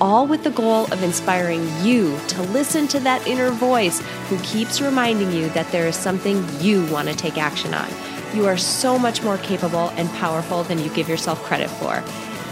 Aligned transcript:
all 0.00 0.26
with 0.26 0.44
the 0.44 0.50
goal 0.50 0.84
of 0.92 1.02
inspiring 1.02 1.68
you 1.82 2.18
to 2.28 2.42
listen 2.42 2.86
to 2.88 3.00
that 3.00 3.26
inner 3.26 3.50
voice 3.50 4.00
who 4.28 4.38
keeps 4.40 4.80
reminding 4.80 5.32
you 5.32 5.48
that 5.50 5.70
there 5.72 5.86
is 5.86 5.96
something 5.96 6.44
you 6.60 6.84
want 6.86 7.08
to 7.08 7.14
take 7.14 7.38
action 7.38 7.74
on. 7.74 7.88
You 8.34 8.46
are 8.46 8.56
so 8.56 8.98
much 8.98 9.22
more 9.22 9.38
capable 9.38 9.90
and 9.90 10.08
powerful 10.14 10.62
than 10.64 10.78
you 10.78 10.90
give 10.90 11.08
yourself 11.08 11.42
credit 11.42 11.70
for. 11.70 12.02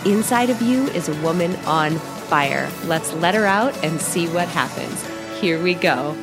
Inside 0.09 0.51
of 0.51 0.61
you 0.63 0.87
is 0.89 1.09
a 1.09 1.23
woman 1.23 1.57
on 1.67 1.99
fire. 2.29 2.71
Let's 2.85 3.13
let 3.15 3.35
her 3.35 3.47
out 3.47 3.77
and 3.85 4.01
see 4.01 4.27
what 4.29 4.49
happens. 4.49 5.05
Here 5.41 5.63
we 5.63 5.75
go. 5.75 6.17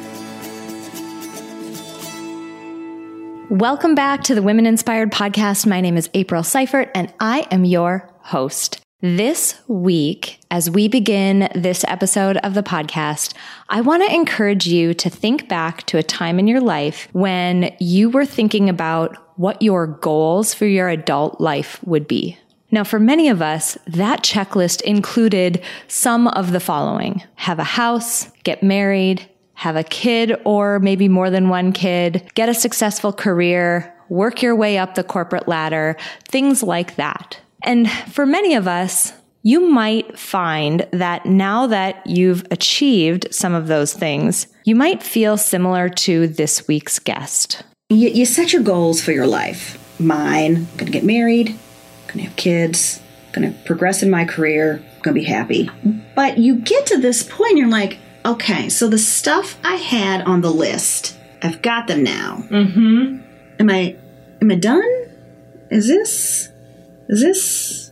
Welcome 3.50 3.96
back 3.96 4.24
to 4.26 4.36
the 4.36 4.44
Women 4.44 4.68
Inspired 4.68 5.12
Podcast. 5.12 5.66
My 5.66 5.82
name 5.82 5.98
is 5.98 6.08
April 6.14 6.44
Seifert, 6.44 6.92
and 6.94 7.12
I 7.20 7.48
am 7.50 7.66
your 7.66 8.08
host. 8.22 8.80
This 9.02 9.60
week, 9.68 10.39
as 10.52 10.70
we 10.70 10.88
begin 10.88 11.50
this 11.54 11.86
episode 11.88 12.38
of 12.38 12.56
the 12.56 12.64
podcast, 12.64 13.34
I 13.70 13.82
want 13.82 14.08
to 14.08 14.14
encourage 14.14 14.68
you 14.68 14.96
to 14.96 15.10
think 15.10 15.48
back 15.48 15.86
to 15.88 15.98
a 15.98 16.04
time 16.04 16.40
in 16.40 16.48
your 16.48 16.62
life 16.62 17.08
when 17.12 17.76
you 17.80 18.10
were 18.10 18.26
thinking 18.26 18.68
about 18.68 19.16
what 19.38 19.62
your 19.62 19.86
goals 19.86 20.54
for 20.54 20.66
your 20.66 20.90
adult 20.90 21.40
life 21.40 21.80
would 21.84 22.08
be. 22.08 22.38
Now, 22.72 22.84
for 22.84 23.00
many 23.00 23.30
of 23.30 23.42
us, 23.42 23.78
that 23.88 24.24
checklist 24.24 24.82
included 24.82 25.62
some 25.88 26.28
of 26.30 26.52
the 26.52 26.60
following 26.60 27.24
have 27.36 27.60
a 27.60 27.64
house, 27.64 28.30
get 28.44 28.64
married, 28.64 29.28
have 29.54 29.76
a 29.76 29.84
kid 29.84 30.36
or 30.46 30.80
maybe 30.80 31.08
more 31.08 31.30
than 31.30 31.50
one 31.50 31.74
kid, 31.74 32.30
get 32.34 32.50
a 32.50 32.54
successful 32.54 33.14
career, 33.14 33.94
work 34.10 34.42
your 34.42 34.56
way 34.56 34.80
up 34.80 34.96
the 34.96 35.04
corporate 35.04 35.48
ladder, 35.48 35.96
things 36.28 36.64
like 36.64 36.96
that. 36.96 37.40
And 37.62 37.90
for 37.92 38.26
many 38.26 38.56
of 38.56 38.68
us, 38.68 39.14
you 39.42 39.62
might 39.70 40.18
find 40.20 40.88
that 40.92 41.26
now 41.26 41.68
that 41.68 42.06
you've 42.06 42.46
achieved 42.52 43.28
some 43.32 43.54
of 43.54 43.68
those 43.68 43.94
things, 43.94 44.48
you 44.66 44.76
might 44.76 45.02
feel 45.02 45.38
similar 45.38 45.90
to 45.90 46.28
this 46.28 46.68
week's 46.68 47.00
guest. 47.00 47.64
You, 47.90 48.10
you 48.10 48.26
set 48.26 48.54
your 48.54 48.62
goals 48.62 49.02
for 49.02 49.12
your 49.12 49.28
life. 49.28 49.78
Mine, 50.00 50.68
gonna 50.78 50.92
get 50.92 51.04
married, 51.04 51.58
gonna 52.08 52.24
have 52.24 52.36
kids, 52.36 53.02
gonna 53.32 53.54
progress 53.66 54.04
in 54.04 54.10
my 54.10 54.26
career, 54.26 54.84
gonna 55.02 55.16
be 55.16 55.24
happy. 55.24 55.70
But 56.16 56.38
you 56.38 56.56
get 56.56 56.86
to 56.88 56.98
this 56.98 57.24
point, 57.24 57.58
you're 57.58 57.70
like, 57.70 57.98
okay, 58.26 58.70
so 58.70 58.88
the 58.88 58.98
stuff 58.98 59.58
I 59.64 59.76
had 59.76 60.22
on 60.22 60.42
the 60.42 60.52
list, 60.52 61.18
I've 61.42 61.62
got 61.62 61.88
them 61.88 62.04
now. 62.04 62.44
Mm-hmm. 62.50 63.22
Am 63.60 63.70
I, 63.70 63.98
am 64.42 64.52
I 64.52 64.56
done? 64.56 64.90
Is 65.72 65.88
this 65.88 66.50
is 67.10 67.22
this. 67.22 67.92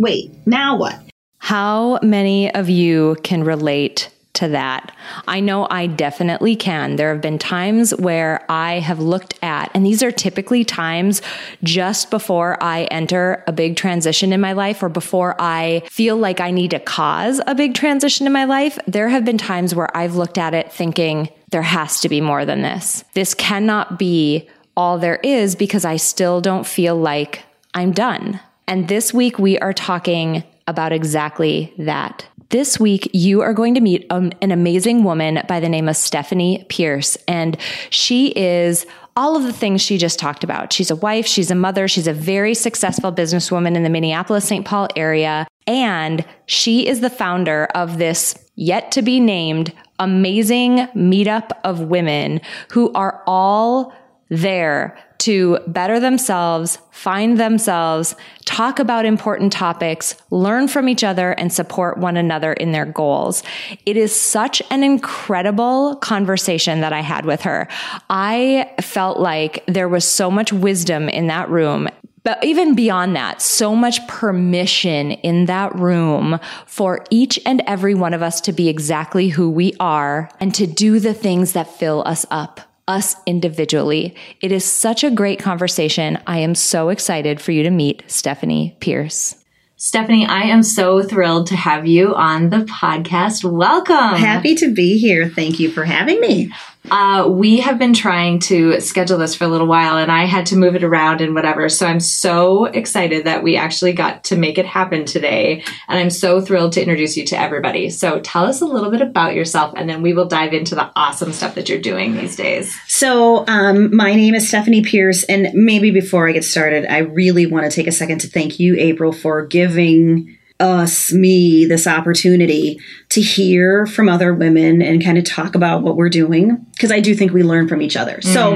Wait, 0.00 0.32
now 0.46 0.78
what? 0.78 0.98
How 1.36 1.98
many 2.02 2.50
of 2.54 2.70
you 2.70 3.18
can 3.22 3.44
relate 3.44 4.08
to 4.32 4.48
that? 4.48 4.96
I 5.28 5.40
know 5.40 5.66
I 5.70 5.88
definitely 5.88 6.56
can. 6.56 6.96
There 6.96 7.12
have 7.12 7.20
been 7.20 7.38
times 7.38 7.94
where 7.96 8.42
I 8.48 8.78
have 8.78 8.98
looked 8.98 9.38
at, 9.42 9.70
and 9.74 9.84
these 9.84 10.02
are 10.02 10.10
typically 10.10 10.64
times 10.64 11.20
just 11.62 12.10
before 12.10 12.56
I 12.62 12.84
enter 12.84 13.44
a 13.46 13.52
big 13.52 13.76
transition 13.76 14.32
in 14.32 14.40
my 14.40 14.54
life 14.54 14.82
or 14.82 14.88
before 14.88 15.36
I 15.38 15.82
feel 15.90 16.16
like 16.16 16.40
I 16.40 16.50
need 16.50 16.70
to 16.70 16.80
cause 16.80 17.42
a 17.46 17.54
big 17.54 17.74
transition 17.74 18.26
in 18.26 18.32
my 18.32 18.46
life. 18.46 18.78
There 18.86 19.10
have 19.10 19.26
been 19.26 19.36
times 19.36 19.74
where 19.74 19.94
I've 19.94 20.16
looked 20.16 20.38
at 20.38 20.54
it 20.54 20.72
thinking, 20.72 21.28
there 21.50 21.60
has 21.60 22.00
to 22.00 22.08
be 22.08 22.22
more 22.22 22.46
than 22.46 22.62
this. 22.62 23.04
This 23.12 23.34
cannot 23.34 23.98
be 23.98 24.48
all 24.78 24.96
there 24.96 25.16
is 25.16 25.56
because 25.56 25.84
I 25.84 25.96
still 25.96 26.40
don't 26.40 26.66
feel 26.66 26.96
like 26.96 27.42
I'm 27.74 27.92
done. 27.92 28.40
And 28.70 28.86
this 28.86 29.12
week 29.12 29.36
we 29.36 29.58
are 29.58 29.72
talking 29.72 30.44
about 30.68 30.92
exactly 30.92 31.74
that. 31.76 32.24
This 32.50 32.78
week, 32.78 33.10
you 33.12 33.40
are 33.40 33.52
going 33.52 33.74
to 33.74 33.80
meet 33.80 34.06
um, 34.10 34.30
an 34.40 34.52
amazing 34.52 35.02
woman 35.02 35.42
by 35.48 35.58
the 35.58 35.68
name 35.68 35.88
of 35.88 35.96
Stephanie 35.96 36.64
Pierce. 36.68 37.16
And 37.26 37.56
she 37.90 38.28
is 38.28 38.86
all 39.16 39.36
of 39.36 39.42
the 39.42 39.52
things 39.52 39.82
she 39.82 39.98
just 39.98 40.20
talked 40.20 40.44
about. 40.44 40.72
She's 40.72 40.90
a 40.90 40.96
wife, 40.96 41.26
she's 41.26 41.50
a 41.50 41.56
mother, 41.56 41.88
she's 41.88 42.06
a 42.06 42.12
very 42.12 42.54
successful 42.54 43.12
businesswoman 43.12 43.74
in 43.74 43.82
the 43.82 43.90
Minneapolis 43.90 44.44
St. 44.44 44.64
Paul 44.64 44.86
area. 44.94 45.48
And 45.66 46.24
she 46.46 46.86
is 46.86 47.00
the 47.00 47.10
founder 47.10 47.64
of 47.74 47.98
this 47.98 48.36
yet 48.54 48.92
to 48.92 49.02
be 49.02 49.18
named 49.18 49.72
amazing 49.98 50.86
meetup 50.94 51.50
of 51.64 51.80
women 51.80 52.40
who 52.70 52.92
are 52.92 53.20
all 53.26 53.92
there 54.28 54.96
to 55.20 55.58
better 55.66 56.00
themselves, 56.00 56.78
find 56.90 57.38
themselves, 57.38 58.16
talk 58.44 58.78
about 58.78 59.04
important 59.04 59.52
topics, 59.52 60.16
learn 60.30 60.68
from 60.68 60.88
each 60.88 61.04
other, 61.04 61.32
and 61.32 61.52
support 61.52 61.98
one 61.98 62.16
another 62.16 62.52
in 62.54 62.72
their 62.72 62.86
goals. 62.86 63.42
It 63.86 63.96
is 63.96 64.18
such 64.18 64.62
an 64.70 64.82
incredible 64.82 65.96
conversation 65.96 66.80
that 66.80 66.92
I 66.92 67.00
had 67.00 67.24
with 67.24 67.42
her. 67.42 67.68
I 68.08 68.70
felt 68.80 69.18
like 69.18 69.64
there 69.66 69.88
was 69.88 70.04
so 70.04 70.30
much 70.30 70.52
wisdom 70.52 71.08
in 71.08 71.28
that 71.28 71.48
room. 71.48 71.88
But 72.22 72.44
even 72.44 72.74
beyond 72.74 73.16
that, 73.16 73.40
so 73.40 73.74
much 73.74 74.06
permission 74.06 75.12
in 75.12 75.46
that 75.46 75.74
room 75.74 76.38
for 76.66 77.04
each 77.10 77.40
and 77.46 77.62
every 77.66 77.94
one 77.94 78.12
of 78.12 78.22
us 78.22 78.42
to 78.42 78.52
be 78.52 78.68
exactly 78.68 79.28
who 79.28 79.48
we 79.48 79.74
are 79.80 80.30
and 80.38 80.54
to 80.54 80.66
do 80.66 80.98
the 80.98 81.14
things 81.14 81.52
that 81.54 81.78
fill 81.78 82.02
us 82.06 82.26
up 82.30 82.69
us 82.90 83.14
individually. 83.24 84.14
It 84.40 84.50
is 84.50 84.64
such 84.64 85.04
a 85.04 85.10
great 85.10 85.38
conversation. 85.38 86.18
I 86.26 86.38
am 86.38 86.56
so 86.56 86.88
excited 86.88 87.40
for 87.40 87.52
you 87.52 87.62
to 87.62 87.70
meet 87.70 88.02
Stephanie 88.08 88.76
Pierce. 88.80 89.36
Stephanie, 89.76 90.26
I 90.26 90.42
am 90.42 90.62
so 90.62 91.02
thrilled 91.02 91.46
to 91.46 91.56
have 91.56 91.86
you 91.86 92.14
on 92.14 92.50
the 92.50 92.64
podcast. 92.64 93.50
Welcome. 93.50 94.18
Happy 94.18 94.54
to 94.56 94.74
be 94.74 94.98
here. 94.98 95.28
Thank 95.28 95.58
you 95.60 95.70
for 95.70 95.84
having 95.84 96.20
me. 96.20 96.52
Uh, 96.90 97.28
we 97.28 97.60
have 97.60 97.78
been 97.78 97.92
trying 97.92 98.38
to 98.38 98.80
schedule 98.80 99.18
this 99.18 99.34
for 99.34 99.44
a 99.44 99.48
little 99.48 99.66
while 99.66 99.98
and 99.98 100.10
I 100.10 100.24
had 100.24 100.46
to 100.46 100.56
move 100.56 100.74
it 100.74 100.84
around 100.84 101.20
and 101.20 101.34
whatever. 101.34 101.68
So 101.68 101.86
I'm 101.86 102.00
so 102.00 102.64
excited 102.64 103.26
that 103.26 103.42
we 103.42 103.56
actually 103.56 103.92
got 103.92 104.24
to 104.24 104.36
make 104.36 104.58
it 104.58 104.66
happen 104.66 105.04
today. 105.04 105.62
And 105.88 105.98
I'm 105.98 106.10
so 106.10 106.40
thrilled 106.40 106.72
to 106.72 106.80
introduce 106.80 107.16
you 107.16 107.24
to 107.26 107.38
everybody. 107.38 107.90
So 107.90 108.20
tell 108.20 108.44
us 108.44 108.60
a 108.60 108.66
little 108.66 108.90
bit 108.90 109.02
about 109.02 109.34
yourself 109.34 109.74
and 109.76 109.88
then 109.88 110.02
we 110.02 110.14
will 110.14 110.26
dive 110.26 110.52
into 110.52 110.74
the 110.74 110.90
awesome 110.96 111.32
stuff 111.32 111.54
that 111.54 111.68
you're 111.68 111.80
doing 111.80 112.16
these 112.16 112.36
days. 112.36 112.76
So, 112.86 113.46
um, 113.46 113.94
my 113.94 114.14
name 114.14 114.34
is 114.34 114.48
Stephanie 114.48 114.82
Pierce. 114.82 115.24
And 115.24 115.50
maybe 115.54 115.90
before 115.90 116.28
I 116.28 116.32
get 116.32 116.44
started, 116.44 116.86
I 116.86 116.98
really 116.98 117.46
want 117.46 117.70
to 117.70 117.74
take 117.74 117.86
a 117.86 117.92
second 117.92 118.20
to 118.20 118.28
thank 118.28 118.58
you, 118.58 118.76
April, 118.76 119.12
for 119.12 119.46
giving 119.46 120.38
us, 120.60 121.12
me, 121.12 121.64
this 121.64 121.86
opportunity 121.86 122.78
to 123.08 123.20
hear 123.20 123.86
from 123.86 124.08
other 124.08 124.34
women 124.34 124.82
and 124.82 125.02
kind 125.02 125.18
of 125.18 125.24
talk 125.24 125.54
about 125.54 125.82
what 125.82 125.96
we're 125.96 126.10
doing 126.10 126.64
because 126.72 126.92
I 126.92 127.00
do 127.00 127.14
think 127.14 127.32
we 127.32 127.42
learn 127.42 127.66
from 127.68 127.82
each 127.82 127.96
other. 127.96 128.18
Mm. 128.18 128.24
So, 128.32 128.52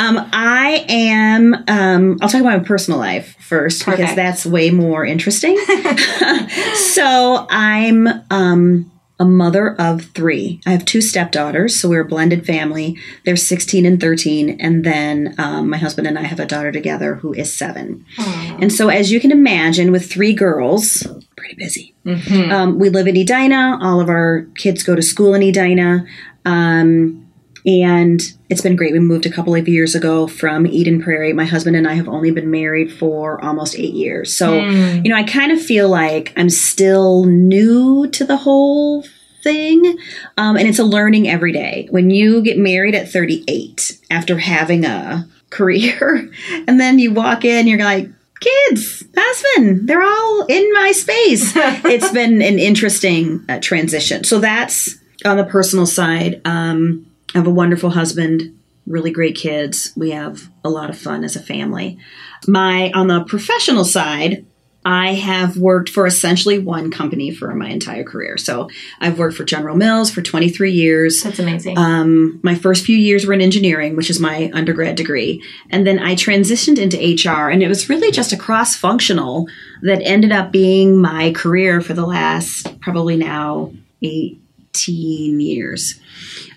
um, 0.00 0.28
I 0.32 0.84
am. 0.88 1.54
Um, 1.68 2.18
I'll 2.20 2.28
talk 2.28 2.40
about 2.40 2.58
my 2.58 2.64
personal 2.64 2.98
life 2.98 3.36
first 3.40 3.84
Perfect. 3.84 4.00
because 4.00 4.16
that's 4.16 4.46
way 4.46 4.70
more 4.70 5.04
interesting. 5.04 5.58
so, 6.74 7.46
I'm. 7.50 8.08
Um, 8.30 8.90
a 9.20 9.24
mother 9.26 9.76
of 9.78 10.06
three. 10.06 10.60
I 10.66 10.70
have 10.70 10.86
two 10.86 11.02
stepdaughters, 11.02 11.78
so 11.78 11.90
we're 11.90 12.00
a 12.00 12.08
blended 12.08 12.46
family. 12.46 12.96
They're 13.24 13.36
16 13.36 13.84
and 13.84 14.00
13. 14.00 14.58
And 14.58 14.82
then 14.82 15.34
um, 15.38 15.68
my 15.68 15.76
husband 15.76 16.08
and 16.08 16.18
I 16.18 16.22
have 16.22 16.40
a 16.40 16.46
daughter 16.46 16.72
together 16.72 17.16
who 17.16 17.34
is 17.34 17.54
seven. 17.54 18.04
Aww. 18.16 18.62
And 18.62 18.72
so, 18.72 18.88
as 18.88 19.12
you 19.12 19.20
can 19.20 19.30
imagine, 19.30 19.92
with 19.92 20.10
three 20.10 20.32
girls, 20.32 21.06
pretty 21.36 21.54
busy. 21.56 21.94
Mm-hmm. 22.06 22.50
Um, 22.50 22.78
we 22.78 22.88
live 22.88 23.06
in 23.06 23.16
Edina. 23.16 23.78
All 23.82 24.00
of 24.00 24.08
our 24.08 24.46
kids 24.56 24.82
go 24.82 24.96
to 24.96 25.02
school 25.02 25.34
in 25.34 25.42
Edina. 25.42 26.06
Um, 26.46 27.29
and 27.66 28.20
it's 28.48 28.60
been 28.60 28.76
great. 28.76 28.92
We 28.92 29.00
moved 29.00 29.26
a 29.26 29.30
couple 29.30 29.54
of 29.54 29.68
years 29.68 29.94
ago 29.94 30.26
from 30.26 30.66
Eden 30.66 31.02
Prairie. 31.02 31.32
My 31.32 31.44
husband 31.44 31.76
and 31.76 31.86
I 31.86 31.94
have 31.94 32.08
only 32.08 32.30
been 32.30 32.50
married 32.50 32.92
for 32.92 33.42
almost 33.44 33.76
eight 33.76 33.94
years. 33.94 34.34
So, 34.34 34.60
mm. 34.60 35.04
you 35.04 35.10
know, 35.10 35.16
I 35.16 35.22
kind 35.22 35.52
of 35.52 35.60
feel 35.60 35.88
like 35.88 36.32
I'm 36.36 36.50
still 36.50 37.24
new 37.24 38.08
to 38.08 38.24
the 38.24 38.36
whole 38.36 39.04
thing. 39.42 39.98
Um, 40.36 40.56
and 40.56 40.68
it's 40.68 40.78
a 40.78 40.84
learning 40.84 41.28
every 41.28 41.52
day. 41.52 41.88
When 41.90 42.10
you 42.10 42.42
get 42.42 42.58
married 42.58 42.94
at 42.94 43.10
38 43.10 44.00
after 44.10 44.38
having 44.38 44.84
a 44.84 45.28
career, 45.50 46.30
and 46.66 46.80
then 46.80 46.98
you 46.98 47.12
walk 47.12 47.44
in, 47.44 47.66
you're 47.66 47.78
like, 47.78 48.08
kids, 48.40 49.04
husband. 49.16 49.88
They're 49.88 50.02
all 50.02 50.46
in 50.46 50.72
my 50.72 50.92
space. 50.92 51.52
it's 51.56 52.10
been 52.12 52.42
an 52.42 52.58
interesting 52.58 53.44
uh, 53.48 53.58
transition. 53.60 54.24
So 54.24 54.38
that's 54.38 54.96
on 55.24 55.36
the 55.36 55.44
personal 55.44 55.86
side. 55.86 56.40
Um, 56.44 57.06
I 57.34 57.38
have 57.38 57.46
a 57.46 57.50
wonderful 57.50 57.90
husband, 57.90 58.58
really 58.86 59.10
great 59.10 59.36
kids. 59.36 59.92
We 59.96 60.10
have 60.10 60.50
a 60.64 60.70
lot 60.70 60.90
of 60.90 60.98
fun 60.98 61.24
as 61.24 61.36
a 61.36 61.42
family. 61.42 61.98
My 62.46 62.90
on 62.92 63.06
the 63.06 63.24
professional 63.24 63.84
side, 63.84 64.44
I 64.84 65.12
have 65.12 65.58
worked 65.58 65.90
for 65.90 66.06
essentially 66.06 66.58
one 66.58 66.90
company 66.90 67.30
for 67.30 67.54
my 67.54 67.68
entire 67.68 68.02
career. 68.02 68.38
So 68.38 68.70
I've 68.98 69.18
worked 69.18 69.36
for 69.36 69.44
General 69.44 69.76
Mills 69.76 70.10
for 70.10 70.22
23 70.22 70.72
years. 70.72 71.22
That's 71.22 71.38
amazing. 71.38 71.76
Um, 71.76 72.40
my 72.42 72.54
first 72.54 72.86
few 72.86 72.96
years 72.96 73.26
were 73.26 73.34
in 73.34 73.42
engineering, 73.42 73.94
which 73.94 74.08
is 74.08 74.18
my 74.18 74.50
undergrad 74.54 74.96
degree. 74.96 75.42
And 75.68 75.86
then 75.86 75.98
I 75.98 76.14
transitioned 76.14 76.78
into 76.78 76.96
HR, 76.96 77.50
and 77.50 77.62
it 77.62 77.68
was 77.68 77.90
really 77.90 78.10
just 78.10 78.32
a 78.32 78.38
cross 78.38 78.74
functional 78.74 79.48
that 79.82 80.00
ended 80.02 80.32
up 80.32 80.50
being 80.50 80.98
my 80.98 81.32
career 81.32 81.82
for 81.82 81.92
the 81.92 82.06
last 82.06 82.80
probably 82.80 83.16
now 83.16 83.72
18 84.02 85.40
years. 85.40 86.00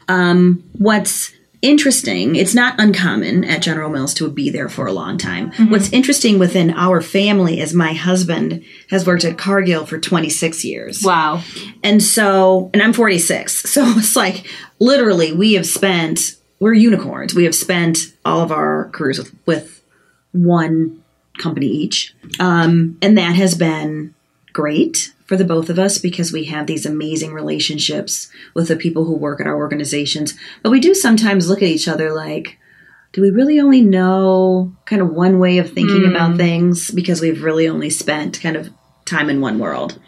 Um, 0.07 0.63
what's 0.73 1.31
interesting. 1.63 2.35
It's 2.35 2.53
not 2.53 2.75
uncommon 2.77 3.45
at 3.45 3.61
General 3.61 3.89
Mills 3.89 4.13
to 4.15 4.29
be 4.29 4.49
there 4.49 4.67
for 4.67 4.85
a 4.85 4.91
long 4.91 5.17
time. 5.17 5.51
Mm-hmm. 5.51 5.71
What's 5.71 5.91
interesting 5.93 6.37
within 6.37 6.71
our 6.71 7.01
family 7.01 7.61
is 7.61 7.73
my 7.73 7.93
husband 7.93 8.65
has 8.89 9.07
worked 9.07 9.23
at 9.23 9.37
Cargill 9.37 9.85
for 9.85 9.97
26 9.97 10.65
years. 10.65 11.01
Wow. 11.03 11.41
And 11.81 12.03
so, 12.03 12.69
and 12.73 12.83
I'm 12.83 12.91
46. 12.91 13.71
So 13.71 13.81
it's 13.97 14.15
like 14.15 14.45
literally 14.79 15.31
we 15.31 15.53
have 15.53 15.65
spent, 15.65 16.35
we're 16.59 16.73
unicorns. 16.73 17.33
We 17.33 17.45
have 17.45 17.55
spent 17.55 17.97
all 18.25 18.41
of 18.41 18.51
our 18.51 18.89
careers 18.89 19.19
with, 19.19 19.33
with 19.45 19.83
one 20.33 21.01
company 21.37 21.67
each. 21.67 22.13
Um, 22.41 22.97
and 23.01 23.17
that 23.17 23.35
has 23.35 23.55
been 23.55 24.13
great 24.51 25.13
for 25.33 25.37
the 25.37 25.43
both 25.43 25.71
of 25.71 25.79
us 25.79 25.97
because 25.97 26.31
we 26.31 26.43
have 26.43 26.67
these 26.67 26.85
amazing 26.85 27.33
relationships 27.33 28.29
with 28.53 28.67
the 28.67 28.75
people 28.75 29.05
who 29.05 29.15
work 29.15 29.41
at 29.41 29.47
our 29.47 29.57
organizations. 29.57 30.35
But 30.61 30.69
we 30.69 30.79
do 30.79 30.93
sometimes 30.93 31.49
look 31.49 31.63
at 31.63 31.69
each 31.69 31.87
other 31.87 32.13
like, 32.13 32.59
do 33.13 33.21
we 33.23 33.31
really 33.31 33.59
only 33.59 33.81
know 33.81 34.75
kind 34.85 35.01
of 35.01 35.09
one 35.09 35.39
way 35.39 35.57
of 35.57 35.73
thinking 35.73 36.01
mm. 36.01 36.11
about 36.11 36.37
things 36.37 36.91
because 36.91 37.19
we've 37.19 37.41
really 37.41 37.67
only 37.67 37.89
spent 37.89 38.41
kind 38.41 38.55
of 38.55 38.71
time 39.05 39.27
in 39.27 39.41
one 39.41 39.57
world? 39.57 39.99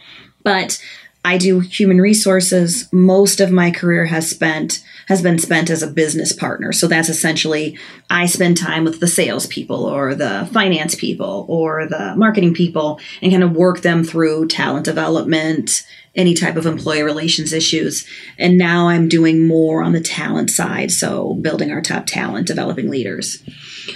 But 0.43 0.79
I 1.25 1.39
do 1.39 1.59
human 1.59 1.99
resources. 1.99 2.87
Most 2.93 3.39
of 3.39 3.51
my 3.51 3.71
career 3.71 4.05
has 4.05 4.29
spent 4.29 4.83
has 5.07 5.23
been 5.23 5.39
spent 5.39 5.71
as 5.71 5.81
a 5.81 5.87
business 5.87 6.31
partner. 6.31 6.71
So 6.71 6.87
that's 6.87 7.09
essentially 7.09 7.77
I 8.11 8.27
spend 8.27 8.57
time 8.57 8.83
with 8.83 8.99
the 8.99 9.07
salespeople 9.07 9.85
or 9.85 10.13
the 10.13 10.47
finance 10.53 10.93
people 10.93 11.47
or 11.49 11.87
the 11.87 12.15
marketing 12.15 12.53
people 12.53 12.99
and 13.23 13.31
kind 13.31 13.43
of 13.43 13.53
work 13.53 13.81
them 13.81 14.03
through 14.03 14.47
talent 14.47 14.85
development, 14.85 15.83
any 16.13 16.35
type 16.35 16.57
of 16.57 16.67
employee 16.67 17.01
relations 17.01 17.53
issues. 17.53 18.07
And 18.37 18.57
now 18.57 18.87
I'm 18.87 19.07
doing 19.07 19.47
more 19.47 19.81
on 19.83 19.93
the 19.93 20.01
talent 20.01 20.51
side, 20.51 20.91
so 20.91 21.33
building 21.35 21.71
our 21.71 21.81
top 21.81 22.05
talent, 22.05 22.45
developing 22.47 22.89
leaders. 22.89 23.41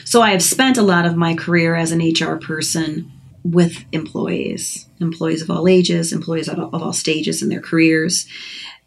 So 0.04 0.24
I 0.24 0.32
have 0.32 0.44
spent 0.44 0.78
a 0.78 0.84
lot 0.84 1.06
of 1.06 1.16
my 1.16 1.36
career 1.36 1.76
as 1.76 1.92
an 1.92 2.02
HR 2.02 2.38
person 2.38 3.12
with 3.44 3.86
employees, 3.92 4.88
employees 5.00 5.42
of 5.42 5.50
all 5.50 5.68
ages, 5.68 6.12
employees 6.12 6.48
of 6.48 6.60
all, 6.60 6.70
of 6.74 6.82
all 6.82 6.94
stages 6.94 7.42
in 7.42 7.50
their 7.50 7.62
careers. 7.62 8.28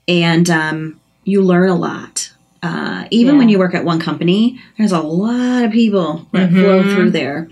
And 0.07 0.49
um, 0.51 1.01
you 1.25 1.43
learn 1.43 1.69
a 1.69 1.75
lot. 1.75 2.33
Uh, 2.63 3.07
even 3.11 3.35
yeah. 3.35 3.39
when 3.39 3.49
you 3.49 3.59
work 3.59 3.75
at 3.75 3.85
one 3.85 3.99
company, 3.99 4.61
there's 4.79 4.93
a 4.93 5.01
lot 5.01 5.65
of 5.65 5.73
people 5.73 6.29
that 6.33 6.51
mm-hmm. 6.51 6.61
flow 6.61 6.83
through 6.83 7.11
there. 7.11 7.49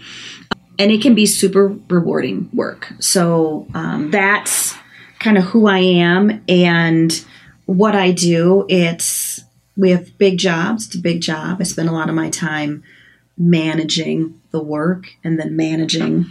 And 0.78 0.90
it 0.90 1.02
can 1.02 1.14
be 1.14 1.26
super 1.26 1.68
rewarding 1.88 2.48
work. 2.52 2.92
So 3.00 3.66
um, 3.74 4.10
that's 4.10 4.74
kind 5.18 5.36
of 5.36 5.44
who 5.44 5.66
I 5.66 5.78
am 5.78 6.42
and 6.48 7.12
what 7.66 7.94
I 7.94 8.12
do. 8.12 8.66
It's, 8.68 9.42
we 9.76 9.90
have 9.90 10.16
big 10.16 10.38
jobs. 10.38 10.86
It's 10.86 10.94
a 10.94 11.00
big 11.00 11.20
job. 11.20 11.58
I 11.60 11.64
spend 11.64 11.88
a 11.88 11.92
lot 11.92 12.08
of 12.08 12.14
my 12.14 12.30
time 12.30 12.82
managing 13.36 14.40
the 14.50 14.62
work 14.62 15.06
and 15.24 15.38
then 15.38 15.56
managing 15.56 16.26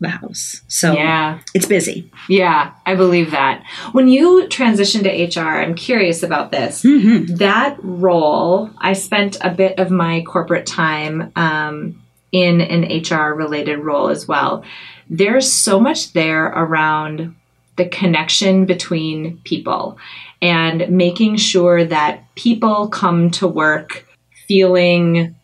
the 0.00 0.08
house. 0.08 0.62
So 0.68 0.92
yeah. 0.92 1.40
it's 1.54 1.66
busy. 1.66 2.10
Yeah, 2.28 2.72
I 2.86 2.94
believe 2.94 3.32
that. 3.32 3.64
When 3.92 4.08
you 4.08 4.46
transitioned 4.48 5.02
to 5.04 5.40
HR, 5.40 5.60
I'm 5.60 5.74
curious 5.74 6.22
about 6.22 6.52
this. 6.52 6.82
Mm-hmm. 6.82 7.36
That 7.36 7.78
role, 7.82 8.70
I 8.78 8.92
spent 8.92 9.38
a 9.40 9.50
bit 9.50 9.78
of 9.78 9.90
my 9.90 10.22
corporate 10.22 10.66
time 10.66 11.32
um, 11.34 12.00
in 12.32 12.60
an 12.60 13.02
HR 13.02 13.34
related 13.34 13.78
role 13.78 14.08
as 14.08 14.28
well. 14.28 14.64
There's 15.10 15.50
so 15.50 15.80
much 15.80 16.12
there 16.12 16.46
around 16.46 17.34
the 17.76 17.88
connection 17.88 18.66
between 18.66 19.38
people 19.44 19.98
and 20.42 20.88
making 20.90 21.36
sure 21.36 21.84
that 21.84 22.22
people 22.34 22.88
come 22.88 23.30
to 23.30 23.46
work 23.48 24.04
feeling 24.46 25.34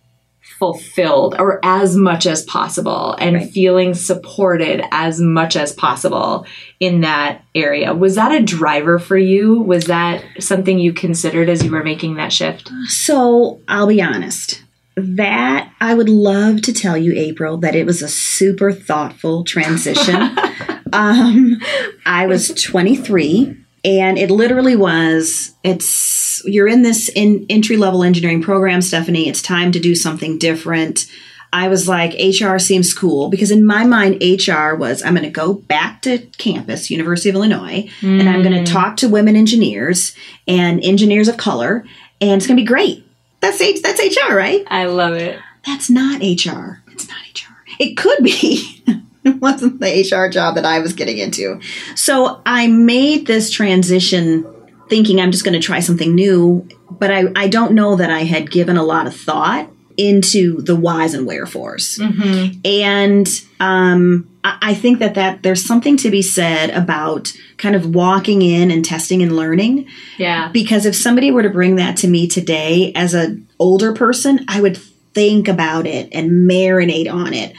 fulfilled 0.72 1.34
or 1.38 1.60
as 1.62 1.94
much 1.94 2.26
as 2.26 2.42
possible 2.42 3.12
and 3.18 3.36
right. 3.36 3.50
feeling 3.50 3.92
supported 3.92 4.82
as 4.90 5.20
much 5.20 5.56
as 5.56 5.72
possible 5.72 6.46
in 6.80 7.02
that 7.02 7.42
area. 7.54 7.92
Was 7.92 8.14
that 8.14 8.32
a 8.32 8.42
driver 8.42 8.98
for 8.98 9.18
you? 9.18 9.60
Was 9.60 9.84
that 9.84 10.24
something 10.40 10.78
you 10.78 10.94
considered 10.94 11.50
as 11.50 11.62
you 11.62 11.70
were 11.70 11.84
making 11.84 12.14
that 12.14 12.32
shift? 12.32 12.70
So 12.86 13.60
I'll 13.68 13.86
be 13.86 14.00
honest. 14.00 14.62
That 14.96 15.70
I 15.80 15.92
would 15.92 16.08
love 16.08 16.62
to 16.62 16.72
tell 16.72 16.96
you, 16.96 17.12
April, 17.14 17.58
that 17.58 17.74
it 17.74 17.84
was 17.84 18.00
a 18.00 18.08
super 18.08 18.72
thoughtful 18.72 19.44
transition. 19.44 20.14
um, 20.92 21.60
I 22.06 22.26
was 22.26 22.54
23 22.54 23.63
and 23.84 24.18
it 24.18 24.30
literally 24.30 24.76
was 24.76 25.52
it's 25.62 26.42
you're 26.46 26.68
in 26.68 26.82
this 26.82 27.08
in 27.10 27.46
entry 27.50 27.76
level 27.76 28.02
engineering 28.02 28.42
program 28.42 28.80
stephanie. 28.80 29.28
It's 29.28 29.42
time 29.42 29.72
to 29.72 29.80
do 29.80 29.94
something 29.94 30.38
different. 30.38 31.06
I 31.52 31.68
was 31.68 31.86
like 31.88 32.14
hr 32.18 32.58
seems 32.58 32.92
cool. 32.94 33.28
Because 33.28 33.50
in 33.50 33.64
my 33.64 33.84
mind 33.84 34.22
hr 34.22 34.74
was 34.74 35.02
i'm 35.02 35.14
going 35.14 35.24
to 35.24 35.30
go 35.30 35.54
back 35.54 36.02
to 36.02 36.18
campus 36.38 36.90
university 36.90 37.28
of 37.28 37.36
illinois 37.36 37.88
mm. 38.00 38.20
and 38.20 38.28
i'm 38.28 38.42
going 38.42 38.64
to 38.64 38.72
talk 38.72 38.96
to 38.98 39.08
women 39.08 39.36
engineers 39.36 40.16
and 40.48 40.82
engineers 40.82 41.28
of 41.28 41.36
color 41.36 41.84
and 42.20 42.32
it's 42.32 42.46
going 42.46 42.56
to 42.56 42.62
be 42.62 42.66
great. 42.66 43.04
That's 43.40 43.60
H- 43.60 43.82
that's 43.82 44.00
hr 44.00 44.34
right? 44.34 44.64
I 44.68 44.86
love 44.86 45.14
it. 45.14 45.38
That's 45.66 45.90
not 45.90 46.20
hr 46.20 46.80
it's 46.88 47.08
not 47.08 47.18
hr 47.34 47.54
it 47.78 47.96
could 47.96 48.22
be 48.22 48.82
it 49.24 49.36
wasn't 49.40 49.80
the 49.80 50.02
HR 50.02 50.28
job 50.28 50.54
that 50.56 50.64
I 50.64 50.80
was 50.80 50.92
getting 50.92 51.18
into. 51.18 51.60
So 51.94 52.42
I 52.46 52.66
made 52.66 53.26
this 53.26 53.50
transition 53.50 54.50
thinking 54.88 55.20
I'm 55.20 55.32
just 55.32 55.44
going 55.44 55.58
to 55.58 55.66
try 55.66 55.80
something 55.80 56.14
new, 56.14 56.68
but 56.90 57.10
I, 57.10 57.24
I 57.34 57.48
don't 57.48 57.72
know 57.72 57.96
that 57.96 58.10
I 58.10 58.20
had 58.20 58.50
given 58.50 58.76
a 58.76 58.82
lot 58.82 59.06
of 59.06 59.16
thought 59.16 59.70
into 59.96 60.60
the 60.62 60.76
whys 60.76 61.14
and 61.14 61.26
wherefores. 61.26 61.98
Mm-hmm. 61.98 62.60
And 62.64 63.28
um, 63.60 64.28
I, 64.42 64.58
I 64.60 64.74
think 64.74 64.98
that, 64.98 65.14
that 65.14 65.42
there's 65.42 65.64
something 65.64 65.96
to 65.98 66.10
be 66.10 66.22
said 66.22 66.70
about 66.70 67.32
kind 67.56 67.76
of 67.76 67.94
walking 67.94 68.42
in 68.42 68.70
and 68.70 68.84
testing 68.84 69.22
and 69.22 69.36
learning. 69.36 69.88
Yeah. 70.18 70.50
Because 70.52 70.84
if 70.86 70.96
somebody 70.96 71.30
were 71.30 71.42
to 71.42 71.50
bring 71.50 71.76
that 71.76 71.96
to 71.98 72.08
me 72.08 72.26
today 72.26 72.92
as 72.94 73.14
an 73.14 73.48
older 73.58 73.92
person, 73.92 74.44
I 74.48 74.60
would 74.60 74.76
think 74.76 75.46
about 75.48 75.86
it 75.86 76.08
and 76.12 76.48
marinate 76.48 77.10
on 77.10 77.32
it 77.32 77.54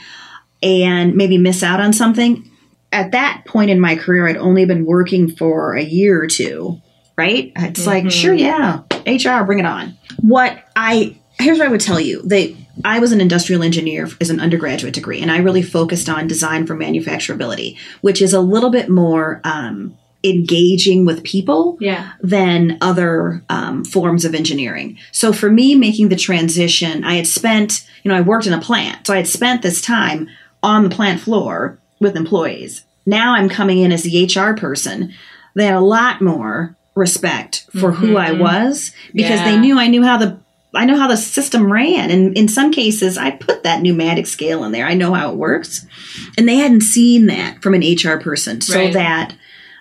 and 0.62 1.14
maybe 1.14 1.38
miss 1.38 1.62
out 1.62 1.80
on 1.80 1.92
something. 1.92 2.50
At 2.92 3.12
that 3.12 3.44
point 3.46 3.70
in 3.70 3.80
my 3.80 3.96
career, 3.96 4.26
I'd 4.26 4.36
only 4.36 4.64
been 4.64 4.84
working 4.84 5.30
for 5.30 5.74
a 5.74 5.82
year 5.82 6.22
or 6.22 6.26
two, 6.26 6.80
right? 7.16 7.52
It's 7.56 7.80
mm-hmm. 7.80 7.88
like, 7.88 8.10
sure, 8.10 8.34
yeah, 8.34 8.82
HR, 9.06 9.44
bring 9.44 9.58
it 9.58 9.66
on. 9.66 9.96
What 10.20 10.58
I, 10.74 11.18
here's 11.38 11.58
what 11.58 11.68
I 11.68 11.70
would 11.70 11.80
tell 11.80 12.00
you. 12.00 12.22
They, 12.22 12.56
I 12.84 13.00
was 13.00 13.12
an 13.12 13.20
industrial 13.20 13.62
engineer 13.62 14.08
as 14.20 14.30
an 14.30 14.40
undergraduate 14.40 14.94
degree, 14.94 15.20
and 15.20 15.30
I 15.30 15.38
really 15.38 15.62
focused 15.62 16.08
on 16.08 16.26
design 16.26 16.66
for 16.66 16.76
manufacturability, 16.76 17.78
which 18.00 18.22
is 18.22 18.32
a 18.32 18.40
little 18.40 18.70
bit 18.70 18.88
more 18.88 19.40
um, 19.44 19.96
engaging 20.24 21.04
with 21.04 21.24
people 21.24 21.76
yeah. 21.80 22.12
than 22.20 22.78
other 22.80 23.42
um, 23.48 23.84
forms 23.84 24.24
of 24.24 24.34
engineering. 24.34 24.98
So 25.12 25.32
for 25.32 25.50
me, 25.50 25.74
making 25.74 26.08
the 26.08 26.16
transition, 26.16 27.04
I 27.04 27.14
had 27.14 27.26
spent, 27.26 27.88
you 28.02 28.10
know, 28.10 28.16
I 28.16 28.22
worked 28.22 28.46
in 28.46 28.52
a 28.52 28.60
plant, 28.60 29.06
so 29.06 29.14
I 29.14 29.18
had 29.18 29.28
spent 29.28 29.62
this 29.62 29.80
time 29.80 30.28
on 30.62 30.84
the 30.84 30.94
plant 30.94 31.20
floor 31.20 31.78
with 32.00 32.16
employees. 32.16 32.84
Now 33.04 33.34
I'm 33.34 33.48
coming 33.48 33.78
in 33.78 33.92
as 33.92 34.02
the 34.02 34.24
HR 34.24 34.56
person. 34.56 35.14
They 35.54 35.66
had 35.66 35.74
a 35.74 35.80
lot 35.80 36.20
more 36.20 36.76
respect 36.94 37.66
for 37.72 37.92
mm-hmm. 37.92 38.06
who 38.06 38.16
I 38.16 38.30
mm-hmm. 38.30 38.42
was 38.42 38.92
because 39.12 39.40
yeah. 39.40 39.44
they 39.44 39.58
knew 39.58 39.78
I 39.78 39.86
knew 39.86 40.02
how 40.02 40.18
the 40.18 40.38
I 40.74 40.84
know 40.84 40.96
how 40.96 41.08
the 41.08 41.16
system 41.16 41.72
ran. 41.72 42.10
And 42.10 42.36
in 42.36 42.48
some 42.48 42.70
cases, 42.70 43.16
I 43.16 43.30
put 43.30 43.62
that 43.62 43.80
pneumatic 43.80 44.26
scale 44.26 44.64
in 44.64 44.72
there. 44.72 44.86
I 44.86 44.94
know 44.94 45.14
how 45.14 45.30
it 45.30 45.36
works. 45.36 45.86
And 46.36 46.46
they 46.46 46.56
hadn't 46.56 46.82
seen 46.82 47.26
that 47.26 47.62
from 47.62 47.74
an 47.74 47.80
HR 47.80 48.20
person. 48.20 48.60
So 48.60 48.76
right. 48.76 48.92
that 48.92 49.36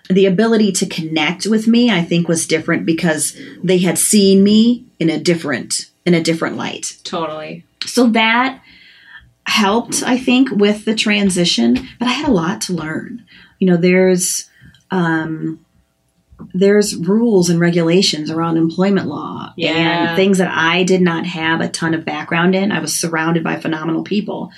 the 0.10 0.26
ability 0.26 0.72
to 0.74 0.86
connect 0.86 1.48
with 1.48 1.68
me, 1.68 1.92
I 1.92 2.02
think, 2.02 2.28
was 2.28 2.48
different 2.48 2.86
because 2.86 3.38
they 3.64 3.80
had 3.80 3.98
seen 3.98 4.44
me 4.44 4.86
in 5.00 5.10
a 5.10 5.20
different 5.20 5.92
in 6.06 6.14
a 6.14 6.22
different 6.22 6.56
light. 6.56 6.98
Totally. 7.04 7.66
So 7.86 8.08
that 8.10 8.62
helped, 9.48 10.04
I 10.04 10.18
think, 10.18 10.50
with 10.52 10.86
the 10.86 10.96
transition, 10.96 11.76
but 12.00 12.08
I 12.08 12.12
had 12.12 12.28
a 12.28 12.32
lot 12.34 12.62
to 12.62 12.74
learn. 12.74 13.24
You 13.60 13.68
know, 13.68 13.78
there's 13.78 14.50
um, 14.92 15.60
there's 16.54 16.96
rules 16.98 17.50
and 17.50 17.60
regulations 17.60 18.30
around 18.30 18.58
employment 18.58 19.08
law 19.08 19.54
Yeah. 19.56 20.10
and 20.10 20.16
things 20.18 20.38
that 20.40 20.52
I 20.54 20.84
did 20.84 21.02
not 21.02 21.26
have 21.26 21.62
a 21.62 21.70
ton 21.70 21.94
of 21.94 22.04
background 22.06 22.56
in. 22.56 22.72
I 22.72 22.80
was 22.80 22.94
surrounded 22.94 23.44
by 23.44 23.58
phenomenal 23.60 24.04
people, 24.04 24.52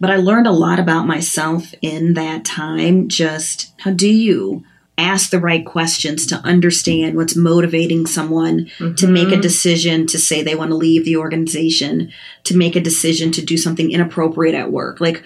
but 0.00 0.10
I 0.10 0.16
learned 0.16 0.48
a 0.48 0.52
lot 0.52 0.80
about 0.80 1.06
myself 1.06 1.72
in 1.82 2.14
that 2.14 2.44
time. 2.44 3.08
Just 3.08 3.72
how 3.78 3.92
do 3.92 4.08
you 4.08 4.64
ask 5.00 5.30
the 5.30 5.40
right 5.40 5.64
questions 5.64 6.26
to 6.26 6.36
understand 6.36 7.16
what's 7.16 7.36
motivating 7.36 8.06
someone 8.06 8.70
to 8.96 9.06
make 9.06 9.32
a 9.32 9.40
decision 9.40 10.06
to 10.08 10.18
say 10.18 10.42
they 10.42 10.54
want 10.54 10.70
to 10.70 10.76
leave 10.76 11.04
the 11.04 11.16
organization, 11.16 12.12
to 12.44 12.56
make 12.56 12.76
a 12.76 12.80
decision 12.80 13.32
to 13.32 13.44
do 13.44 13.56
something 13.56 13.90
inappropriate 13.90 14.54
at 14.54 14.70
work? 14.70 15.00
Like, 15.00 15.22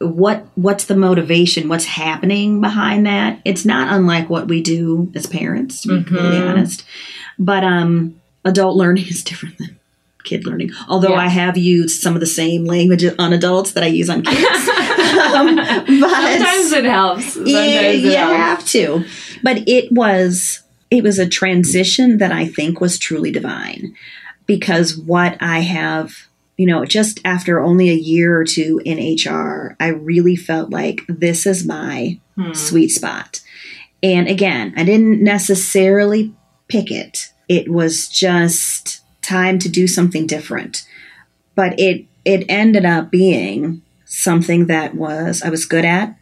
what 0.00 0.46
what's 0.54 0.84
the 0.84 0.96
motivation? 0.96 1.68
What's 1.68 1.84
happening 1.84 2.60
behind 2.60 3.06
that? 3.06 3.40
It's 3.44 3.64
not 3.64 3.92
unlike 3.92 4.30
what 4.30 4.48
we 4.48 4.62
do 4.62 5.10
as 5.14 5.26
parents 5.26 5.82
to 5.82 5.88
be 5.88 6.04
completely 6.04 6.38
honest. 6.38 6.84
But 7.38 7.64
um 7.64 8.20
adult 8.44 8.76
learning 8.76 9.06
is 9.08 9.24
different 9.24 9.58
than 9.58 9.77
kid 10.28 10.46
learning 10.46 10.70
although 10.88 11.10
Yeah. 11.16 11.26
i 11.26 11.28
have 11.28 11.56
used 11.56 12.00
some 12.02 12.14
of 12.14 12.20
the 12.20 12.26
same 12.42 12.64
language 12.64 13.04
on 13.18 13.32
adults 13.32 13.72
that 13.72 13.82
i 13.84 13.86
use 14.00 14.10
on 14.10 14.22
kids 14.22 14.68
um, 15.34 15.56
but 15.56 16.10
Sometimes 16.10 16.72
it 16.72 16.84
helps. 16.84 17.32
Sometimes 17.32 17.50
yeah, 17.52 17.80
it 17.80 18.00
you 18.00 18.10
helps. 18.12 18.36
have 18.36 18.66
to. 18.68 19.04
But 19.42 19.56
it 19.68 19.90
was 19.90 20.62
it 20.90 21.02
was 21.02 21.18
a 21.18 21.28
transition 21.28 22.18
that 22.18 22.30
I 22.32 22.46
think 22.46 22.80
was 22.80 22.98
truly 22.98 23.30
divine 23.30 23.94
because 24.46 24.96
what 24.96 25.36
I 25.40 25.60
have, 25.60 26.14
you 26.56 26.66
know, 26.66 26.84
just 26.84 27.20
after 27.24 27.60
only 27.60 27.88
a 27.90 27.94
year 27.94 28.38
or 28.38 28.44
two 28.44 28.80
in 28.84 28.98
HR, 28.98 29.76
I 29.80 29.88
really 29.88 30.36
felt 30.36 30.70
like 30.70 31.00
this 31.08 31.46
is 31.46 31.66
my 31.66 32.18
sweet 32.52 32.88
spot. 32.88 33.40
And 34.02 34.28
again, 34.28 34.74
I 34.76 34.84
didn't 34.84 35.22
necessarily 35.22 36.32
pick 36.68 36.90
it. 36.90 37.32
It 37.48 37.68
was 37.70 38.08
just 38.08 39.00
time 39.28 39.58
to 39.60 39.68
do 39.68 39.86
something 39.86 40.26
different. 40.26 40.86
But 41.54 41.78
it 41.78 42.06
it 42.24 42.44
ended 42.48 42.84
up 42.84 43.10
being 43.10 43.82
something 44.04 44.66
that 44.66 44.94
was 44.94 45.42
I 45.42 45.50
was 45.50 45.64
good 45.64 45.84
at, 45.84 46.16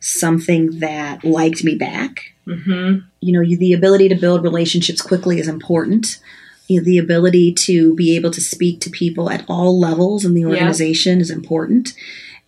something 0.00 0.80
that 0.80 1.24
liked 1.24 1.64
me 1.64 1.74
back. 1.74 2.32
Mm-hmm. 2.46 3.06
You 3.20 3.32
know, 3.32 3.40
you, 3.40 3.56
the 3.58 3.72
ability 3.72 4.08
to 4.08 4.14
build 4.14 4.42
relationships 4.42 5.02
quickly 5.02 5.38
is 5.38 5.48
important. 5.48 6.18
You 6.66 6.80
know, 6.80 6.84
the 6.84 6.98
ability 6.98 7.54
to 7.54 7.94
be 7.94 8.16
able 8.16 8.30
to 8.30 8.40
speak 8.40 8.80
to 8.82 8.90
people 8.90 9.30
at 9.30 9.44
all 9.48 9.78
levels 9.78 10.24
in 10.24 10.34
the 10.34 10.44
organization 10.44 11.20
is 11.20 11.30
important. 11.30 11.94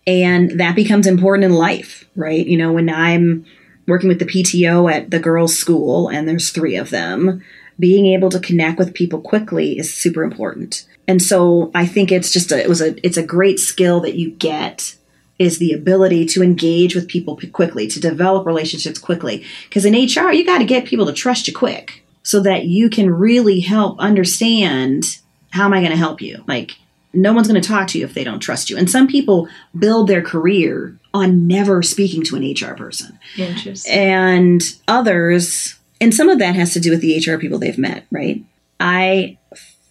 And 0.07 0.59
that 0.59 0.75
becomes 0.75 1.05
important 1.05 1.45
in 1.45 1.53
life, 1.53 2.05
right? 2.15 2.45
You 2.45 2.57
know, 2.57 2.71
when 2.71 2.89
I'm 2.89 3.45
working 3.87 4.09
with 4.09 4.19
the 4.19 4.25
PTO 4.25 4.91
at 4.91 5.11
the 5.11 5.19
girls' 5.19 5.57
school 5.57 6.07
and 6.07 6.27
there's 6.27 6.51
three 6.51 6.75
of 6.75 6.89
them, 6.89 7.43
being 7.81 8.05
able 8.05 8.29
to 8.29 8.39
connect 8.39 8.77
with 8.77 8.93
people 8.93 9.19
quickly 9.19 9.77
is 9.77 9.91
super 9.93 10.23
important. 10.23 10.85
And 11.07 11.21
so 11.21 11.71
I 11.73 11.87
think 11.87 12.11
it's 12.11 12.31
just 12.31 12.51
a 12.51 12.61
it 12.61 12.69
was 12.69 12.81
a 12.81 12.95
it's 13.05 13.17
a 13.17 13.25
great 13.25 13.59
skill 13.59 13.99
that 14.01 14.15
you 14.15 14.31
get 14.31 14.95
is 15.39 15.57
the 15.57 15.73
ability 15.73 16.23
to 16.27 16.43
engage 16.43 16.93
with 16.93 17.07
people 17.07 17.37
quickly, 17.51 17.87
to 17.87 17.99
develop 17.99 18.45
relationships 18.45 18.99
quickly. 18.99 19.43
Because 19.67 19.85
in 19.85 19.93
HR, 19.93 20.31
you 20.31 20.45
got 20.45 20.59
to 20.59 20.65
get 20.65 20.85
people 20.85 21.07
to 21.07 21.13
trust 21.13 21.47
you 21.47 21.53
quick 21.53 22.03
so 22.21 22.39
that 22.41 22.65
you 22.65 22.91
can 22.91 23.09
really 23.09 23.59
help 23.59 23.99
understand 23.99 25.03
how 25.49 25.65
am 25.65 25.73
I 25.73 25.79
going 25.79 25.91
to 25.91 25.97
help 25.97 26.21
you? 26.21 26.43
Like, 26.47 26.73
no 27.11 27.33
one's 27.33 27.47
going 27.47 27.59
to 27.59 27.67
talk 27.67 27.87
to 27.87 27.97
you 27.97 28.05
if 28.05 28.13
they 28.13 28.23
don't 28.23 28.39
trust 28.39 28.69
you. 28.69 28.77
And 28.77 28.87
some 28.89 29.07
people 29.07 29.49
build 29.77 30.07
their 30.07 30.21
career 30.21 30.95
on 31.13 31.47
never 31.47 31.81
speaking 31.81 32.23
to 32.25 32.35
an 32.35 32.53
HR 32.53 32.75
person 32.75 33.19
Interesting. 33.35 33.91
and 33.91 34.61
others 34.87 35.75
and 36.01 36.13
some 36.13 36.27
of 36.27 36.39
that 36.39 36.55
has 36.55 36.73
to 36.73 36.79
do 36.79 36.91
with 36.91 37.01
the 37.01 37.23
hr 37.25 37.37
people 37.37 37.59
they've 37.59 37.77
met 37.77 38.05
right 38.11 38.43
i 38.79 39.37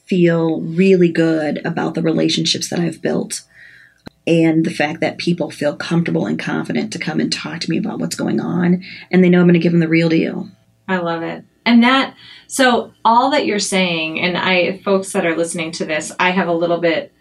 feel 0.05 0.61
really 0.61 1.11
good 1.11 1.64
about 1.64 1.95
the 1.95 2.02
relationships 2.02 2.69
that 2.69 2.81
i've 2.81 3.00
built 3.00 3.43
and 4.26 4.67
the 4.67 4.75
fact 4.75 5.00
that 5.00 5.17
people 5.17 5.50
feel 5.50 5.75
comfortable 5.75 6.26
and 6.26 6.38
confident 6.38 6.93
to 6.93 6.99
come 6.99 7.21
and 7.21 7.33
talk 7.33 7.61
to 7.61 7.71
me 7.71 7.79
about 7.79 7.99
what's 7.99 8.17
going 8.17 8.40
on 8.40 8.83
and 9.11 9.25
they 9.25 9.31
know 9.31 9.40
i'm 9.40 9.47
going 9.47 9.55
to 9.55 9.61
give 9.61 9.73
them 9.73 9.81
the 9.81 9.88
real 9.88 10.09
deal 10.09 10.49
I 10.90 10.99
love 10.99 11.23
it. 11.23 11.45
And 11.64 11.85
that, 11.85 12.17
so 12.49 12.93
all 13.05 13.31
that 13.31 13.47
you're 13.47 13.61
saying, 13.61 14.21
and 14.21 14.37
I, 14.37 14.79
folks 14.79 15.12
that 15.12 15.25
are 15.25 15.37
listening 15.37 15.71
to 15.73 15.85
this, 15.85 16.11
I 16.19 16.31
have 16.31 16.49
a 16.49 16.52
little 16.52 16.79
bit 16.79 17.12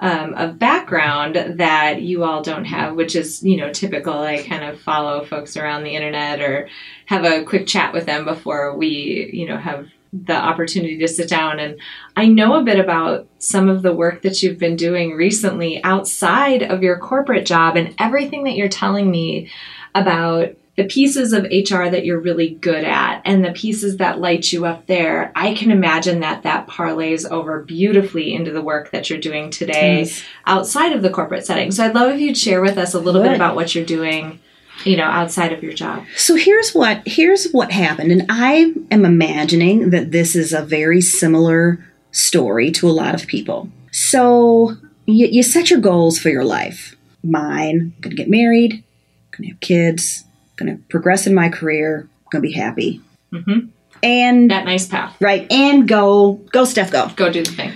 um, 0.00 0.34
of 0.34 0.58
background 0.58 1.36
that 1.58 2.02
you 2.02 2.22
all 2.22 2.42
don't 2.42 2.66
have, 2.66 2.94
which 2.94 3.16
is, 3.16 3.42
you 3.42 3.56
know, 3.56 3.72
typical. 3.72 4.14
I 4.14 4.42
kind 4.42 4.64
of 4.64 4.80
follow 4.80 5.24
folks 5.24 5.56
around 5.56 5.82
the 5.82 5.94
internet 5.94 6.40
or 6.40 6.68
have 7.06 7.24
a 7.24 7.44
quick 7.44 7.66
chat 7.66 7.92
with 7.92 8.06
them 8.06 8.24
before 8.24 8.76
we, 8.76 9.30
you 9.32 9.48
know, 9.48 9.56
have 9.56 9.88
the 10.12 10.36
opportunity 10.36 10.98
to 10.98 11.08
sit 11.08 11.28
down. 11.28 11.58
And 11.58 11.78
I 12.16 12.26
know 12.26 12.54
a 12.54 12.62
bit 12.62 12.78
about 12.78 13.26
some 13.38 13.68
of 13.68 13.82
the 13.82 13.92
work 13.92 14.22
that 14.22 14.42
you've 14.42 14.58
been 14.58 14.76
doing 14.76 15.12
recently 15.12 15.82
outside 15.84 16.62
of 16.62 16.82
your 16.82 16.98
corporate 16.98 17.44
job 17.44 17.76
and 17.76 17.94
everything 17.98 18.44
that 18.44 18.54
you're 18.54 18.68
telling 18.68 19.10
me 19.10 19.50
about 19.94 20.56
the 20.78 20.84
pieces 20.84 21.32
of 21.32 21.42
HR 21.42 21.88
that 21.90 22.04
you're 22.04 22.20
really 22.20 22.50
good 22.50 22.84
at 22.84 23.20
and 23.24 23.44
the 23.44 23.50
pieces 23.50 23.96
that 23.96 24.20
light 24.20 24.52
you 24.52 24.64
up 24.64 24.86
there, 24.86 25.32
I 25.34 25.52
can 25.54 25.72
imagine 25.72 26.20
that 26.20 26.44
that 26.44 26.68
parlays 26.68 27.28
over 27.28 27.60
beautifully 27.64 28.32
into 28.32 28.52
the 28.52 28.62
work 28.62 28.92
that 28.92 29.10
you're 29.10 29.18
doing 29.18 29.50
today 29.50 29.98
Yes. 29.98 30.22
outside 30.46 30.92
of 30.92 31.02
the 31.02 31.10
corporate 31.10 31.44
setting. 31.44 31.72
So 31.72 31.84
I'd 31.84 31.96
love 31.96 32.14
if 32.14 32.20
you'd 32.20 32.38
share 32.38 32.62
with 32.62 32.78
us 32.78 32.94
a 32.94 33.00
little 33.00 33.20
bit 33.22 33.34
about 33.34 33.56
what 33.56 33.74
you're 33.74 33.84
doing, 33.84 34.38
you 34.84 34.96
know, 34.96 35.02
outside 35.02 35.52
of 35.52 35.64
your 35.64 35.72
job. 35.72 36.04
So 36.16 36.36
here's 36.36 36.70
what 36.70 37.02
here's 37.06 37.50
what 37.50 37.72
happened, 37.72 38.12
and 38.12 38.24
I 38.28 38.72
am 38.92 39.04
imagining 39.04 39.90
that 39.90 40.12
this 40.12 40.36
is 40.36 40.52
a 40.52 40.62
very 40.62 41.00
similar 41.00 41.84
story 42.12 42.70
to 42.70 42.88
a 42.88 42.92
lot 42.92 43.16
of 43.16 43.26
people. 43.26 43.68
So 43.90 44.76
you, 45.06 45.26
you 45.26 45.42
set 45.42 45.70
your 45.70 45.80
goals 45.80 46.20
for 46.20 46.28
your 46.30 46.44
life. 46.44 46.94
Mine, 47.24 47.94
gonna 48.00 48.14
get 48.14 48.30
married, 48.30 48.84
gonna 49.32 49.48
have 49.48 49.58
kids, 49.60 50.22
gonna 50.58 50.78
progress 50.88 51.26
in 51.26 51.34
my 51.34 51.48
career, 51.48 52.08
gonna 52.30 52.42
be 52.42 52.52
happy, 52.52 53.00
Mhm. 53.32 53.68
and 54.02 54.50
That 54.50 54.64
nice 54.64 54.86
path. 54.86 55.14
right, 55.20 55.46
and 55.50 55.86
go 55.88 56.40
go 56.52 56.64
Steph 56.64 56.90
go. 56.90 57.10
Go 57.16 57.30
do 57.30 57.42
the 57.42 57.50
thing. 57.52 57.72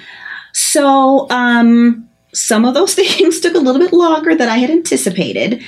So, 0.52 1.28
um, 1.30 2.08
some 2.34 2.64
of 2.64 2.74
those 2.74 2.94
things 3.00 3.40
took 3.40 3.54
a 3.54 3.58
little 3.58 3.80
bit 3.80 3.92
longer 3.92 4.34
than 4.34 4.48
I 4.48 4.58
had 4.58 4.70
anticipated, 4.70 5.62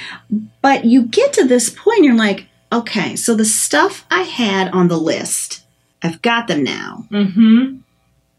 but 0.62 0.84
you 0.84 1.02
get 1.06 1.32
to 1.34 1.44
this 1.44 1.70
point, 1.70 2.04
you're 2.04 2.14
like, 2.14 2.46
okay, 2.72 3.16
so 3.16 3.34
the 3.34 3.44
stuff 3.44 4.04
I 4.10 4.22
had 4.22 4.68
on 4.72 4.88
the 4.88 4.96
list, 4.98 5.62
I've 6.02 6.20
got 6.22 6.48
them 6.48 6.62
now. 6.64 7.06
Mm-hmm. 7.10 7.76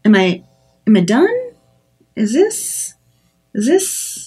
Am 0.04 0.14
I, 0.14 0.42
am 0.86 0.96
I 0.96 1.00
done? 1.00 1.34
Is 2.16 2.32
this, 2.32 2.94
is 3.54 3.66
this? 3.66 4.25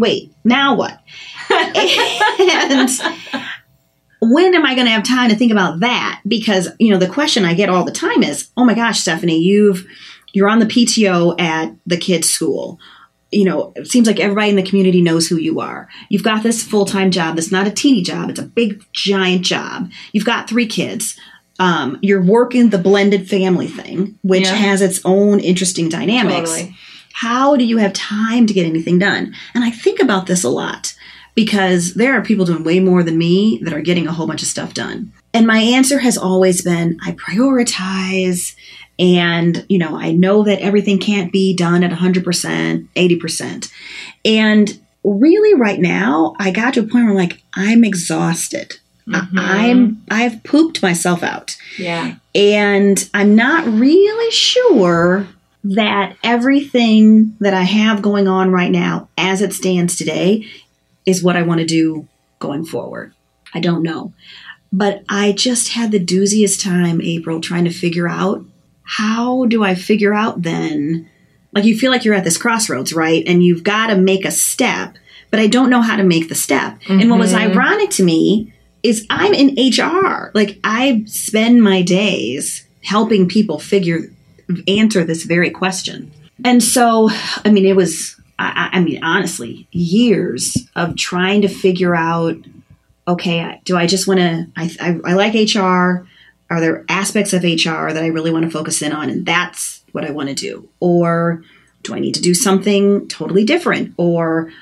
Wait, 0.00 0.32
now 0.44 0.74
what? 0.74 0.98
and 1.50 2.88
when 4.22 4.54
am 4.54 4.64
I 4.64 4.74
going 4.74 4.86
to 4.86 4.92
have 4.92 5.02
time 5.02 5.28
to 5.28 5.36
think 5.36 5.52
about 5.52 5.80
that? 5.80 6.22
Because 6.26 6.68
you 6.78 6.90
know 6.90 6.98
the 6.98 7.06
question 7.06 7.44
I 7.44 7.52
get 7.54 7.68
all 7.68 7.84
the 7.84 7.92
time 7.92 8.22
is, 8.22 8.48
"Oh 8.56 8.64
my 8.64 8.74
gosh, 8.74 9.00
Stephanie, 9.00 9.38
you've 9.38 9.86
you're 10.32 10.48
on 10.48 10.58
the 10.58 10.66
PTO 10.66 11.38
at 11.40 11.74
the 11.86 11.96
kids' 11.98 12.30
school. 12.30 12.78
You 13.30 13.44
know, 13.44 13.72
it 13.76 13.88
seems 13.88 14.06
like 14.06 14.18
everybody 14.20 14.48
in 14.50 14.56
the 14.56 14.62
community 14.62 15.02
knows 15.02 15.28
who 15.28 15.36
you 15.36 15.60
are. 15.60 15.88
You've 16.08 16.24
got 16.24 16.42
this 16.42 16.62
full 16.62 16.86
time 16.86 17.10
job 17.10 17.36
that's 17.36 17.52
not 17.52 17.66
a 17.66 17.70
teeny 17.70 18.02
job; 18.02 18.30
it's 18.30 18.40
a 18.40 18.44
big, 18.44 18.82
giant 18.94 19.42
job. 19.42 19.90
You've 20.12 20.24
got 20.24 20.48
three 20.48 20.66
kids. 20.66 21.14
Um, 21.58 21.98
you're 22.00 22.22
working 22.24 22.70
the 22.70 22.78
blended 22.78 23.28
family 23.28 23.68
thing, 23.68 24.18
which 24.22 24.44
Yeah. 24.46 24.54
has 24.54 24.80
its 24.80 24.98
own 25.04 25.40
interesting 25.40 25.90
dynamics. 25.90 26.50
Totally. 26.52 26.74
How 27.12 27.56
do 27.56 27.64
you 27.64 27.76
have 27.78 27.92
time 27.92 28.46
to 28.46 28.54
get 28.54 28.66
anything 28.66 28.98
done? 28.98 29.34
And 29.54 29.64
I 29.64 29.70
think 29.70 30.00
about 30.00 30.26
this 30.26 30.44
a 30.44 30.48
lot 30.48 30.94
because 31.34 31.94
there 31.94 32.14
are 32.14 32.22
people 32.22 32.44
doing 32.44 32.64
way 32.64 32.80
more 32.80 33.02
than 33.02 33.18
me 33.18 33.60
that 33.62 33.72
are 33.72 33.80
getting 33.80 34.06
a 34.06 34.12
whole 34.12 34.26
bunch 34.26 34.42
of 34.42 34.48
stuff 34.48 34.74
done. 34.74 35.12
And 35.32 35.46
my 35.46 35.58
answer 35.58 35.98
has 36.00 36.18
always 36.18 36.62
been 36.62 36.98
I 37.04 37.12
prioritize 37.12 38.54
and 38.98 39.64
you 39.68 39.78
know, 39.78 39.96
I 39.98 40.12
know 40.12 40.42
that 40.44 40.60
everything 40.60 40.98
can't 40.98 41.32
be 41.32 41.54
done 41.56 41.82
at 41.84 41.90
100%, 41.90 42.88
80%. 42.94 43.72
And 44.24 44.78
really 45.04 45.58
right 45.58 45.80
now, 45.80 46.34
I 46.38 46.50
got 46.50 46.74
to 46.74 46.80
a 46.80 46.82
point 46.82 47.04
where 47.04 47.10
I'm 47.10 47.14
like 47.16 47.42
I'm 47.54 47.84
exhausted. 47.84 48.74
I- 49.08 49.20
mm-hmm. 49.20 49.38
I'm 49.38 50.02
I've 50.10 50.42
pooped 50.44 50.82
myself 50.82 51.22
out 51.22 51.56
Yeah. 51.78 52.16
and 52.34 53.08
I'm 53.14 53.34
not 53.34 53.66
really 53.66 54.30
sure 54.30 55.26
that 55.62 56.16
everything 56.22 57.36
that 57.40 57.54
I 57.54 57.62
have 57.62 58.02
going 58.02 58.28
on 58.28 58.50
right 58.50 58.70
now, 58.70 59.08
as 59.18 59.42
it 59.42 59.52
stands 59.52 59.96
today, 59.96 60.46
is 61.04 61.22
what 61.22 61.36
I 61.36 61.42
want 61.42 61.60
to 61.60 61.66
do 61.66 62.08
going 62.38 62.64
forward. 62.64 63.12
I 63.52 63.60
don't 63.60 63.82
know. 63.82 64.12
But 64.72 65.02
I 65.08 65.32
just 65.32 65.70
had 65.70 65.90
the 65.90 66.04
dooziest 66.04 66.62
time, 66.62 67.00
April, 67.02 67.40
trying 67.40 67.64
to 67.64 67.72
figure 67.72 68.08
out 68.08 68.44
how 68.82 69.46
do 69.46 69.62
I 69.62 69.74
figure 69.74 70.14
out 70.14 70.42
then 70.42 71.08
like 71.52 71.64
you 71.64 71.76
feel 71.76 71.90
like 71.90 72.04
you're 72.04 72.14
at 72.14 72.24
this 72.24 72.38
crossroads, 72.38 72.92
right? 72.92 73.24
And 73.26 73.42
you've 73.42 73.64
got 73.64 73.88
to 73.88 73.96
make 73.96 74.24
a 74.24 74.30
step, 74.30 74.96
but 75.30 75.40
I 75.40 75.46
don't 75.46 75.70
know 75.70 75.82
how 75.82 75.96
to 75.96 76.04
make 76.04 76.28
the 76.28 76.34
step. 76.34 76.78
And 76.88 77.10
what 77.10 77.18
was 77.18 77.32
mm-hmm. 77.32 77.52
ironic 77.52 77.90
to 77.90 78.04
me 78.04 78.52
is 78.82 79.06
I'm 79.10 79.34
in 79.34 79.56
HR. 79.56 80.30
Like 80.34 80.58
I 80.64 81.04
spend 81.06 81.62
my 81.62 81.82
days 81.82 82.66
helping 82.82 83.28
people 83.28 83.58
figure 83.58 84.10
answer 84.68 85.04
this 85.04 85.24
very 85.24 85.50
question. 85.50 86.12
And 86.44 86.62
so, 86.62 87.10
I 87.44 87.50
mean, 87.50 87.66
it 87.66 87.76
was 87.76 88.16
I, 88.38 88.70
I 88.72 88.80
mean, 88.80 89.04
honestly, 89.04 89.68
years 89.70 90.56
of 90.74 90.96
trying 90.96 91.42
to 91.42 91.48
figure 91.48 91.94
out 91.94 92.36
okay, 93.10 93.60
do 93.64 93.76
I 93.76 93.86
just 93.86 94.06
want 94.06 94.20
to, 94.20 94.46
I, 94.56 94.70
I, 94.80 95.00
I 95.04 95.14
like 95.14 95.34
HR. 95.34 96.06
Are 96.48 96.60
there 96.60 96.84
aspects 96.88 97.32
of 97.32 97.42
HR 97.42 97.92
that 97.92 98.02
I 98.02 98.08
really 98.08 98.30
want 98.30 98.44
to 98.44 98.50
focus 98.50 98.82
in 98.82 98.92
on? 98.92 99.10
And 99.10 99.26
that's 99.26 99.82
what 99.92 100.04
I 100.04 100.10
want 100.10 100.28
to 100.28 100.34
do. 100.34 100.68
Or 100.80 101.42
do 101.82 101.94
I 101.94 101.98
need 101.98 102.14
to 102.14 102.22
do 102.22 102.34
something 102.34 103.08
totally 103.08 103.44
different? 103.44 103.94
Or 103.96 104.52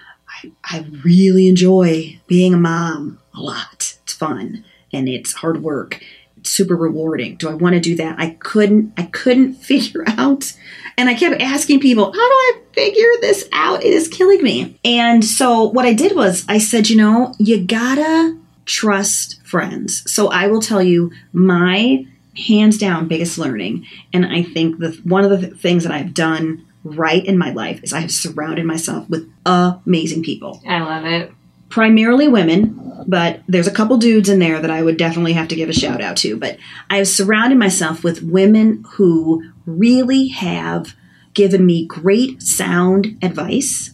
I, 0.43 0.53
I 0.65 0.87
really 1.05 1.49
enjoy 1.49 2.19
being 2.27 2.55
a 2.55 2.59
mom 2.59 3.19
a 3.35 3.41
lot. 3.41 3.99
It's 4.03 4.13
fun 4.15 4.65
and 4.93 5.09
it's 5.09 5.33
hard 5.33 5.63
work. 5.63 6.03
Super 6.45 6.77
rewarding. 6.77 7.37
Do 7.37 7.49
I 7.49 7.55
want 7.55 7.75
to 7.75 7.81
do 7.81 7.97
that? 7.97 8.19
I 8.19 8.31
couldn't, 8.41 8.93
I 8.97 9.05
couldn't 9.05 9.55
figure 9.71 10.05
out. 10.07 10.53
And 10.97 11.09
I 11.09 11.15
kept 11.15 11.41
asking 11.41 11.81
people, 11.81 12.07
how 12.07 12.13
do 12.13 12.19
I 12.19 12.61
figure 12.73 13.09
this 13.21 13.49
out? 13.53 13.85
It 13.85 13.93
is 13.93 14.09
killing 14.09 14.43
me. 14.43 14.79
And 14.85 15.25
so 15.25 15.65
what 15.65 15.85
I 15.85 15.95
did 15.95 16.17
was 16.17 16.45
I 16.49 16.59
said, 16.59 16.89
you 16.89 16.97
know, 16.97 17.35
you 17.39 17.65
gotta 17.65 18.37
trust 18.65 19.41
friends. 19.47 20.03
So 20.13 20.29
I 20.29 20.49
will 20.49 20.61
tell 20.61 20.83
you 20.83 21.13
my 21.33 22.07
hands 22.37 22.79
down 22.79 23.09
biggest 23.09 23.39
learning. 23.39 23.87
And 24.13 24.27
I 24.27 24.43
think 24.43 24.79
the 24.79 25.01
one 25.05 25.25
of 25.25 25.31
the 25.31 25.49
things 25.49 25.85
that 25.85 25.93
I've 25.93 26.15
done 26.15 26.67
right 26.85 27.25
in 27.25 27.37
my 27.37 27.53
life 27.53 27.83
is 27.83 27.93
I 27.93 28.01
have 28.01 28.13
surrounded 28.13 28.65
myself 28.65 29.09
with 29.09 29.31
amazing 29.45 30.23
people 30.23 30.63
I 30.67 30.81
love 30.81 31.05
it. 31.05 31.33
Primarily 31.69 32.29
women, 32.29 33.05
but 33.07 33.41
there's 33.49 33.67
a 33.67 33.73
couple 33.73 33.97
dudes 33.97 34.29
in 34.29 34.39
there 34.39 34.61
that 34.61 34.71
I 34.71 34.83
would 34.83 34.97
definitely 34.97 35.33
have 35.35 35.49
to 35.49 35.57
give 35.57 35.69
a 35.69 35.75
shout 35.75 36.01
out 36.01 36.17
to. 36.19 36.37
But 36.37 36.59
I 36.91 36.99
have 36.99 37.09
surrounded 37.09 37.59
myself 37.59 38.05
with 38.05 38.23
women 38.23 38.85
who 38.93 39.51
really 39.67 40.29
have 40.29 40.95
given 41.35 41.65
me 41.65 41.87
great 41.87 42.43
sound 42.43 43.19
advice. 43.23 43.91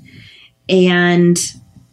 And, 0.68 1.38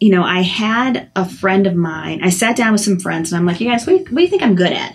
you 0.00 0.10
know, 0.10 0.22
I 0.22 0.40
had 0.40 1.10
a 1.14 1.28
friend 1.28 1.66
of 1.66 1.74
mine, 1.74 2.24
I 2.24 2.30
sat 2.30 2.56
down 2.56 2.72
with 2.72 2.80
some 2.80 2.98
friends 2.98 3.30
and 3.30 3.38
I'm 3.38 3.46
like, 3.46 3.60
you 3.60 3.68
guys, 3.68 3.86
what 3.86 3.92
do 3.92 3.98
you, 3.98 4.04
what 4.04 4.16
do 4.16 4.22
you 4.22 4.28
think 4.28 4.42
I'm 4.42 4.56
good 4.56 4.72
at? 4.72 4.94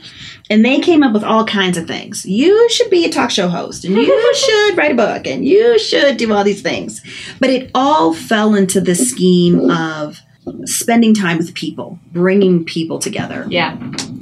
And 0.49 0.63
they 0.63 0.79
came 0.79 1.03
up 1.03 1.13
with 1.13 1.23
all 1.23 1.45
kinds 1.45 1.77
of 1.77 1.87
things. 1.87 2.25
You 2.25 2.69
should 2.69 2.89
be 2.89 3.05
a 3.05 3.09
talk 3.09 3.31
show 3.31 3.49
host, 3.49 3.83
and 3.83 3.95
you 3.95 4.33
should 4.35 4.77
write 4.77 4.93
a 4.93 4.95
book, 4.95 5.27
and 5.27 5.45
you 5.45 5.77
should 5.77 6.15
do 6.15 6.31
all 6.33 6.45
these 6.45 6.61
things. 6.61 7.01
But 7.39 7.49
it 7.49 7.69
all 7.75 8.13
fell 8.13 8.55
into 8.55 8.79
the 8.79 8.95
scheme 8.95 9.69
of 9.69 10.21
spending 10.65 11.13
time 11.13 11.37
with 11.37 11.53
people, 11.53 11.99
bringing 12.11 12.65
people 12.65 12.99
together. 12.99 13.45
Yeah. 13.49 13.77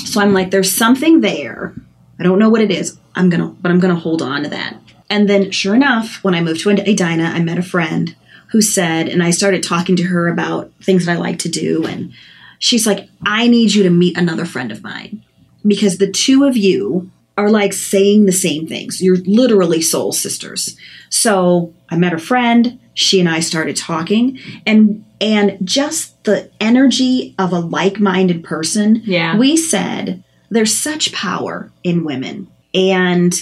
So 0.05 0.21
I'm 0.21 0.33
like, 0.33 0.51
there's 0.51 0.71
something 0.71 1.21
there. 1.21 1.73
I 2.19 2.23
don't 2.23 2.39
know 2.39 2.49
what 2.49 2.61
it 2.61 2.71
is. 2.71 2.97
I'm 3.15 3.29
gonna, 3.29 3.47
but 3.47 3.71
I'm 3.71 3.79
gonna 3.79 3.95
hold 3.95 4.21
on 4.21 4.43
to 4.43 4.49
that. 4.49 4.77
And 5.09 5.29
then, 5.29 5.51
sure 5.51 5.75
enough, 5.75 6.23
when 6.23 6.33
I 6.33 6.41
moved 6.41 6.61
to 6.61 6.69
Edina, 6.69 7.25
I 7.25 7.39
met 7.39 7.57
a 7.57 7.63
friend 7.63 8.15
who 8.51 8.61
said, 8.61 9.07
and 9.07 9.21
I 9.21 9.31
started 9.31 9.63
talking 9.63 9.95
to 9.97 10.03
her 10.03 10.27
about 10.27 10.71
things 10.81 11.05
that 11.05 11.13
I 11.13 11.19
like 11.19 11.39
to 11.39 11.49
do, 11.49 11.85
and 11.85 12.13
she's 12.59 12.87
like, 12.87 13.09
I 13.25 13.47
need 13.47 13.73
you 13.73 13.83
to 13.83 13.89
meet 13.89 14.17
another 14.17 14.45
friend 14.45 14.71
of 14.71 14.83
mine 14.83 15.23
because 15.65 15.97
the 15.97 16.11
two 16.11 16.43
of 16.43 16.55
you 16.57 17.11
are 17.37 17.49
like 17.49 17.73
saying 17.73 18.25
the 18.25 18.31
same 18.31 18.67
things. 18.67 19.01
You're 19.01 19.17
literally 19.25 19.81
soul 19.81 20.11
sisters. 20.11 20.77
So 21.09 21.73
I 21.89 21.97
met 21.97 22.13
a 22.13 22.17
friend. 22.17 22.79
She 22.95 23.19
and 23.19 23.29
I 23.29 23.41
started 23.41 23.75
talking, 23.77 24.39
and 24.65 25.05
and 25.21 25.57
just 25.63 26.23
the 26.23 26.49
energy 26.59 27.35
of 27.37 27.53
a 27.53 27.59
like-minded 27.59 28.43
person. 28.43 29.01
Yeah. 29.05 29.37
We 29.37 29.55
said 29.55 30.23
there's 30.49 30.75
such 30.75 31.13
power 31.13 31.71
in 31.83 32.03
women, 32.03 32.47
and 32.73 33.33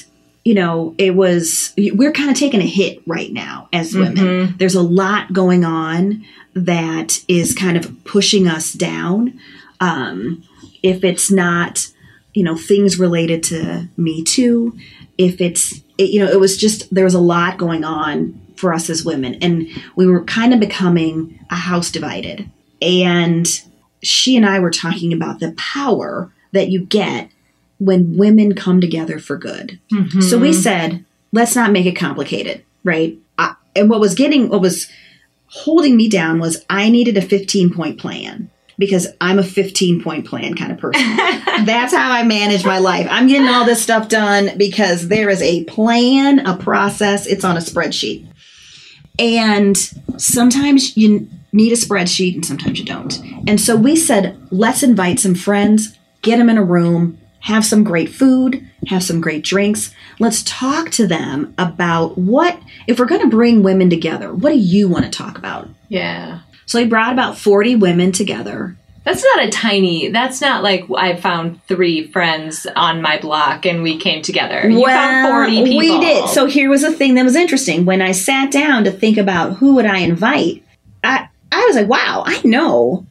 you 0.43 0.55
know 0.55 0.95
it 0.97 1.15
was 1.15 1.73
we're 1.77 2.11
kind 2.11 2.29
of 2.29 2.35
taking 2.37 2.61
a 2.61 2.65
hit 2.67 2.99
right 3.07 3.31
now 3.31 3.69
as 3.71 3.95
women. 3.95 4.55
There's 4.57 4.75
a 4.75 4.81
lot 4.81 5.31
going 5.31 5.63
on 5.63 6.25
that 6.55 7.19
is 7.27 7.55
kind 7.55 7.77
of 7.77 8.03
pushing 8.03 8.47
us 8.47 8.73
down. 8.73 9.39
Um, 9.79 10.43
if 10.81 11.03
it's 11.03 11.31
not 11.31 11.87
you 12.33 12.43
know 12.43 12.57
things 12.57 12.99
related 12.99 13.43
to 13.43 13.87
me 13.95 14.23
too 14.23 14.77
if 15.17 15.39
it's 15.39 15.81
it, 15.97 16.09
you 16.09 16.19
know 16.19 16.31
it 16.31 16.39
was 16.39 16.57
just 16.57 16.93
there 16.93 17.05
was 17.05 17.13
a 17.13 17.19
lot 17.19 17.57
going 17.57 17.83
on 17.83 18.39
for 18.63 18.73
us 18.73 18.89
as 18.89 19.04
women 19.04 19.36
and 19.41 19.67
we 19.97 20.08
were 20.08 20.23
kind 20.23 20.54
of 20.54 20.60
becoming 20.62 21.38
a 21.52 21.56
house 21.56 21.91
divided 21.91 22.49
and 22.82 23.62
she 24.02 24.38
and 24.38 24.45
i 24.45 24.58
were 24.58 24.71
talking 24.71 25.12
about 25.12 25.41
the 25.41 25.52
power 25.58 26.32
that 26.54 26.69
you 26.69 26.86
get 26.86 27.30
when 27.78 28.15
women 28.15 28.56
come 28.56 28.80
together 28.80 29.19
for 29.19 29.36
good 29.36 29.82
mm-hmm. 29.91 30.21
so 30.21 30.39
we 30.39 30.54
said 30.54 31.04
let's 31.34 31.58
not 31.58 31.71
make 31.73 31.86
it 31.86 31.97
complicated 31.97 32.63
right 32.86 33.17
I, 33.38 33.56
and 33.76 33.89
what 33.89 33.99
was 33.99 34.15
getting 34.15 34.47
what 34.47 34.62
was 34.62 34.89
holding 35.47 35.97
me 35.97 36.08
down 36.08 36.39
was 36.39 36.63
i 36.69 36.88
needed 36.88 37.17
a 37.17 37.21
15 37.21 37.73
point 37.73 37.99
plan 37.99 38.49
because 38.78 39.08
I'm 39.21 39.39
a 39.39 39.43
15 39.43 40.04
point 40.04 40.26
plan 40.26 40.56
kind 40.56 40.71
of 40.71 40.78
person. 40.78 41.02
That's 41.65 41.93
how 41.93 42.12
I 42.12 42.23
manage 42.23 42.65
my 42.65 42.80
life. 42.80 43.08
I'm 43.10 43.28
getting 43.28 43.47
all 43.47 43.65
this 43.65 43.82
stuff 43.82 44.10
done 44.10 44.58
because 44.58 45.08
there 45.08 45.30
is 45.30 45.41
a 45.41 45.63
plan, 45.65 46.39
a 46.39 46.58
process, 46.58 47.26
it's 47.26 47.43
on 47.43 47.58
a 47.58 47.60
spreadsheet. 47.60 48.28
And 49.19 49.78
sometimes 50.17 50.97
you 50.97 51.30
need 51.52 51.71
a 51.71 51.76
spreadsheet 51.76 52.36
and 52.36 52.45
sometimes 52.45 52.80
you 52.80 52.86
don't. 52.86 53.19
And 53.47 53.62
so 53.62 53.76
we 53.76 53.95
said, 53.95 54.38
let's 54.49 54.84
invite 54.84 55.19
some 55.19 55.36
friends, 55.36 55.97
get 56.21 56.38
them 56.38 56.49
in 56.49 56.58
a 56.58 56.63
room, 56.63 57.19
have 57.41 57.65
some 57.65 57.84
great 57.84 58.10
food, 58.10 58.67
have 58.88 59.04
some 59.04 59.21
great 59.21 59.43
drinks. 59.43 59.93
Let's 60.19 60.43
talk 60.43 60.89
to 60.91 61.06
them 61.06 61.54
about 61.58 62.17
what, 62.17 62.60
if 62.88 62.99
we're 62.99 63.06
going 63.06 63.21
to 63.21 63.30
bring 63.36 63.63
women 63.63 63.89
together, 63.89 64.34
what 64.34 64.52
do 64.52 64.58
you 64.58 64.89
want 64.89 65.06
to 65.06 65.12
talk 65.12 65.38
about? 65.38 65.69
Yeah. 65.89 66.39
So 66.65 66.80
he 66.80 66.86
brought 66.86 67.13
about 67.13 67.38
40 67.38 67.76
women 67.76 68.12
together. 68.12 68.78
That's 69.03 69.23
not 69.23 69.45
a 69.45 69.49
tiny. 69.49 70.09
That's 70.09 70.39
not 70.39 70.63
like 70.63 70.85
I 70.95 71.15
found 71.15 71.61
three 71.67 72.07
friends 72.07 72.65
on 72.75 73.01
my 73.01 73.19
block 73.19 73.65
and 73.65 73.83
we 73.83 73.97
came 73.97 74.21
together. 74.21 74.69
You 74.69 74.85
found 74.85 75.27
forty 75.27 75.63
people. 75.63 75.77
We 75.77 75.99
did. 75.99 76.29
So 76.29 76.45
here 76.45 76.69
was 76.69 76.83
a 76.83 76.91
thing 76.91 77.15
that 77.15 77.23
was 77.23 77.35
interesting. 77.35 77.85
When 77.85 78.01
I 78.01 78.13
sat 78.13 78.51
down 78.51 78.85
to 78.85 78.91
think 78.91 79.17
about 79.17 79.57
who 79.57 79.75
would 79.75 79.85
I 79.85 79.99
invite, 79.99 80.63
I, 81.03 81.27
I 81.51 81.65
was 81.65 81.75
like, 81.75 81.89
wow, 81.89 82.23
I 82.25 82.41
know 82.45 83.05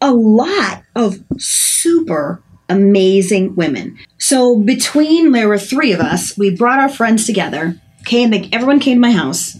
a 0.00 0.12
lot 0.12 0.82
of 0.94 1.22
super 1.38 2.42
amazing 2.68 3.54
women. 3.56 3.98
So 4.18 4.58
between 4.58 5.32
there 5.32 5.48
were 5.48 5.58
three 5.58 5.92
of 5.92 6.00
us, 6.00 6.36
we 6.36 6.50
brought 6.50 6.80
our 6.80 6.88
friends 6.88 7.26
together, 7.26 7.80
came 8.04 8.32
everyone 8.52 8.80
came 8.80 8.96
to 8.96 9.00
my 9.00 9.12
house, 9.12 9.56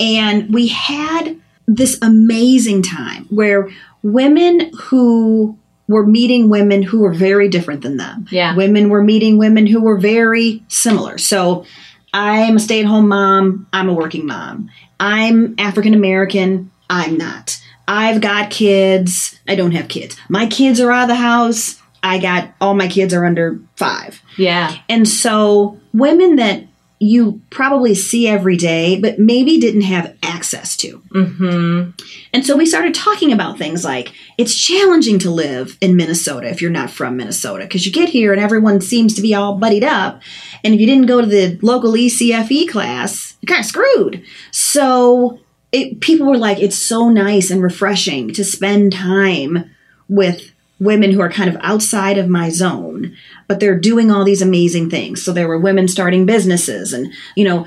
and 0.00 0.52
we 0.52 0.68
had 0.68 1.40
this 1.66 1.98
amazing 2.00 2.82
time 2.82 3.26
where 3.28 3.68
women 4.02 4.70
who 4.74 5.58
were 5.88 6.06
meeting 6.06 6.50
women 6.50 6.82
who 6.82 7.00
were 7.00 7.14
very 7.14 7.48
different 7.48 7.82
than 7.82 7.96
them. 7.96 8.26
Yeah. 8.30 8.54
Women 8.54 8.90
were 8.90 9.02
meeting 9.02 9.38
women 9.38 9.66
who 9.66 9.82
were 9.82 9.98
very 9.98 10.62
similar. 10.68 11.18
So 11.18 11.64
I'm 12.12 12.56
a 12.56 12.60
stay 12.60 12.80
at 12.80 12.86
home 12.86 13.08
mom, 13.08 13.66
I'm 13.72 13.88
a 13.88 13.94
working 13.94 14.26
mom. 14.26 14.70
I'm 15.00 15.54
African 15.58 15.94
American, 15.94 16.70
I'm 16.90 17.16
not. 17.16 17.58
I've 17.86 18.20
got 18.20 18.50
kids, 18.50 19.40
I 19.48 19.54
don't 19.54 19.72
have 19.72 19.88
kids. 19.88 20.16
My 20.28 20.46
kids 20.46 20.78
are 20.78 20.92
out 20.92 21.04
of 21.04 21.08
the 21.08 21.14
house, 21.16 21.80
I 22.02 22.18
got 22.18 22.50
all 22.60 22.74
my 22.74 22.88
kids 22.88 23.14
are 23.14 23.24
under 23.24 23.58
five. 23.76 24.22
Yeah. 24.36 24.76
And 24.88 25.08
so 25.08 25.80
women 25.92 26.36
that 26.36 26.64
you 27.00 27.40
probably 27.50 27.94
see 27.94 28.26
every 28.26 28.56
day, 28.56 28.98
but 29.00 29.18
maybe 29.18 29.60
didn't 29.60 29.82
have 29.82 30.16
access 30.22 30.76
to. 30.78 30.98
Mm-hmm. 31.14 31.90
And 32.32 32.46
so 32.46 32.56
we 32.56 32.66
started 32.66 32.94
talking 32.94 33.32
about 33.32 33.56
things 33.56 33.84
like 33.84 34.12
it's 34.36 34.54
challenging 34.54 35.18
to 35.20 35.30
live 35.30 35.78
in 35.80 35.96
Minnesota 35.96 36.48
if 36.48 36.60
you're 36.60 36.70
not 36.70 36.90
from 36.90 37.16
Minnesota 37.16 37.64
because 37.64 37.86
you 37.86 37.92
get 37.92 38.08
here 38.08 38.32
and 38.32 38.40
everyone 38.40 38.80
seems 38.80 39.14
to 39.14 39.22
be 39.22 39.34
all 39.34 39.56
buddied 39.56 39.84
up. 39.84 40.22
And 40.64 40.74
if 40.74 40.80
you 40.80 40.86
didn't 40.86 41.06
go 41.06 41.20
to 41.20 41.26
the 41.26 41.58
local 41.62 41.96
E 41.96 42.08
ECFE 42.08 42.68
class, 42.68 43.36
you're 43.40 43.54
kind 43.54 43.60
of 43.60 43.66
screwed. 43.66 44.24
So 44.50 45.38
it, 45.70 46.00
people 46.00 46.26
were 46.26 46.38
like, 46.38 46.58
it's 46.58 46.78
so 46.78 47.10
nice 47.10 47.50
and 47.50 47.62
refreshing 47.62 48.32
to 48.32 48.44
spend 48.44 48.92
time 48.92 49.70
with 50.08 50.52
women 50.80 51.10
who 51.10 51.20
are 51.20 51.30
kind 51.30 51.48
of 51.50 51.56
outside 51.60 52.18
of 52.18 52.28
my 52.28 52.48
zone, 52.50 53.16
but 53.46 53.60
they're 53.60 53.78
doing 53.78 54.10
all 54.10 54.24
these 54.24 54.42
amazing 54.42 54.90
things. 54.90 55.24
So 55.24 55.32
there 55.32 55.48
were 55.48 55.58
women 55.58 55.88
starting 55.88 56.26
businesses, 56.26 56.92
and 56.92 57.12
you 57.34 57.44
know, 57.44 57.66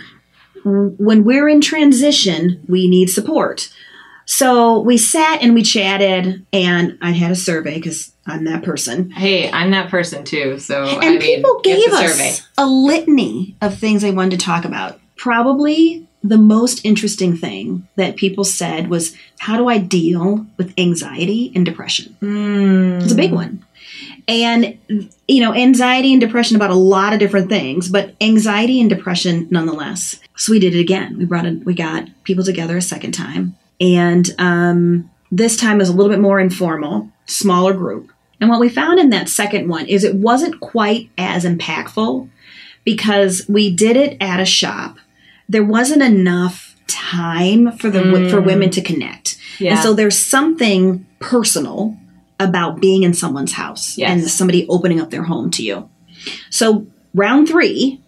when 0.63 1.23
we're 1.23 1.49
in 1.49 1.61
transition, 1.61 2.63
we 2.67 2.87
need 2.87 3.09
support. 3.09 3.71
So 4.25 4.79
we 4.79 4.97
sat 4.97 5.41
and 5.41 5.53
we 5.53 5.63
chatted, 5.63 6.45
and 6.53 6.97
I 7.01 7.11
had 7.11 7.31
a 7.31 7.35
survey 7.35 7.75
because 7.75 8.11
I'm 8.25 8.45
that 8.45 8.63
person. 8.63 9.09
Hey, 9.11 9.51
I'm 9.51 9.71
that 9.71 9.89
person 9.89 10.23
too. 10.23 10.59
So 10.59 10.83
And 10.85 11.17
I 11.17 11.17
people 11.17 11.59
get 11.63 11.77
gave 11.83 11.93
us 11.93 12.11
survey. 12.11 12.47
a 12.57 12.65
litany 12.65 13.55
of 13.61 13.77
things 13.77 14.03
they 14.03 14.11
wanted 14.11 14.39
to 14.39 14.45
talk 14.45 14.63
about. 14.63 14.99
Probably 15.17 16.07
the 16.23 16.37
most 16.37 16.85
interesting 16.85 17.35
thing 17.35 17.87
that 17.95 18.15
people 18.15 18.43
said 18.43 18.89
was, 18.89 19.15
How 19.39 19.57
do 19.57 19.67
I 19.67 19.77
deal 19.77 20.45
with 20.57 20.73
anxiety 20.77 21.51
and 21.55 21.65
depression? 21.65 22.15
Mm. 22.21 23.01
It's 23.01 23.13
a 23.13 23.15
big 23.15 23.31
one. 23.31 23.65
And, 24.27 24.77
you 25.27 25.41
know, 25.41 25.53
anxiety 25.53 26.13
and 26.13 26.21
depression 26.21 26.55
about 26.55 26.69
a 26.69 26.75
lot 26.75 27.13
of 27.13 27.19
different 27.19 27.49
things, 27.49 27.89
but 27.89 28.15
anxiety 28.21 28.79
and 28.79 28.89
depression 28.89 29.47
nonetheless. 29.49 30.19
So 30.35 30.51
we 30.51 30.59
did 30.59 30.75
it 30.75 30.79
again. 30.79 31.17
We 31.17 31.25
brought 31.25 31.45
it, 31.45 31.65
we 31.65 31.73
got 31.73 32.07
people 32.23 32.43
together 32.43 32.77
a 32.77 32.81
second 32.81 33.13
time. 33.13 33.57
And 33.79 34.29
um, 34.37 35.09
this 35.31 35.57
time 35.57 35.79
was 35.79 35.89
a 35.89 35.93
little 35.93 36.11
bit 36.11 36.19
more 36.19 36.39
informal, 36.39 37.09
smaller 37.25 37.73
group. 37.73 38.11
And 38.39 38.49
what 38.49 38.59
we 38.59 38.69
found 38.69 38.99
in 38.99 39.09
that 39.09 39.29
second 39.29 39.67
one 39.67 39.87
is 39.87 40.03
it 40.03 40.15
wasn't 40.15 40.59
quite 40.59 41.09
as 41.17 41.45
impactful 41.45 42.29
because 42.83 43.45
we 43.47 43.73
did 43.73 43.95
it 43.95 44.17
at 44.19 44.39
a 44.39 44.45
shop. 44.45 44.97
There 45.51 45.63
wasn't 45.63 46.01
enough 46.01 46.75
time 46.87 47.61
for 47.77 47.89
the 47.89 48.01
for 48.31 48.39
women 48.41 48.69
to 48.71 48.81
connect. 48.81 49.37
Yeah. 49.59 49.71
And 49.71 49.79
so 49.83 49.93
there's 49.93 50.17
something 50.17 51.05
personal 51.19 51.95
about 52.39 52.81
being 52.81 53.03
in 53.03 53.13
someone's 53.13 53.53
house 53.53 53.97
Yes. 53.97 54.09
and 54.11 54.29
somebody 54.29 54.65
opening 54.67 54.99
up 55.01 55.09
their 55.11 55.23
home 55.23 55.51
to 55.51 55.63
you. 55.63 55.89
So 56.49 56.87
round 57.13 57.47
3 57.49 57.99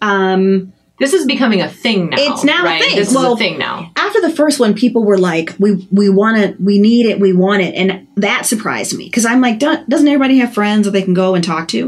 um 0.00 0.72
This 0.98 1.12
is 1.12 1.26
becoming 1.26 1.60
a 1.60 1.68
thing 1.68 2.10
now. 2.10 2.16
It's 2.18 2.44
now 2.44 2.62
a 2.64 2.78
thing. 2.78 2.96
This 2.96 3.08
is 3.10 3.14
Well, 3.14 3.32
a 3.34 3.36
thing 3.36 3.58
now. 3.58 3.90
after 3.96 4.20
the 4.20 4.30
first 4.40 4.60
one, 4.60 4.72
people 4.74 5.02
were 5.04 5.18
like, 5.18 5.54
"We 5.58 5.70
we 5.90 6.08
want 6.20 6.36
it, 6.44 6.60
we 6.60 6.78
need 6.78 7.06
it, 7.06 7.18
we 7.26 7.32
want 7.32 7.60
it," 7.62 7.74
and 7.80 8.06
that 8.16 8.46
surprised 8.46 8.92
me 8.96 9.04
because 9.06 9.24
I'm 9.30 9.40
like, 9.46 9.58
"Doesn't 9.58 10.08
everybody 10.08 10.38
have 10.38 10.54
friends 10.54 10.84
that 10.84 10.92
they 10.92 11.02
can 11.02 11.14
go 11.14 11.34
and 11.34 11.42
talk 11.44 11.64
to?" 11.74 11.80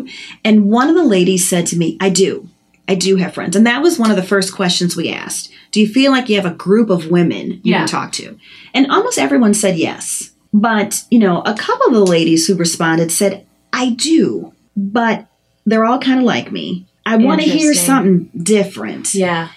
And 0.47 0.55
one 0.79 0.89
of 0.91 0.97
the 1.01 1.05
ladies 1.17 1.49
said 1.49 1.65
to 1.71 1.77
me, 1.83 1.97
"I 2.01 2.09
do, 2.25 2.49
I 2.89 2.95
do 2.95 3.17
have 3.17 3.35
friends," 3.35 3.57
and 3.57 3.67
that 3.67 3.83
was 3.83 3.99
one 3.99 4.11
of 4.11 4.17
the 4.17 4.23
first 4.23 4.55
questions 4.55 4.97
we 4.97 5.11
asked. 5.11 5.51
Do 5.73 5.81
you 5.81 5.89
feel 5.89 6.13
like 6.13 6.29
you 6.29 6.37
have 6.37 6.47
a 6.47 6.55
group 6.55 6.91
of 6.91 7.11
women 7.11 7.61
you 7.63 7.73
Yeah. 7.73 7.79
can 7.81 7.89
talk 7.89 8.13
to? 8.13 8.37
And 8.75 8.91
almost 8.91 9.19
everyone 9.19 9.55
said 9.55 9.77
yes. 9.77 10.31
But 10.53 11.03
you 11.11 11.19
know, 11.19 11.41
a 11.43 11.55
couple 11.55 11.87
of 11.89 11.95
the 11.95 12.07
ladies 12.07 12.47
who 12.47 12.55
responded 12.55 13.11
said, 13.11 13.45
"I 13.73 13.91
do, 13.91 14.53
but 14.77 15.27
they're 15.67 15.85
all 15.85 15.99
kind 15.99 16.19
of 16.21 16.25
like 16.25 16.53
me. 16.53 16.87
I 17.07 17.17
want 17.17 17.41
to 17.41 17.49
hear 17.49 17.75
something 17.75 18.31
different." 18.41 19.15
Yeah. 19.15 19.49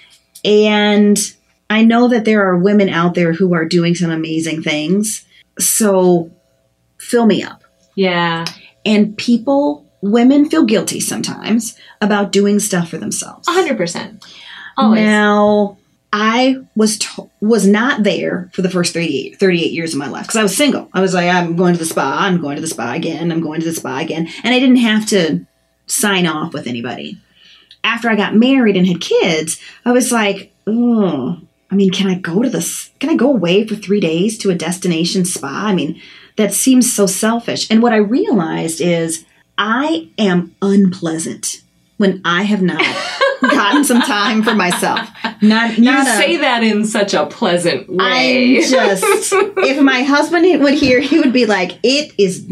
And 0.46 1.20
I 1.70 1.84
know 1.84 2.08
that 2.08 2.26
there 2.26 2.44
are 2.48 2.58
women 2.58 2.90
out 2.90 3.14
there 3.14 3.34
who 3.34 3.54
are 3.54 3.66
doing 3.66 3.94
some 3.94 4.10
amazing 4.10 4.64
things. 4.64 5.26
So 5.60 6.32
fill 6.98 7.26
me 7.26 7.44
up. 7.44 7.64
Yeah. 7.96 8.46
And 8.86 9.18
people, 9.18 9.86
women 10.02 10.50
feel 10.50 10.66
guilty 10.66 11.00
sometimes 11.00 11.78
about 12.02 12.32
doing 12.32 12.60
stuff 12.60 12.90
for 12.90 12.98
themselves. 12.98 13.48
A 13.48 13.52
hundred 13.52 13.78
percent. 13.78 14.26
Always. 14.78 15.02
Now, 15.02 15.78
I 16.14 16.58
was 16.76 16.98
to- 17.00 17.30
was 17.42 17.68
not 17.68 18.04
there 18.04 18.50
for 18.54 18.62
the 18.62 18.70
first 18.70 18.94
38, 18.94 19.40
38 19.40 19.72
years 19.72 19.94
of 19.94 20.00
my 20.00 20.08
life 20.08 20.24
because 20.24 20.38
I 20.38 20.44
was 20.44 20.56
single. 20.56 20.90
I 20.94 21.02
was 21.02 21.14
like, 21.14 21.30
I'm 21.30 21.56
going 21.56 21.74
to 21.74 21.80
the 21.80 21.86
spa, 21.86 22.18
I'm 22.22 22.40
going 22.40 22.56
to 22.56 22.62
the 22.62 22.68
spa 22.68 22.94
again, 22.94 23.32
I'm 23.32 23.42
going 23.42 23.60
to 23.60 23.66
the 23.66 23.74
spa 23.74 24.00
again. 24.00 24.30
And 24.44 24.54
I 24.54 24.60
didn't 24.60 24.78
have 24.78 25.06
to 25.08 25.46
sign 25.88 26.26
off 26.28 26.54
with 26.54 26.68
anybody. 26.68 27.18
After 27.84 28.10
I 28.10 28.16
got 28.16 28.36
married 28.36 28.78
and 28.78 28.88
had 28.88 29.02
kids, 29.02 29.60
I 29.86 29.92
was 29.92 30.12
like, 30.12 30.54
oh, 30.66 31.40
I 31.70 31.76
mean, 31.76 31.92
can 31.92 32.08
I 32.08 32.16
go 32.16 32.42
to 32.42 32.50
this? 32.50 32.92
Can 33.00 33.10
I 33.10 33.16
go 33.16 33.30
away 33.30 33.68
for 33.68 33.76
three 33.76 34.00
days 34.00 34.38
to 34.40 34.50
a 34.50 34.56
destination 34.56 35.26
spa? 35.26 35.66
I 35.68 35.74
mean, 35.74 36.02
that 36.38 36.54
seems 36.54 36.94
so 36.94 37.06
selfish. 37.06 37.70
And 37.70 37.82
what 37.82 37.94
I 37.94 37.98
realized 37.98 38.80
is 38.80 39.26
I 39.58 40.10
am 40.18 40.56
unpleasant 40.62 41.62
when 41.98 42.22
I 42.24 42.44
have 42.44 42.62
not 42.62 42.82
gotten 43.42 43.84
some 43.84 44.02
time 44.02 44.44
for 44.44 44.54
myself. 44.54 45.10
Not, 45.42 45.78
you 45.78 45.84
not 45.86 46.08
a- 46.08 46.12
say 46.12 46.38
that 46.38 46.64
in 46.64 46.86
such 46.86 47.14
a 47.14 47.26
pleasant 47.26 47.90
way. 47.90 48.58
I'm 48.58 48.62
just 48.62 49.04
if 49.34 49.82
my 49.82 50.04
husband 50.04 50.62
would 50.62 50.76
hear, 50.76 51.00
he 51.00 51.20
would 51.20 51.34
be 51.34 51.46
like, 51.46 51.80
"It 51.84 52.14
is." 52.18 52.48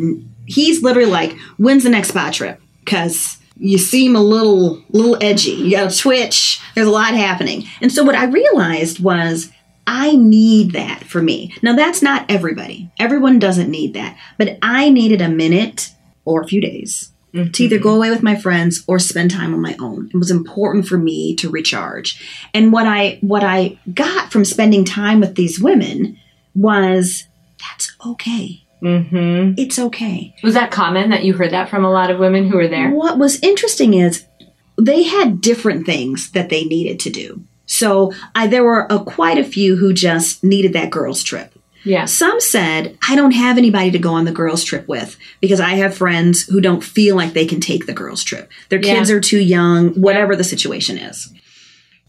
He's 0.47 0.83
literally 0.83 1.09
like, 1.09 1.37
"When's 1.57 1.83
the 1.83 1.89
next 1.89 2.09
spa 2.09 2.31
trip?" 2.31 2.59
Because 2.83 3.37
you 3.57 3.77
seem 3.77 4.15
a 4.15 4.21
little, 4.21 4.83
little 4.89 5.17
edgy. 5.21 5.51
You 5.51 5.71
got 5.71 5.93
a 5.93 5.97
twitch. 5.97 6.59
There's 6.75 6.87
a 6.87 6.91
lot 6.91 7.13
happening, 7.13 7.65
and 7.81 7.91
so 7.91 8.03
what 8.03 8.15
I 8.15 8.25
realized 8.25 8.99
was. 9.03 9.51
I 9.87 10.15
need 10.15 10.71
that 10.71 11.03
for 11.03 11.21
me. 11.21 11.53
Now, 11.61 11.75
that's 11.75 12.01
not 12.01 12.25
everybody. 12.27 12.89
Everyone 12.97 13.37
doesn't 13.37 13.69
need 13.69 13.93
that. 13.93 14.17
But 14.35 14.57
I 14.63 14.89
needed 14.89 15.21
a 15.21 15.29
minute 15.29 15.91
or 16.25 16.41
a 16.41 16.47
few 16.47 16.59
days 16.61 17.11
to 17.51 17.63
either 17.65 17.77
go 17.77 17.93
away 17.93 18.09
with 18.09 18.23
my 18.23 18.35
friends 18.35 18.83
or 18.88 18.97
spend 18.97 19.29
time 19.29 19.53
on 19.53 19.61
my 19.61 19.75
own. 19.79 20.09
It 20.13 20.17
was 20.17 20.31
important 20.31 20.88
for 20.88 20.97
me 20.97 21.35
to 21.35 21.49
recharge. 21.49 22.47
And 22.53 22.71
what 22.71 22.88
I 22.88 23.17
what 23.21 23.43
I 23.43 23.77
got 23.93 24.31
from 24.31 24.45
spending 24.45 24.85
time 24.85 25.19
with 25.19 25.35
these 25.35 25.59
women 25.59 26.17
was 26.55 27.25
that's 27.59 27.93
okay. 28.05 28.63
hmm 28.79 29.51
It's 29.57 29.77
okay. 29.79 30.33
Was 30.43 30.53
that 30.53 30.71
common 30.71 31.09
that 31.09 31.25
you 31.25 31.33
heard 31.33 31.51
that 31.51 31.69
from 31.69 31.83
a 31.83 31.91
lot 31.91 32.09
of 32.09 32.19
women 32.19 32.47
who 32.47 32.55
were 32.55 32.69
there? 32.69 32.89
What 32.91 33.17
was 33.17 33.41
interesting 33.43 33.95
is 33.95 34.25
they 34.77 35.03
had 35.03 35.41
different 35.41 35.85
things 35.85 36.31
that 36.31 36.49
they 36.49 36.63
needed 36.63 36.99
to 37.01 37.09
do. 37.09 37.43
So 37.65 38.13
I, 38.33 38.47
there 38.47 38.63
were 38.63 38.85
a, 38.89 39.03
quite 39.03 39.38
a 39.39 39.43
few 39.43 39.75
who 39.75 39.91
just 39.93 40.43
needed 40.43 40.73
that 40.73 40.91
girls' 40.91 41.23
trip. 41.23 41.54
Yeah. 41.85 42.05
Some 42.05 42.41
said, 42.41 42.97
I 43.07 43.15
don't 43.15 43.31
have 43.31 43.57
anybody 43.57 43.91
to 43.91 43.99
go 43.99 44.13
on 44.13 44.25
the 44.25 44.31
girls' 44.31 44.63
trip 44.63 44.87
with 44.87 45.17
because 45.39 45.59
I 45.59 45.75
have 45.75 45.95
friends 45.95 46.41
who 46.43 46.59
don't 46.59 46.83
feel 46.83 47.15
like 47.15 47.33
they 47.33 47.45
can 47.45 47.61
take 47.61 47.85
the 47.85 47.93
girls' 47.93 48.23
trip. 48.23 48.51
Their 48.69 48.79
Yeah. 48.79 48.95
kids 48.95 49.11
are 49.11 49.21
too 49.21 49.39
young, 49.39 49.89
whatever 49.91 50.35
the 50.35 50.43
situation 50.43 50.97
is. 50.97 51.29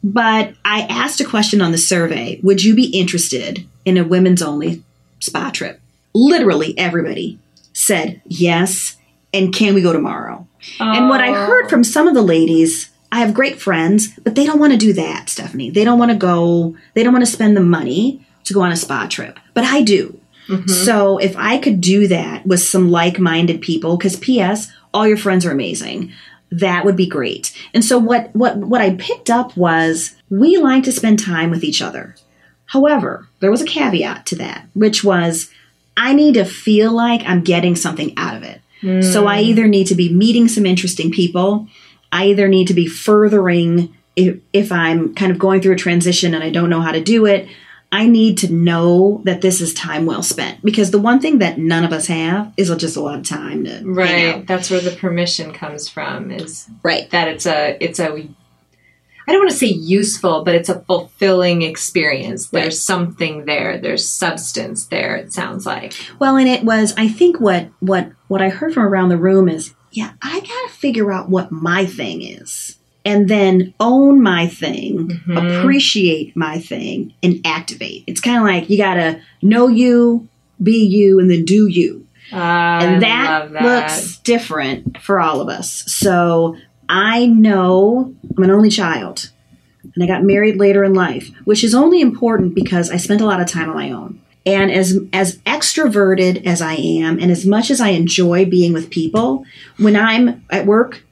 But 0.03 0.55
I 0.65 0.83
asked 0.83 1.21
a 1.21 1.25
question 1.25 1.61
on 1.61 1.73
the 1.73 1.79
survey 1.79 2.41
Would 2.43 2.65
you 2.65 2.75
be 2.75 2.87
interested 2.87 3.67
in 3.85 3.97
a 3.97 4.05
women's 4.05 4.43
only 4.43 4.83
spa 5.21 5.51
trip? 5.51 5.81
Literally 6.15 6.77
everybody 6.79 7.39
said 7.73 8.23
yes. 8.25 8.97
And 9.35 9.55
can 9.55 9.75
we 9.75 9.83
go 9.83 9.93
tomorrow? 9.93 10.47
And 10.81 11.09
what 11.09 11.21
I 11.21 11.33
heard 11.33 11.67
oh. 11.67 11.69
from 11.69 11.85
some 11.85 12.09
of 12.09 12.15
the 12.15 12.23
ladies, 12.23 12.91
I 13.13 13.21
have 13.21 13.35
great 13.35 13.61
friends, 13.61 14.09
but 14.25 14.35
they 14.35 14.47
don't 14.47 14.59
want 14.59 14.73
to 14.73 14.79
do 14.79 14.93
that, 14.95 15.29
Stephanie. 15.29 15.71
They 15.71 15.85
don't 15.85 15.99
want 15.99 16.11
to 16.11 16.17
go, 16.17 16.77
they 16.95 17.03
don't 17.03 17.13
want 17.13 17.25
to 17.25 17.31
spend 17.31 17.57
the 17.57 17.61
money 17.61 18.26
to 18.47 18.55
go 18.55 18.63
on 18.63 18.73
a 18.73 18.77
spa 18.77 19.07
trip. 19.07 19.39
But 19.55 19.65
I 19.65 19.83
do. 19.83 20.19
Mm-hmm. 20.49 20.69
So 20.69 21.19
if 21.19 21.37
I 21.37 21.59
could 21.59 21.81
do 21.81 22.09
that 22.09 22.47
with 22.47 22.61
some 22.61 22.91
like 22.91 23.19
minded 23.19 23.61
people, 23.61 23.97
because 23.97 24.17
P.S., 24.17 24.73
all 24.95 25.07
your 25.07 25.17
friends 25.17 25.45
are 25.45 25.51
amazing. 25.51 26.13
That 26.51 26.85
would 26.85 26.97
be 26.97 27.07
great. 27.07 27.53
And 27.75 27.85
so 27.85 27.99
what 27.99 28.35
what 28.35 28.57
what 28.59 28.81
I 28.81 28.95
picked 28.95 29.31
up 29.31 29.57
was 29.57 30.15
we 30.31 30.57
like 30.57 30.85
to 30.85 30.93
spend 30.93 31.19
time 31.19 31.51
with 31.51 31.65
each 31.65 31.83
other. 31.83 32.15
However, 32.67 33.29
there 33.41 33.51
was 33.51 33.63
a 33.63 33.67
caveat 33.67 34.27
to 34.27 34.37
that, 34.37 34.67
which 34.75 35.03
was 35.03 35.51
I 35.97 36.13
need 36.13 36.35
to 36.35 36.45
feel 36.45 36.93
like 36.93 37.23
I'm 37.25 37.43
getting 37.43 37.75
something 37.75 38.13
out 38.17 38.37
of 38.37 38.43
it. 38.43 38.61
So 39.03 39.27
I 39.27 39.43
mm. 39.43 39.47
either 39.47 39.67
need 39.67 39.89
to 39.89 39.95
be 39.95 40.13
meeting 40.13 40.49
some 40.49 40.67
interesting 40.67 41.11
people, 41.11 41.67
I 42.13 42.27
either 42.27 42.47
need 42.47 42.69
to 42.69 42.75
be 42.75 42.87
furthering 42.87 43.95
if, 44.15 44.39
if 44.53 44.71
I'm 44.71 45.15
kind 45.15 45.33
of 45.33 45.39
going 45.39 45.61
through 45.61 45.75
a 45.75 45.77
transition 45.77 46.35
and 46.35 46.45
I 46.45 46.51
don't 46.51 46.71
know 46.71 46.81
how 46.81 46.93
to 46.93 47.01
do 47.01 47.27
it. 47.27 47.49
I 47.93 48.07
need 48.07 48.39
to 48.39 48.53
know 48.53 49.21
that 49.25 49.41
this 49.43 49.61
is 49.61 49.73
time 49.73 50.07
well 50.07 50.23
spent 50.23 50.63
because 50.63 50.91
the 50.91 50.99
one 50.99 51.21
thing 51.21 51.39
that 51.39 51.59
none 51.59 51.85
of 51.85 51.93
us 51.93 52.07
have 52.09 52.53
is 52.57 52.69
just 52.77 52.97
a 52.97 53.01
lot 53.01 53.19
of 53.19 53.25
time 53.25 53.65
to 53.65 53.81
Right. 53.85 54.47
That's 54.47 54.71
where 54.71 54.81
the 54.81 54.91
permission 54.91 55.53
comes 55.53 55.89
from 55.89 56.31
is 56.31 56.67
Right. 56.83 57.09
that 57.11 57.29
it's 57.29 57.47
a 57.47 57.77
it's 57.83 58.01
a 58.01 58.29
I 59.29 59.33
don't 59.33 59.41
want 59.41 59.51
to 59.51 59.57
say 59.57 59.67
useful, 59.67 60.45
but 60.45 60.55
it's 60.55 60.69
a 60.69 60.81
fulfilling 60.83 61.63
experience. 61.63 62.47
There's 62.49 62.65
Right. 62.67 62.73
something 62.75 63.45
there. 63.45 63.77
There's 63.79 64.09
substance 64.09 64.85
there. 64.87 65.17
It 65.17 65.33
sounds 65.33 65.67
like. 65.67 65.95
Well, 66.21 66.37
and 66.37 66.49
it 66.49 66.65
was 66.65 66.95
I 66.97 67.09
think 67.09 67.41
what 67.41 67.69
what 67.81 68.11
what 68.29 68.43
I 68.43 68.51
heard 68.51 68.75
from 68.75 68.85
around 68.85 69.09
the 69.09 69.17
room 69.17 69.49
is, 69.49 69.75
yeah, 69.91 70.11
I 70.23 70.41
got 70.41 70.47
to 70.47 70.69
figure 70.71 71.13
out 71.13 71.29
what 71.31 71.51
my 71.53 71.87
thing 71.87 72.23
is. 72.23 72.77
And 73.07 73.29
then 73.29 73.73
own 73.79 74.21
my 74.21 74.49
thing, 74.49 75.23
appreciate 75.31 76.37
my 76.37 76.59
thing, 76.59 77.15
and 77.23 77.41
activate. 77.47 78.03
It's 78.09 78.21
kind 78.21 78.39
of 78.39 78.43
like 78.43 78.69
you 78.69 78.77
got 78.77 78.95
to 78.95 79.23
know 79.43 79.69
you, 79.69 80.29
be 80.61 80.85
you, 80.85 81.21
and 81.21 81.31
then 81.31 81.45
do 81.45 81.69
you. 81.69 82.05
Uh, 82.33 82.37
and 82.37 83.03
that, 83.03 83.53
that. 83.53 83.63
looks 83.63 84.19
different 84.19 85.01
for 85.01 85.21
all 85.21 85.41
of 85.41 85.49
us. 85.49 85.85
So 85.87 86.57
I 86.89 87.27
know 87.27 88.13
I'm 88.37 88.43
an 88.43 88.51
only 88.51 88.71
child, 88.71 89.31
and 89.95 90.03
I 90.03 90.09
got 90.09 90.25
married 90.25 90.57
later 90.57 90.83
in 90.83 90.93
life, 90.93 91.31
which 91.45 91.63
is 91.63 91.77
only 91.77 92.01
important 92.01 92.57
because 92.57 92.91
I 92.91 92.97
spent 92.97 93.21
a 93.21 93.27
lot 93.27 93.41
of 93.41 93.47
time 93.47 93.69
on 93.69 93.77
my 93.77 93.93
own. 93.93 94.21
And 94.45 94.71
as 94.71 94.99
as 95.13 95.39
extroverted 95.39 96.45
as 96.45 96.61
I 96.61 96.75
am, 96.75 97.21
and 97.21 97.31
as 97.31 97.47
much 97.47 97.71
as 97.71 97.81
I 97.81 97.91
enjoy 97.91 98.45
being 98.45 98.73
with 98.73 98.91
people, 98.91 99.45
when 99.77 99.95
I'm 99.95 100.45
at 100.51 100.67
work, 100.67 101.06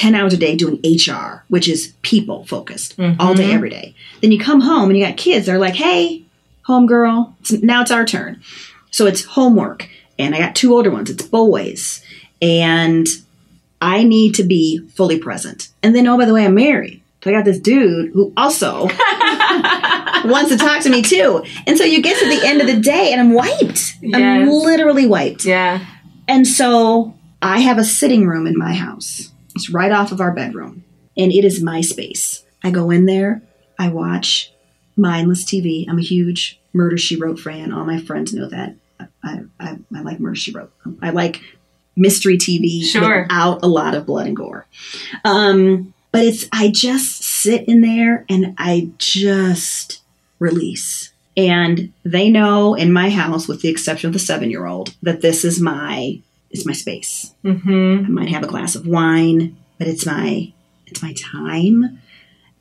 ten 0.00 0.14
hours 0.14 0.32
a 0.32 0.36
day 0.38 0.56
doing 0.56 0.80
HR, 0.82 1.44
which 1.48 1.68
is 1.68 1.92
people 2.00 2.46
focused 2.46 2.98
all 2.98 3.34
day, 3.34 3.44
mm-hmm. 3.44 3.52
every 3.52 3.68
day. 3.68 3.94
Then 4.22 4.32
you 4.32 4.38
come 4.38 4.62
home 4.62 4.88
and 4.88 4.98
you 4.98 5.04
got 5.04 5.18
kids. 5.18 5.44
They're 5.44 5.58
like, 5.58 5.74
"Hey, 5.74 6.24
home 6.62 6.86
girl, 6.86 7.36
it's, 7.40 7.52
now 7.52 7.82
it's 7.82 7.90
our 7.90 8.06
turn." 8.06 8.40
So 8.90 9.06
it's 9.06 9.24
homework, 9.24 9.88
and 10.18 10.34
I 10.34 10.38
got 10.38 10.56
two 10.56 10.72
older 10.72 10.90
ones. 10.90 11.10
It's 11.10 11.22
boys, 11.22 12.02
and 12.40 13.06
I 13.82 14.02
need 14.02 14.36
to 14.36 14.42
be 14.42 14.78
fully 14.88 15.18
present. 15.18 15.68
And 15.82 15.94
then, 15.94 16.06
oh, 16.06 16.16
by 16.16 16.24
the 16.24 16.32
way, 16.32 16.46
I'm 16.46 16.54
married. 16.54 17.02
So 17.22 17.30
I 17.30 17.34
got 17.34 17.44
this 17.44 17.60
dude 17.60 18.12
who 18.12 18.32
also 18.38 18.84
wants 20.24 20.50
to 20.50 20.56
talk 20.56 20.82
to 20.84 20.88
me 20.88 21.02
too. 21.02 21.44
And 21.66 21.76
so 21.76 21.84
you 21.84 22.00
get 22.00 22.18
to 22.18 22.26
the 22.26 22.46
end 22.46 22.62
of 22.62 22.66
the 22.66 22.80
day 22.80 23.12
and 23.12 23.20
I'm 23.20 23.34
wiped. 23.34 23.96
I'm 24.14 24.48
literally 24.48 25.06
wiped. 25.06 25.44
Yeah. 25.44 25.84
And 26.26 26.46
so 26.46 27.14
I 27.42 27.60
have 27.60 27.76
a 27.76 27.84
sitting 27.84 28.26
room 28.26 28.46
in 28.46 28.56
my 28.56 28.72
house. 28.72 29.30
It's 29.60 29.68
right 29.68 29.92
off 29.92 30.10
of 30.10 30.22
our 30.22 30.32
bedroom. 30.32 30.84
And 31.18 31.30
it 31.30 31.44
is 31.44 31.62
my 31.62 31.82
space. 31.82 32.42
I 32.64 32.70
go 32.70 32.90
in 32.90 33.04
there, 33.04 33.42
I 33.78 33.88
watch 33.88 34.52
mindless 34.96 35.44
TV. 35.44 35.84
I'm 35.88 35.98
a 35.98 36.02
huge 36.02 36.58
Murder 36.72 36.96
She 36.96 37.16
Wrote 37.16 37.38
fan. 37.38 37.70
All 37.72 37.84
my 37.84 38.00
friends 38.00 38.32
know 38.32 38.48
that. 38.48 38.74
I, 39.22 39.40
I, 39.58 39.76
I 39.94 40.00
like 40.00 40.18
Murder 40.18 40.34
She 40.34 40.52
Wrote. 40.52 40.72
I 41.02 41.10
like 41.10 41.42
mystery 41.94 42.38
TV 42.38 42.82
Sure. 42.82 43.22
without 43.22 43.62
a 43.62 43.66
lot 43.66 43.94
of 43.94 44.06
blood 44.06 44.26
and 44.28 44.36
gore. 44.36 44.66
Um, 45.26 45.92
but 46.10 46.24
it's 46.24 46.46
I 46.52 46.68
just 46.68 47.22
sit 47.22 47.68
in 47.68 47.82
there 47.82 48.24
and 48.30 48.54
I 48.56 48.90
just 48.96 50.00
release. 50.38 51.12
And 51.36 51.92
they 52.02 52.30
know 52.30 52.74
in 52.74 52.92
my 52.94 53.10
house, 53.10 53.46
with 53.46 53.60
the 53.60 53.68
exception 53.68 54.08
of 54.08 54.14
the 54.14 54.18
seven 54.18 54.50
year 54.50 54.64
old, 54.64 54.94
that 55.02 55.20
this 55.20 55.44
is 55.44 55.60
my 55.60 56.20
it's 56.50 56.66
my 56.66 56.72
space. 56.72 57.34
Mm-hmm. 57.44 58.06
I 58.06 58.08
might 58.08 58.28
have 58.28 58.42
a 58.42 58.48
glass 58.48 58.74
of 58.74 58.86
wine, 58.86 59.56
but 59.78 59.86
it's 59.86 60.06
my 60.06 60.52
it's 60.86 61.02
my 61.02 61.12
time. 61.14 62.00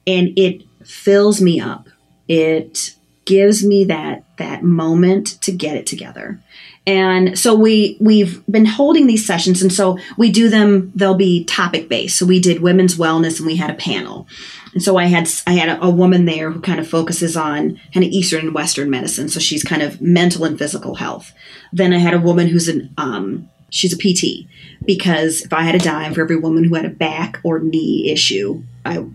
And 0.06 0.38
it 0.38 0.64
fills 0.84 1.42
me 1.42 1.60
up. 1.60 1.90
It 2.28 2.96
gives 3.26 3.64
me 3.64 3.84
that 3.86 4.24
that 4.38 4.64
moment 4.64 5.42
to 5.42 5.52
get 5.52 5.76
it 5.76 5.86
together. 5.86 6.40
And 6.88 7.38
so 7.38 7.54
we 7.54 7.98
we've 8.00 8.44
been 8.48 8.66
holding 8.66 9.06
these 9.06 9.26
sessions 9.26 9.62
and 9.62 9.72
so 9.72 10.00
we 10.18 10.32
do 10.32 10.50
them 10.50 10.92
they'll 10.96 11.16
be 11.16 11.44
topic 11.46 11.90
based. 11.90 12.18
So 12.18 12.26
we 12.26 12.40
did 12.40 12.62
women's 12.62 12.96
wellness 12.96 13.38
and 13.38 13.46
we 13.46 13.58
had 13.58 13.70
a 13.70 13.76
panel. 13.76 14.28
And 14.74 14.82
so 14.82 14.98
I 14.98 15.06
had 15.06 15.30
I 15.46 15.54
had 15.54 15.70
a, 15.70 15.86
a 15.86 15.90
woman 15.90 16.26
there 16.26 16.52
who 16.52 16.62
kind 16.62 16.80
of 16.80 16.88
focuses 16.88 17.36
on 17.36 17.80
kind 17.94 18.06
of 18.06 18.12
Eastern 18.12 18.48
and 18.48 18.56
Western 18.56 18.90
medicine. 18.90 19.30
So 19.30 19.40
she's 19.40 19.64
kind 19.64 19.82
of 19.82 20.02
mental 20.02 20.46
and 20.46 20.58
physical 20.58 20.96
health. 20.96 21.34
Then 21.74 21.94
I 21.94 21.98
had 21.98 22.14
a 22.14 22.20
woman 22.20 22.48
who's 22.48 22.68
an 22.68 22.94
um 22.98 23.50
she's 23.70 23.94
a 23.94 23.98
PT 23.98 24.48
because 24.86 25.42
if 25.42 25.54
I 25.54 25.62
had 25.62 25.76
a 25.76 25.80
dime 25.80 26.14
for 26.14 26.22
every 26.22 26.38
woman 26.38 26.64
who 26.64 26.76
had 26.76 26.86
a 26.86 26.90
back 26.90 27.40
or 27.44 27.60
knee 27.60 28.12
issue, 28.12 28.64
I 28.86 29.06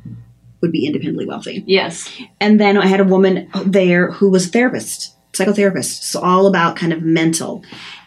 would 0.60 0.72
be 0.72 0.86
independently 0.86 1.26
wealthy. 1.26 1.62
Yes. 1.66 2.10
And 2.40 2.60
then 2.60 2.78
I 2.78 2.86
had 2.86 3.00
a 3.00 3.04
woman 3.04 3.50
there 3.66 4.10
who 4.10 4.30
was 4.30 4.46
a 4.46 4.50
therapist, 4.50 5.14
psychotherapist, 5.32 6.02
so 6.02 6.20
all 6.20 6.46
about 6.46 6.76
kind 6.76 6.92
of 6.92 7.02
mental. 7.02 7.62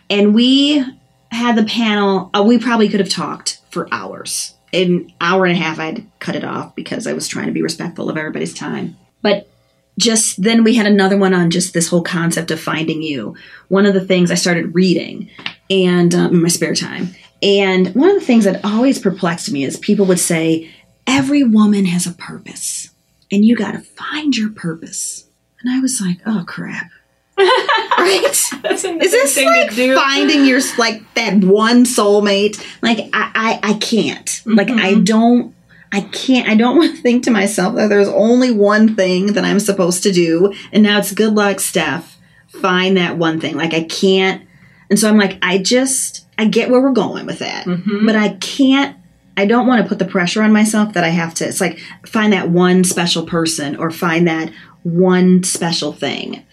And 0.09 0.33
we 0.33 0.83
had 1.31 1.55
the 1.55 1.65
panel, 1.65 2.29
uh, 2.33 2.43
we 2.43 2.57
probably 2.57 2.89
could 2.89 2.99
have 2.99 3.09
talked 3.09 3.61
for 3.69 3.87
hours. 3.91 4.55
In 4.71 5.13
hour 5.21 5.45
and 5.45 5.55
a 5.55 5.61
half, 5.61 5.79
I'd 5.79 6.05
cut 6.19 6.35
it 6.35 6.43
off 6.43 6.75
because 6.75 7.07
I 7.07 7.13
was 7.13 7.27
trying 7.27 7.47
to 7.47 7.51
be 7.51 7.61
respectful 7.61 8.09
of 8.09 8.17
everybody's 8.17 8.53
time. 8.53 8.97
But 9.21 9.49
just 9.97 10.41
then 10.41 10.63
we 10.63 10.75
had 10.75 10.85
another 10.85 11.17
one 11.17 11.33
on 11.33 11.49
just 11.49 11.73
this 11.73 11.87
whole 11.89 12.03
concept 12.03 12.51
of 12.51 12.59
finding 12.59 13.01
you. 13.01 13.35
One 13.69 13.85
of 13.85 13.93
the 13.93 14.05
things 14.05 14.31
I 14.31 14.35
started 14.35 14.75
reading 14.75 15.29
and 15.69 16.13
um, 16.13 16.33
in 16.35 16.41
my 16.43 16.47
spare 16.49 16.75
time. 16.75 17.15
And 17.41 17.93
one 17.95 18.09
of 18.09 18.15
the 18.19 18.25
things 18.25 18.45
that 18.45 18.63
always 18.65 18.99
perplexed 18.99 19.51
me 19.51 19.63
is 19.63 19.77
people 19.77 20.05
would 20.07 20.19
say, 20.19 20.71
every 21.05 21.43
woman 21.43 21.85
has 21.85 22.05
a 22.07 22.11
purpose 22.13 22.89
and 23.31 23.43
you 23.45 23.55
got 23.55 23.71
to 23.73 23.79
find 23.79 24.35
your 24.35 24.49
purpose. 24.49 25.25
And 25.61 25.73
I 25.75 25.79
was 25.79 25.99
like, 26.01 26.17
oh 26.25 26.43
crap. 26.47 26.89
right? 27.37 28.23
That's 28.63 28.83
Is 28.83 29.11
this 29.11 29.37
like 29.37 29.71
finding 29.71 30.45
your 30.45 30.59
like 30.79 31.01
that 31.13 31.43
one 31.43 31.83
soulmate? 31.85 32.63
Like 32.81 32.97
I 33.13 33.59
I, 33.63 33.71
I 33.71 33.73
can't. 33.75 34.41
Like 34.45 34.69
I 34.69 34.93
Mm-hmm. 34.93 35.03
don't 35.03 35.55
I 35.91 36.01
can't 36.01 36.47
I 36.47 36.55
don't 36.55 36.77
want 36.77 36.95
to 36.95 37.01
think 37.01 37.23
to 37.23 37.31
myself 37.31 37.75
that 37.75 37.87
there's 37.87 38.07
only 38.07 38.51
one 38.51 38.95
thing 38.95 39.33
that 39.33 39.45
I'm 39.45 39.59
supposed 39.59 40.03
to 40.03 40.11
do 40.11 40.53
and 40.71 40.83
now 40.83 40.99
it's 40.99 41.11
good 41.11 41.33
luck, 41.33 41.59
Steph. 41.59 42.17
Find 42.47 42.97
that 42.97 43.17
one 43.17 43.39
thing. 43.39 43.55
Like 43.55 43.73
I 43.73 43.83
can't 43.83 44.43
and 44.89 44.97
so 44.97 45.09
I'm 45.09 45.17
like, 45.17 45.37
I 45.41 45.57
just 45.57 46.25
I 46.37 46.45
get 46.45 46.69
where 46.69 46.81
we're 46.81 46.91
going 46.91 47.25
with 47.25 47.39
that. 47.39 47.65
Mm-hmm. 47.65 48.05
But 48.05 48.15
I 48.15 48.29
can't 48.29 48.95
I 49.35 49.45
don't 49.45 49.67
want 49.67 49.83
to 49.83 49.87
put 49.87 49.99
the 49.99 50.05
pressure 50.05 50.41
on 50.41 50.51
myself 50.51 50.93
that 50.93 51.03
I 51.03 51.09
have 51.09 51.33
to 51.35 51.47
it's 51.47 51.61
like 51.61 51.79
find 52.05 52.33
that 52.33 52.49
one 52.49 52.83
special 52.83 53.25
person 53.25 53.75
or 53.75 53.91
find 53.91 54.27
that 54.27 54.51
one 54.83 55.43
special 55.43 55.93
thing. 55.93 56.43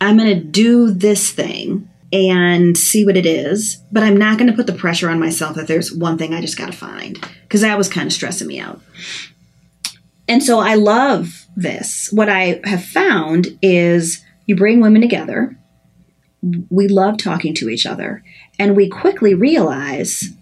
I'm 0.00 0.16
going 0.16 0.36
to 0.36 0.44
do 0.44 0.90
this 0.90 1.30
thing 1.30 1.88
and 2.12 2.76
see 2.76 3.04
what 3.04 3.16
it 3.16 3.24
is, 3.24 3.82
but 3.90 4.02
I'm 4.02 4.16
not 4.16 4.38
going 4.38 4.50
to 4.50 4.56
put 4.56 4.66
the 4.66 4.72
pressure 4.72 5.08
on 5.08 5.18
myself 5.18 5.56
that 5.56 5.66
there's 5.66 5.92
one 5.92 6.18
thing 6.18 6.34
I 6.34 6.40
just 6.40 6.58
got 6.58 6.66
to 6.66 6.76
find 6.76 7.18
because 7.42 7.62
that 7.62 7.78
was 7.78 7.88
kind 7.88 8.06
of 8.06 8.12
stressing 8.12 8.46
me 8.46 8.60
out. 8.60 8.80
And 10.28 10.42
so 10.42 10.60
I 10.60 10.74
love 10.74 11.46
this. 11.56 12.10
What 12.12 12.28
I 12.28 12.60
have 12.64 12.84
found 12.84 13.58
is 13.62 14.24
you 14.46 14.56
bring 14.56 14.80
women 14.80 15.00
together. 15.00 15.56
We 16.70 16.88
love 16.88 17.18
talking 17.18 17.54
to 17.54 17.68
each 17.68 17.86
other, 17.86 18.22
and 18.58 18.76
we 18.76 18.88
quickly 18.88 19.32
realize 19.32 20.34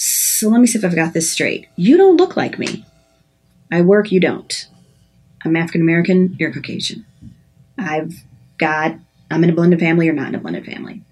so 0.00 0.48
let 0.48 0.60
me 0.60 0.68
see 0.68 0.78
if 0.78 0.84
I've 0.84 0.94
got 0.94 1.12
this 1.12 1.32
straight. 1.32 1.66
You 1.74 1.96
don't 1.96 2.16
look 2.16 2.36
like 2.36 2.56
me. 2.56 2.86
I 3.72 3.80
work, 3.80 4.12
you 4.12 4.20
don't. 4.20 4.68
I'm 5.44 5.56
African 5.56 5.80
American, 5.80 6.36
you're 6.38 6.52
Caucasian. 6.52 7.04
I've 7.76 8.22
got, 8.58 8.94
I'm 9.28 9.42
in 9.42 9.50
a 9.50 9.52
blended 9.52 9.80
family, 9.80 10.06
you're 10.06 10.14
not 10.14 10.28
in 10.28 10.36
a 10.36 10.38
blended 10.38 10.66
family. 10.66 11.02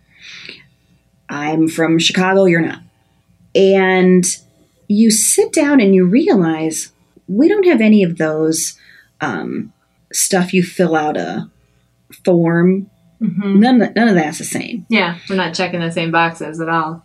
I'm 1.29 1.69
from 1.69 1.99
Chicago, 1.99 2.45
you're 2.45 2.61
not. 2.61 2.81
And 3.55 4.25
you 4.89 5.11
sit 5.11 5.53
down 5.53 5.81
and 5.81 5.95
you 5.95 6.07
realize 6.07 6.93
we 7.29 7.49
don't 7.49 7.67
have 7.67 7.81
any 7.81 8.03
of 8.03 8.19
those 8.19 8.79
um, 9.21 9.73
stuff 10.13 10.53
you 10.55 10.63
fill 10.63 10.95
out 10.95 11.17
a 11.17 11.51
form. 12.25 12.91
Mhm. 13.21 13.59
None, 13.59 13.83
of- 13.83 13.97
none 13.97 14.09
of 14.09 14.15
that's 14.15 14.39
the 14.39 14.45
same. 14.45 14.87
Yeah, 14.89 15.17
we're 15.29 15.37
not 15.37 15.55
checking 15.55 15.81
the 15.81 15.91
same 15.91 16.11
boxes 16.11 16.61
at 16.61 16.69
all. 16.69 17.05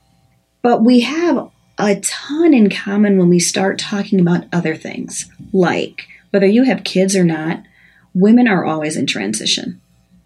But 0.61 0.83
we 0.83 0.99
have 1.01 1.49
a 1.79 1.95
ton 2.01 2.53
in 2.53 2.69
common 2.69 3.17
when 3.17 3.29
we 3.29 3.39
start 3.39 3.79
talking 3.79 4.19
about 4.19 4.45
other 4.53 4.75
things, 4.75 5.29
like 5.53 6.03
whether 6.29 6.45
you 6.45 6.63
have 6.63 6.83
kids 6.83 7.15
or 7.15 7.23
not, 7.23 7.63
women 8.13 8.47
are 8.47 8.63
always 8.65 8.95
in 8.97 9.07
transition, 9.07 9.80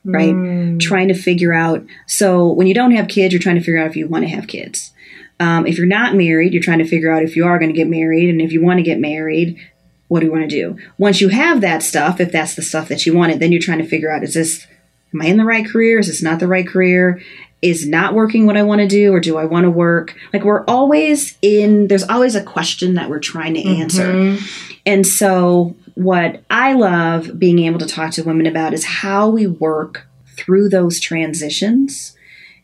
right? 0.05 0.33
Mm. 0.33 0.79
Trying 0.79 1.07
to 1.09 1.13
figure 1.13 1.53
out. 1.53 1.83
So 2.05 2.47
when 2.51 2.67
you 2.67 2.73
don't 2.73 2.91
have 2.91 3.07
kids, 3.07 3.33
you're 3.33 3.41
trying 3.41 3.55
to 3.55 3.61
figure 3.61 3.79
out 3.79 3.87
if 3.87 3.95
you 3.95 4.07
want 4.07 4.23
to 4.23 4.29
have 4.29 4.47
kids. 4.47 4.91
Um, 5.39 5.67
if 5.67 5.77
you're 5.77 5.87
not 5.87 6.15
married, 6.15 6.53
you're 6.53 6.63
trying 6.63 6.79
to 6.79 6.87
figure 6.87 7.11
out 7.11 7.23
if 7.23 7.35
you 7.35 7.45
are 7.45 7.59
going 7.59 7.71
to 7.71 7.75
get 7.75 7.87
married, 7.89 8.29
and 8.29 8.41
if 8.41 8.53
you 8.53 8.63
want 8.63 8.77
to 8.77 8.83
get 8.83 8.99
married, 8.99 9.59
what 10.07 10.21
do 10.21 10.27
you 10.27 10.31
want 10.31 10.49
to 10.49 10.49
do? 10.49 10.77
Once 10.97 11.19
you 11.19 11.29
have 11.29 11.61
that 11.61 11.83
stuff, 11.83 12.19
if 12.19 12.31
that's 12.31 12.55
the 12.55 12.61
stuff 12.61 12.87
that 12.87 13.05
you 13.05 13.13
wanted, 13.13 13.39
then 13.39 13.51
you're 13.51 13.61
trying 13.61 13.79
to 13.79 13.87
figure 13.87 14.11
out: 14.11 14.23
is 14.23 14.33
this 14.33 14.65
am 15.13 15.21
I 15.21 15.25
in 15.25 15.37
the 15.37 15.45
right 15.45 15.65
career? 15.65 15.99
Is 15.99 16.07
this 16.07 16.21
not 16.21 16.39
the 16.39 16.47
right 16.47 16.67
career? 16.67 17.21
Is 17.61 17.87
not 17.87 18.13
working 18.13 18.45
what 18.45 18.57
I 18.57 18.63
want 18.63 18.81
to 18.81 18.87
do, 18.87 19.11
or 19.13 19.19
do 19.19 19.37
I 19.37 19.45
want 19.45 19.63
to 19.63 19.71
work? 19.71 20.15
Like 20.31 20.43
we're 20.43 20.63
always 20.65 21.37
in. 21.41 21.87
There's 21.87 22.03
always 22.03 22.35
a 22.35 22.43
question 22.43 22.93
that 22.93 23.09
we're 23.09 23.19
trying 23.19 23.55
to 23.55 23.63
answer. 23.63 24.13
Mhm. 24.13 24.77
And 24.85 25.07
so, 25.07 25.75
what 25.95 26.43
I 26.49 26.73
love 26.73 27.39
being 27.39 27.59
able 27.59 27.79
to 27.79 27.87
talk 27.87 28.11
to 28.11 28.23
women 28.23 28.45
about 28.45 28.73
is 28.73 28.85
how 28.85 29.29
we 29.29 29.47
work 29.47 30.07
through 30.37 30.69
those 30.69 30.99
transitions 30.99 32.15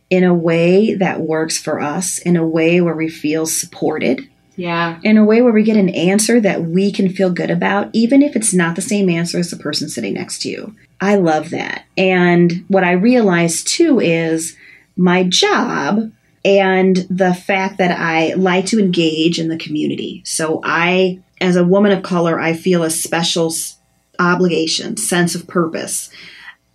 in 0.10 0.24
a 0.26 0.34
way 0.34 0.94
that 0.96 1.22
works 1.22 1.58
for 1.58 1.80
us, 1.80 2.20
in 2.20 2.36
a 2.36 2.46
way 2.46 2.82
where 2.82 2.96
we 2.96 3.08
feel 3.10 3.46
supported, 3.46 4.28
Yeah. 4.58 5.00
in 5.04 5.18
a 5.18 5.24
way 5.24 5.42
where 5.42 5.54
we 5.54 5.64
get 5.64 5.78
an 5.78 5.88
answer 5.90 6.42
that 6.42 6.66
we 6.66 6.92
can 6.92 7.08
feel 7.08 7.30
good 7.32 7.50
about, 7.50 7.90
even 7.94 8.22
if 8.22 8.36
it's 8.36 8.54
not 8.54 8.76
the 8.76 8.82
same 8.82 9.10
answer 9.10 9.40
as 9.40 9.50
the 9.50 9.56
person 9.56 9.88
sitting 9.88 10.14
next 10.16 10.42
to 10.42 10.50
you. 10.50 10.76
I 11.00 11.16
love 11.16 11.50
that. 11.52 11.86
And 11.98 12.66
what 12.68 12.84
I 12.84 12.92
realized 12.92 13.70
too 13.70 14.02
is 14.02 14.58
my 14.98 15.24
job 15.24 16.12
and 16.44 17.08
the 17.10 17.34
fact 17.34 17.78
that 17.78 17.98
I 17.98 18.34
like 18.34 18.66
to 18.68 18.80
engage 18.80 19.40
in 19.40 19.48
the 19.48 19.58
community. 19.58 20.22
So 20.26 20.60
I, 20.66 21.20
as 21.42 21.56
a 21.56 21.66
woman 21.66 21.92
of 21.92 22.04
color, 22.04 22.40
I 22.40 22.54
feel 22.54 22.84
a 22.84 22.90
special 22.90 23.54
obligation, 24.20 24.98
sense 24.98 25.36
of 25.36 25.48
purpose 25.48 26.10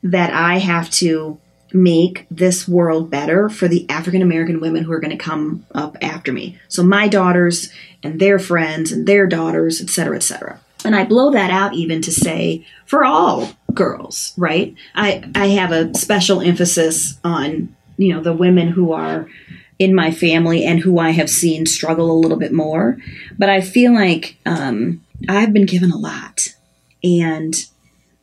that 0.02 0.32
I 0.32 0.58
have 0.58 0.90
to 0.90 1.38
make 1.72 2.26
this 2.30 2.66
world 2.66 3.10
better 3.10 3.48
for 3.48 3.68
the 3.68 3.88
African 3.88 4.22
American 4.22 4.60
women 4.60 4.84
who 4.84 4.92
are 4.92 5.00
going 5.00 5.16
to 5.16 5.24
come 5.24 5.64
up 5.74 5.96
after 6.00 6.32
me. 6.32 6.58
So 6.68 6.82
my 6.82 7.08
daughters 7.08 7.72
and 8.02 8.20
their 8.20 8.38
friends 8.38 8.92
and 8.92 9.06
their 9.06 9.26
daughters, 9.26 9.80
et 9.80 9.90
cetera, 9.90 10.16
et 10.16 10.22
cetera. 10.22 10.60
And 10.84 10.94
I 10.94 11.04
blow 11.04 11.32
that 11.32 11.50
out 11.50 11.74
even 11.74 12.02
to 12.02 12.12
say 12.12 12.64
for 12.84 13.04
all 13.04 13.48
girls, 13.74 14.32
right? 14.36 14.74
I, 14.94 15.28
I 15.34 15.48
have 15.48 15.72
a 15.72 15.92
special 15.94 16.40
emphasis 16.40 17.18
on, 17.24 17.74
you 17.96 18.14
know, 18.14 18.22
the 18.22 18.32
women 18.32 18.68
who 18.68 18.92
are 18.92 19.28
in 19.78 19.94
my 19.94 20.10
family 20.10 20.64
and 20.64 20.80
who 20.80 20.98
I 20.98 21.10
have 21.10 21.28
seen 21.28 21.66
struggle 21.66 22.10
a 22.10 22.18
little 22.18 22.38
bit 22.38 22.52
more. 22.52 22.98
But 23.38 23.50
I 23.50 23.60
feel 23.60 23.94
like 23.94 24.36
um, 24.46 25.04
I've 25.28 25.52
been 25.52 25.66
given 25.66 25.90
a 25.90 25.98
lot. 25.98 26.48
And 27.04 27.54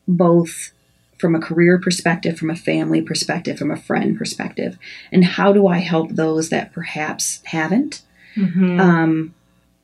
both 0.08 0.72
from 1.20 1.36
a 1.36 1.40
career 1.40 1.80
perspective, 1.80 2.38
from 2.38 2.50
a 2.50 2.56
family 2.56 3.02
perspective, 3.02 3.58
from 3.58 3.72
a 3.72 3.78
friend 3.78 4.18
perspective, 4.18 4.78
and 5.12 5.24
how 5.24 5.54
do 5.54 5.68
I 5.68 5.78
help 5.78 6.10
those 6.10 6.50
that 6.50 6.74
perhaps 6.74 7.40
haven't? 7.46 8.02
Mhm. 8.36 8.80
Um, 8.80 9.34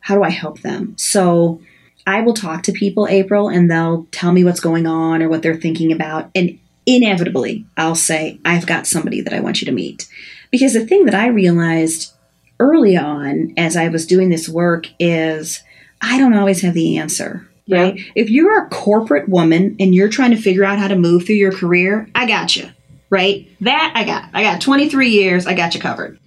how 0.01 0.15
do 0.15 0.23
I 0.23 0.31
help 0.31 0.61
them? 0.61 0.95
So 0.97 1.61
I 2.05 2.21
will 2.21 2.33
talk 2.33 2.63
to 2.63 2.71
people, 2.71 3.07
April, 3.09 3.47
and 3.47 3.69
they'll 3.69 4.07
tell 4.11 4.31
me 4.31 4.43
what's 4.43 4.59
going 4.59 4.87
on 4.87 5.21
or 5.21 5.29
what 5.29 5.41
they're 5.41 5.55
thinking 5.55 5.91
about. 5.91 6.31
And 6.33 6.57
inevitably, 6.85 7.65
I'll 7.77 7.95
say, 7.95 8.39
I've 8.43 8.65
got 8.65 8.87
somebody 8.87 9.21
that 9.21 9.33
I 9.33 9.39
want 9.39 9.61
you 9.61 9.65
to 9.65 9.71
meet. 9.71 10.07
Because 10.51 10.73
the 10.73 10.85
thing 10.85 11.05
that 11.05 11.15
I 11.15 11.27
realized 11.27 12.13
early 12.59 12.97
on 12.97 13.53
as 13.57 13.75
I 13.75 13.87
was 13.87 14.05
doing 14.05 14.29
this 14.29 14.49
work 14.49 14.87
is 14.99 15.63
I 16.01 16.17
don't 16.17 16.35
always 16.35 16.61
have 16.61 16.73
the 16.73 16.97
answer. 16.97 17.45
Right? 17.71 17.99
If 18.15 18.31
you're 18.31 18.65
a 18.65 18.69
corporate 18.69 19.29
woman 19.29 19.75
and 19.79 19.93
you're 19.93 20.09
trying 20.09 20.31
to 20.31 20.41
figure 20.41 20.63
out 20.63 20.79
how 20.79 20.87
to 20.87 20.95
move 20.95 21.25
through 21.25 21.35
your 21.35 21.51
career, 21.51 22.09
I 22.15 22.25
got 22.25 22.55
you. 22.55 22.67
Right? 23.11 23.47
That 23.61 23.93
I 23.95 24.03
got. 24.05 24.29
I 24.33 24.41
got 24.41 24.61
23 24.61 25.09
years. 25.09 25.45
I 25.45 25.53
got 25.53 25.75
you 25.75 25.79
covered. 25.79 26.19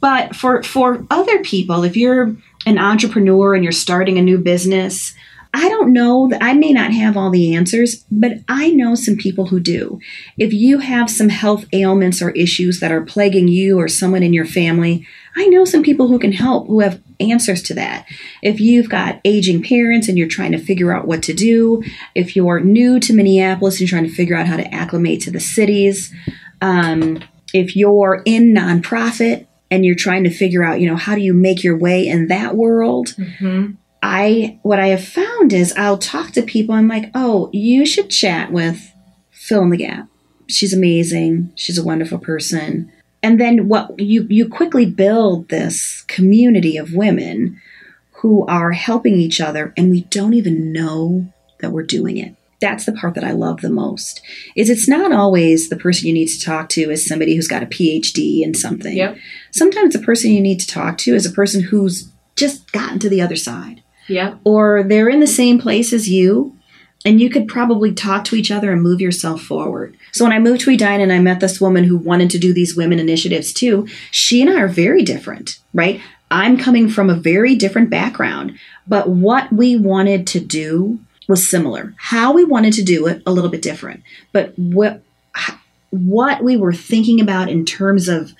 But 0.00 0.36
for 0.36 0.62
for 0.62 1.06
other 1.10 1.42
people, 1.42 1.84
if 1.84 1.96
you're 1.96 2.36
an 2.66 2.78
entrepreneur 2.78 3.54
and 3.54 3.64
you're 3.64 3.72
starting 3.72 4.18
a 4.18 4.22
new 4.22 4.38
business, 4.38 5.14
I 5.54 5.68
don't 5.68 5.92
know 5.92 6.28
that 6.28 6.42
I 6.42 6.54
may 6.54 6.72
not 6.72 6.92
have 6.92 7.16
all 7.16 7.30
the 7.30 7.54
answers, 7.54 8.04
but 8.10 8.32
I 8.48 8.70
know 8.70 8.94
some 8.94 9.16
people 9.16 9.46
who 9.46 9.60
do. 9.60 9.98
If 10.36 10.52
you 10.52 10.78
have 10.78 11.10
some 11.10 11.30
health 11.30 11.64
ailments 11.72 12.20
or 12.20 12.30
issues 12.30 12.80
that 12.80 12.92
are 12.92 13.04
plaguing 13.04 13.48
you 13.48 13.78
or 13.78 13.88
someone 13.88 14.22
in 14.22 14.32
your 14.32 14.44
family, 14.44 15.06
I 15.36 15.46
know 15.46 15.64
some 15.64 15.82
people 15.82 16.08
who 16.08 16.18
can 16.18 16.32
help 16.32 16.66
who 16.66 16.80
have 16.80 17.00
answers 17.20 17.62
to 17.64 17.74
that. 17.74 18.06
If 18.42 18.60
you've 18.60 18.88
got 18.88 19.20
aging 19.24 19.62
parents 19.62 20.08
and 20.08 20.18
you're 20.18 20.28
trying 20.28 20.52
to 20.52 20.58
figure 20.58 20.92
out 20.92 21.06
what 21.06 21.22
to 21.24 21.32
do, 21.32 21.82
if 22.14 22.36
you're 22.36 22.60
new 22.60 23.00
to 23.00 23.12
Minneapolis 23.12 23.80
and 23.80 23.88
trying 23.88 24.04
to 24.04 24.14
figure 24.14 24.36
out 24.36 24.46
how 24.46 24.56
to 24.56 24.74
acclimate 24.74 25.22
to 25.22 25.30
the 25.30 25.40
cities, 25.40 26.12
um, 26.60 27.22
if 27.54 27.76
you're 27.76 28.22
in 28.24 28.54
nonprofit 28.54 29.46
and 29.70 29.84
you're 29.84 29.94
trying 29.94 30.24
to 30.24 30.30
figure 30.30 30.64
out, 30.64 30.80
you 30.80 30.88
know, 30.88 30.96
how 30.96 31.14
do 31.14 31.20
you 31.20 31.34
make 31.34 31.62
your 31.62 31.76
way 31.76 32.06
in 32.06 32.28
that 32.28 32.56
world? 32.56 33.08
Mm-hmm. 33.08 33.72
I 34.08 34.58
what 34.62 34.80
I 34.80 34.86
have 34.88 35.04
found 35.04 35.52
is 35.52 35.74
I'll 35.76 35.98
talk 35.98 36.30
to 36.32 36.42
people. 36.42 36.74
I'm 36.74 36.88
like, 36.88 37.10
oh, 37.14 37.50
you 37.52 37.84
should 37.84 38.08
chat 38.08 38.50
with 38.50 38.90
fill 39.30 39.62
in 39.62 39.70
the 39.70 39.76
gap. 39.76 40.08
She's 40.48 40.72
amazing. 40.72 41.52
She's 41.56 41.76
a 41.76 41.84
wonderful 41.84 42.18
person. 42.18 42.90
And 43.22 43.38
then 43.38 43.68
what 43.68 44.00
you 44.00 44.26
you 44.30 44.48
quickly 44.48 44.86
build 44.86 45.50
this 45.50 46.04
community 46.08 46.78
of 46.78 46.94
women 46.94 47.60
who 48.22 48.46
are 48.46 48.72
helping 48.72 49.16
each 49.16 49.42
other, 49.42 49.74
and 49.76 49.90
we 49.90 50.04
don't 50.04 50.34
even 50.34 50.72
know 50.72 51.30
that 51.60 51.72
we're 51.72 51.82
doing 51.82 52.16
it. 52.16 52.34
That's 52.62 52.86
the 52.86 52.92
part 52.92 53.14
that 53.14 53.24
I 53.24 53.32
love 53.32 53.60
the 53.60 53.68
most. 53.68 54.22
Is 54.56 54.70
it's 54.70 54.88
not 54.88 55.12
always 55.12 55.68
the 55.68 55.76
person 55.76 56.06
you 56.06 56.14
need 56.14 56.28
to 56.28 56.44
talk 56.44 56.70
to 56.70 56.90
is 56.90 57.06
somebody 57.06 57.36
who's 57.36 57.46
got 57.46 57.62
a 57.62 57.66
PhD 57.66 58.40
in 58.42 58.54
something. 58.54 58.96
Yep. 58.96 59.18
Sometimes 59.52 59.92
the 59.92 60.00
person 60.00 60.30
you 60.30 60.40
need 60.40 60.60
to 60.60 60.66
talk 60.66 60.96
to 60.98 61.14
is 61.14 61.26
a 61.26 61.30
person 61.30 61.60
who's 61.60 62.10
just 62.36 62.72
gotten 62.72 62.98
to 63.00 63.10
the 63.10 63.20
other 63.20 63.36
side 63.36 63.82
Yep. 64.08 64.40
or 64.44 64.84
they're 64.84 65.08
in 65.08 65.20
the 65.20 65.26
same 65.26 65.58
place 65.58 65.92
as 65.92 66.08
you 66.08 66.56
and 67.04 67.20
you 67.20 67.30
could 67.30 67.46
probably 67.46 67.92
talk 67.92 68.24
to 68.24 68.36
each 68.36 68.50
other 68.50 68.72
and 68.72 68.82
move 68.82 69.00
yourself 69.00 69.42
forward. 69.42 69.96
So 70.12 70.24
when 70.24 70.32
I 70.32 70.38
moved 70.38 70.62
to 70.62 70.70
Edina 70.70 71.02
and 71.02 71.12
I 71.12 71.20
met 71.20 71.40
this 71.40 71.60
woman 71.60 71.84
who 71.84 71.96
wanted 71.96 72.30
to 72.30 72.38
do 72.38 72.52
these 72.52 72.76
women 72.76 72.98
initiatives 72.98 73.52
too, 73.52 73.86
she 74.10 74.40
and 74.40 74.50
I 74.50 74.60
are 74.60 74.68
very 74.68 75.02
different, 75.02 75.60
right? 75.72 76.00
I'm 76.30 76.58
coming 76.58 76.88
from 76.88 77.08
a 77.08 77.14
very 77.14 77.54
different 77.54 77.88
background, 77.88 78.58
but 78.86 79.08
what 79.08 79.52
we 79.52 79.76
wanted 79.76 80.26
to 80.28 80.40
do 80.40 80.98
was 81.28 81.48
similar. 81.48 81.94
How 81.96 82.32
we 82.32 82.44
wanted 82.44 82.72
to 82.74 82.82
do 82.82 83.06
it 83.06 83.22
a 83.26 83.32
little 83.32 83.50
bit 83.50 83.62
different, 83.62 84.02
but 84.32 84.52
what 84.58 85.02
what 85.90 86.42
we 86.42 86.56
were 86.56 86.72
thinking 86.72 87.18
about 87.18 87.48
in 87.48 87.64
terms 87.64 88.08
of 88.08 88.34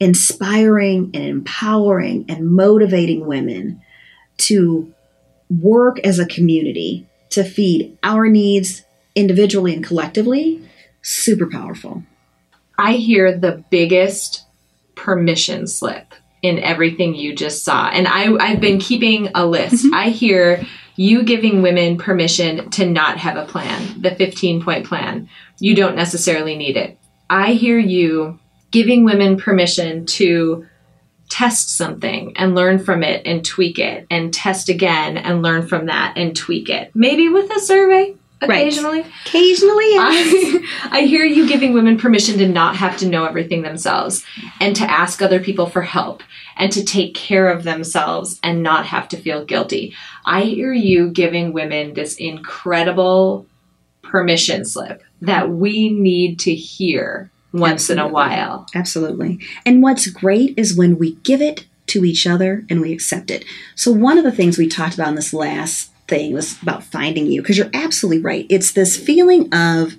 inspiring 0.00 1.10
and 1.14 1.24
empowering 1.24 2.26
and 2.28 2.50
motivating 2.50 3.26
women 3.26 3.80
to 4.36 4.92
work 5.50 5.98
as 6.00 6.18
a 6.18 6.26
community 6.26 7.06
to 7.30 7.44
feed 7.44 7.98
our 8.02 8.28
needs 8.28 8.84
individually 9.14 9.74
and 9.74 9.84
collectively, 9.84 10.62
super 11.02 11.46
powerful. 11.46 12.02
I 12.78 12.94
hear 12.94 13.36
the 13.36 13.64
biggest 13.70 14.44
permission 14.94 15.66
slip 15.66 16.14
in 16.42 16.58
everything 16.58 17.14
you 17.14 17.34
just 17.34 17.64
saw. 17.64 17.88
And 17.88 18.08
I, 18.08 18.34
I've 18.36 18.60
been 18.60 18.78
keeping 18.78 19.28
a 19.34 19.44
list. 19.44 19.84
Mm-hmm. 19.84 19.94
I 19.94 20.08
hear 20.08 20.64
you 20.96 21.22
giving 21.22 21.62
women 21.62 21.98
permission 21.98 22.70
to 22.70 22.86
not 22.86 23.18
have 23.18 23.36
a 23.36 23.44
plan, 23.44 24.00
the 24.00 24.14
15 24.14 24.62
point 24.62 24.86
plan. 24.86 25.28
You 25.58 25.74
don't 25.74 25.96
necessarily 25.96 26.56
need 26.56 26.76
it. 26.76 26.98
I 27.28 27.52
hear 27.52 27.78
you 27.78 28.38
giving 28.70 29.04
women 29.04 29.36
permission 29.36 30.06
to 30.06 30.66
test 31.30 31.70
something 31.70 32.36
and 32.36 32.54
learn 32.54 32.78
from 32.78 33.02
it 33.02 33.22
and 33.24 33.44
tweak 33.44 33.78
it 33.78 34.06
and 34.10 34.34
test 34.34 34.68
again 34.68 35.16
and 35.16 35.42
learn 35.42 35.66
from 35.66 35.86
that 35.86 36.14
and 36.16 36.36
tweak 36.36 36.68
it. 36.68 36.90
Maybe 36.94 37.28
with 37.28 37.50
a 37.50 37.60
survey 37.60 38.14
occasionally. 38.42 39.00
Occasionally, 39.26 39.84
yes. 39.90 40.62
I, 40.84 40.88
I 40.98 41.02
hear 41.02 41.24
you 41.24 41.48
giving 41.48 41.72
women 41.72 41.98
permission 41.98 42.38
to 42.38 42.48
not 42.48 42.76
have 42.76 42.98
to 42.98 43.08
know 43.08 43.24
everything 43.24 43.62
themselves 43.62 44.24
and 44.60 44.74
to 44.76 44.90
ask 44.90 45.22
other 45.22 45.40
people 45.40 45.66
for 45.66 45.82
help 45.82 46.22
and 46.56 46.72
to 46.72 46.84
take 46.84 47.14
care 47.14 47.48
of 47.48 47.64
themselves 47.64 48.38
and 48.42 48.62
not 48.62 48.86
have 48.86 49.08
to 49.08 49.16
feel 49.16 49.44
guilty. 49.44 49.94
I 50.24 50.42
hear 50.42 50.72
you 50.72 51.10
giving 51.10 51.52
women 51.52 51.94
this 51.94 52.16
incredible 52.16 53.46
permission 54.02 54.64
slip 54.64 55.02
that 55.22 55.50
we 55.50 55.90
need 55.90 56.40
to 56.40 56.54
hear 56.54 57.30
once 57.52 57.90
in 57.90 57.98
a 57.98 58.08
while. 58.08 58.66
Absolutely. 58.74 59.40
And 59.66 59.82
what's 59.82 60.08
great 60.08 60.54
is 60.56 60.76
when 60.76 60.98
we 60.98 61.14
give 61.16 61.40
it 61.40 61.66
to 61.88 62.04
each 62.04 62.26
other 62.26 62.64
and 62.70 62.80
we 62.80 62.92
accept 62.92 63.30
it. 63.30 63.44
So, 63.74 63.90
one 63.92 64.18
of 64.18 64.24
the 64.24 64.32
things 64.32 64.56
we 64.56 64.68
talked 64.68 64.94
about 64.94 65.08
in 65.08 65.14
this 65.16 65.34
last 65.34 65.90
thing 66.08 66.32
was 66.32 66.60
about 66.62 66.84
finding 66.84 67.26
you, 67.26 67.42
because 67.42 67.58
you're 67.58 67.70
absolutely 67.74 68.22
right. 68.22 68.46
It's 68.48 68.72
this 68.72 68.96
feeling 68.96 69.52
of 69.52 69.94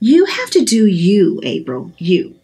you 0.00 0.26
have 0.26 0.50
to 0.50 0.64
do 0.64 0.86
you, 0.86 1.40
April, 1.42 1.92
you. 1.98 2.36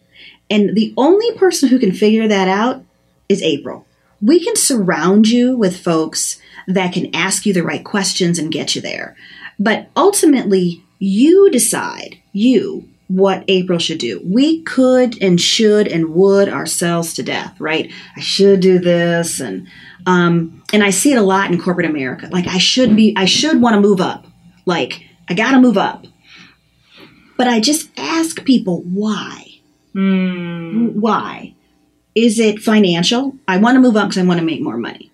And 0.49 0.75
the 0.75 0.93
only 0.97 1.31
person 1.37 1.69
who 1.69 1.79
can 1.79 1.93
figure 1.93 2.27
that 2.27 2.47
out 2.47 2.83
is 3.29 3.41
April. 3.41 3.85
We 4.21 4.43
can 4.43 4.55
surround 4.55 5.29
you 5.29 5.55
with 5.55 5.79
folks 5.79 6.41
that 6.67 6.93
can 6.93 7.15
ask 7.15 7.45
you 7.45 7.53
the 7.53 7.63
right 7.63 7.83
questions 7.83 8.37
and 8.37 8.51
get 8.51 8.75
you 8.75 8.81
there. 8.81 9.15
But 9.57 9.89
ultimately, 9.95 10.83
you 10.99 11.49
decide, 11.49 12.17
you, 12.33 12.89
what 13.15 13.43
April 13.47 13.79
should 13.79 13.97
do. 13.97 14.21
We 14.23 14.61
could 14.63 15.21
and 15.21 15.39
should 15.39 15.87
and 15.87 16.13
would 16.13 16.49
ourselves 16.49 17.13
to 17.15 17.23
death, 17.23 17.55
right? 17.59 17.91
I 18.15 18.21
should 18.21 18.59
do 18.59 18.79
this 18.79 19.39
and 19.39 19.67
um 20.05 20.63
and 20.73 20.83
I 20.83 20.89
see 20.89 21.11
it 21.11 21.17
a 21.17 21.21
lot 21.23 21.51
in 21.51 21.59
corporate 21.61 21.85
America. 21.89 22.27
Like 22.31 22.47
I 22.47 22.57
should 22.57 22.95
be 22.95 23.13
I 23.17 23.25
should 23.25 23.61
want 23.61 23.75
to 23.75 23.81
move 23.81 24.01
up. 24.01 24.25
Like 24.65 25.03
I 25.29 25.33
got 25.33 25.51
to 25.51 25.59
move 25.59 25.77
up. 25.77 26.05
But 27.37 27.47
I 27.47 27.59
just 27.59 27.89
ask 27.97 28.43
people 28.45 28.81
why? 28.83 29.47
Mm, 29.95 30.93
Why? 30.95 31.53
Is 32.15 32.39
it 32.39 32.59
financial? 32.59 33.35
I 33.47 33.57
want 33.57 33.75
to 33.75 33.79
move 33.81 33.95
up 33.97 34.09
because 34.09 34.21
I 34.21 34.25
want 34.25 34.39
to 34.39 34.45
make 34.45 34.61
more 34.61 34.77
money. 34.77 35.11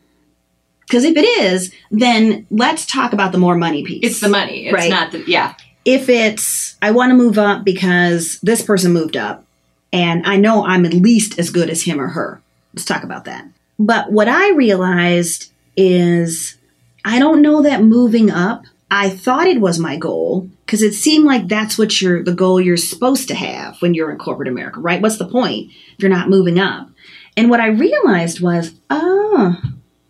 Because 0.81 1.03
if 1.03 1.15
it 1.17 1.25
is, 1.25 1.73
then 1.91 2.47
let's 2.49 2.85
talk 2.85 3.11
about 3.13 3.31
the 3.31 3.37
more 3.37 3.55
money 3.55 3.83
piece. 3.83 3.99
it's 4.03 4.19
the 4.19 4.29
money. 4.29 4.67
It's 4.67 4.73
Right. 4.73 4.89
not 4.89 5.11
the 5.11 5.23
yeah. 5.27 5.53
If 5.87 6.09
it's 6.09 6.75
I 6.81 6.91
want 6.91 7.11
to 7.11 7.17
move 7.17 7.39
up 7.39 7.63
because 7.63 8.39
this 8.41 8.61
person 8.61 8.91
moved 8.91 9.15
up 9.15 9.45
and 9.93 10.27
I 10.27 10.35
know 10.35 10.65
I'm 10.65 10.85
at 10.85 10.93
least 10.93 11.39
as 11.39 11.49
good 11.49 11.69
as 11.69 11.81
him 11.81 11.99
or 11.99 12.09
her. 12.09 12.41
Let's 12.73 12.85
talk 12.85 13.03
about 13.03 13.25
that. 13.25 13.47
But 13.79 14.11
what 14.11 14.27
I 14.27 14.51
realized 14.51 15.49
is 15.77 16.57
I 17.05 17.19
don't 17.19 17.41
know 17.41 17.61
that 17.61 17.83
moving 17.83 18.29
up. 18.29 18.65
I 18.91 19.09
thought 19.09 19.47
it 19.47 19.61
was 19.61 19.79
my 19.79 19.95
goal 19.95 20.49
because 20.65 20.81
it 20.81 20.93
seemed 20.93 21.23
like 21.23 21.47
that's 21.47 21.77
what 21.77 22.01
you're 22.01 22.21
the 22.21 22.33
goal 22.33 22.59
you're 22.59 22.75
supposed 22.75 23.29
to 23.29 23.35
have 23.35 23.81
when 23.81 23.93
you're 23.93 24.11
in 24.11 24.17
corporate 24.17 24.49
America, 24.49 24.81
right? 24.81 25.01
What's 25.01 25.17
the 25.17 25.27
point 25.27 25.71
if 25.71 25.99
you're 25.99 26.11
not 26.11 26.29
moving 26.29 26.59
up? 26.59 26.89
And 27.37 27.49
what 27.49 27.61
I 27.61 27.67
realized 27.67 28.41
was, 28.41 28.73
oh, 28.89 29.55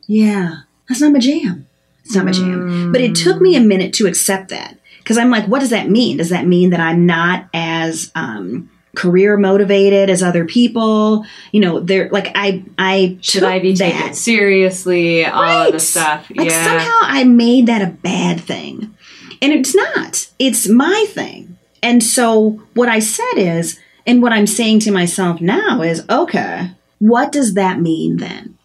yeah, 0.07 0.61
that's 0.87 1.01
not 1.01 1.11
my 1.11 1.19
jam. 1.19 1.67
It's 2.03 2.15
not 2.15 2.25
my 2.25 2.31
jam. 2.31 2.91
But 2.91 3.01
it 3.01 3.15
took 3.15 3.41
me 3.41 3.55
a 3.55 3.61
minute 3.61 3.93
to 3.95 4.07
accept 4.07 4.49
that 4.49 4.76
because 5.07 5.17
I'm 5.17 5.29
like, 5.29 5.45
what 5.45 5.59
does 5.59 5.69
that 5.69 5.89
mean? 5.89 6.17
Does 6.17 6.31
that 6.31 6.45
mean 6.45 6.71
that 6.71 6.81
I'm 6.81 7.05
not 7.05 7.47
as 7.53 8.11
um, 8.13 8.69
career 8.93 9.37
motivated 9.37 10.09
as 10.09 10.21
other 10.21 10.43
people? 10.43 11.25
You 11.53 11.61
know, 11.61 11.79
they're 11.79 12.09
like 12.09 12.33
I 12.35 12.65
I 12.77 13.17
Should 13.21 13.45
I 13.45 13.59
be 13.59 13.73
taken 13.73 14.01
that. 14.01 14.15
seriously? 14.17 15.23
All 15.25 15.67
of 15.67 15.71
the 15.71 15.79
stuff. 15.79 16.29
Like 16.29 16.49
yeah. 16.49 16.61
somehow 16.61 16.99
I 17.03 17.23
made 17.23 17.67
that 17.67 17.81
a 17.81 17.89
bad 17.89 18.41
thing. 18.41 18.93
And 19.41 19.53
it's 19.53 19.73
not. 19.73 20.29
It's 20.39 20.67
my 20.67 21.05
thing. 21.07 21.57
And 21.81 22.03
so 22.03 22.61
what 22.73 22.89
I 22.89 22.99
said 22.99 23.35
is, 23.37 23.79
and 24.05 24.21
what 24.21 24.33
I'm 24.33 24.47
saying 24.47 24.79
to 24.81 24.91
myself 24.91 25.39
now 25.39 25.83
is, 25.83 26.03
okay, 26.09 26.71
what 26.99 27.31
does 27.31 27.53
that 27.53 27.79
mean 27.79 28.17
then? 28.17 28.57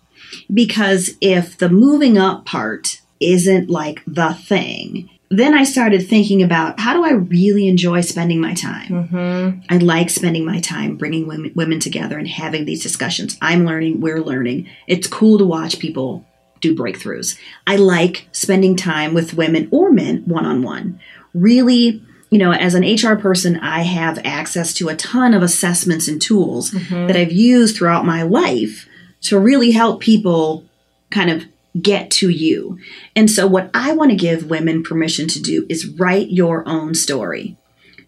Because 0.52 1.10
if 1.20 1.56
the 1.56 1.68
moving 1.68 2.18
up 2.18 2.46
part 2.46 3.00
isn't 3.20 3.70
like 3.70 4.02
the 4.08 4.34
thing, 4.34 5.08
then 5.32 5.54
I 5.54 5.64
started 5.64 6.06
thinking 6.06 6.42
about 6.42 6.78
how 6.78 6.92
do 6.94 7.04
I 7.04 7.12
really 7.12 7.66
enjoy 7.68 8.02
spending 8.02 8.40
my 8.40 8.54
time? 8.54 9.08
hmm 9.08 9.60
I 9.68 9.78
like 9.78 10.10
spending 10.10 10.44
my 10.44 10.60
time 10.60 10.96
bringing 10.96 11.26
women, 11.26 11.52
women 11.54 11.80
together 11.80 12.18
and 12.18 12.28
having 12.28 12.64
these 12.64 12.82
discussions. 12.82 13.38
I'm 13.40 13.64
learning, 13.64 14.00
we're 14.00 14.20
learning. 14.20 14.68
It's 14.86 15.06
cool 15.06 15.38
to 15.38 15.44
watch 15.44 15.78
people 15.78 16.24
do 16.60 16.74
breakthroughs. 16.76 17.36
I 17.66 17.76
like 17.76 18.28
spending 18.32 18.76
time 18.76 19.14
with 19.14 19.34
women 19.34 19.68
or 19.72 19.90
men 19.90 20.22
one 20.26 20.46
on 20.46 20.62
one. 20.62 21.00
Really, 21.34 22.02
you 22.30 22.38
know, 22.38 22.52
as 22.52 22.74
an 22.74 22.84
HR 22.84 23.16
person, 23.16 23.56
I 23.58 23.80
have 23.82 24.20
access 24.24 24.72
to 24.74 24.88
a 24.88 24.96
ton 24.96 25.34
of 25.34 25.42
assessments 25.42 26.08
and 26.08 26.20
tools 26.22 26.70
that 26.72 27.16
I've 27.16 27.32
used 27.32 27.76
throughout 27.76 28.04
my 28.06 28.22
life 28.22 28.86
to 29.22 29.38
really 29.38 29.72
help 29.72 30.00
people 30.00 30.64
kind 31.10 31.30
of 31.30 31.44
get 31.80 32.10
to 32.10 32.28
you. 32.28 32.78
And 33.16 33.30
so, 33.30 33.46
what 33.46 33.70
I 33.74 33.92
want 33.92 34.10
to 34.10 34.16
give 34.16 34.50
women 34.50 34.82
permission 34.82 35.28
to 35.28 35.40
do 35.40 35.66
is 35.68 35.88
write 35.88 36.30
your 36.30 36.66
own 36.68 36.94
story. 36.94 37.56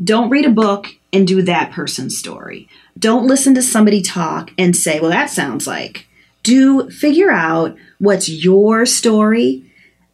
Don't 0.03 0.31
read 0.31 0.45
a 0.45 0.51
book 0.51 0.89
and 1.13 1.27
do 1.27 1.43
that 1.43 1.73
person's 1.73 2.19
story. 2.19 2.69
Don't 2.99 3.27
listen 3.27 3.55
to 3.55 3.63
somebody 3.63 4.03
talk 4.03 4.51
and 4.59 4.77
say, 4.77 5.01
well, 5.01 5.11
that 5.11 5.31
sounds 5.31 5.67
like. 5.67 6.07
Do 6.43 6.91
figure 6.91 7.31
out 7.31 7.77
what's 7.99 8.29
your 8.29 8.85
story, 8.85 9.65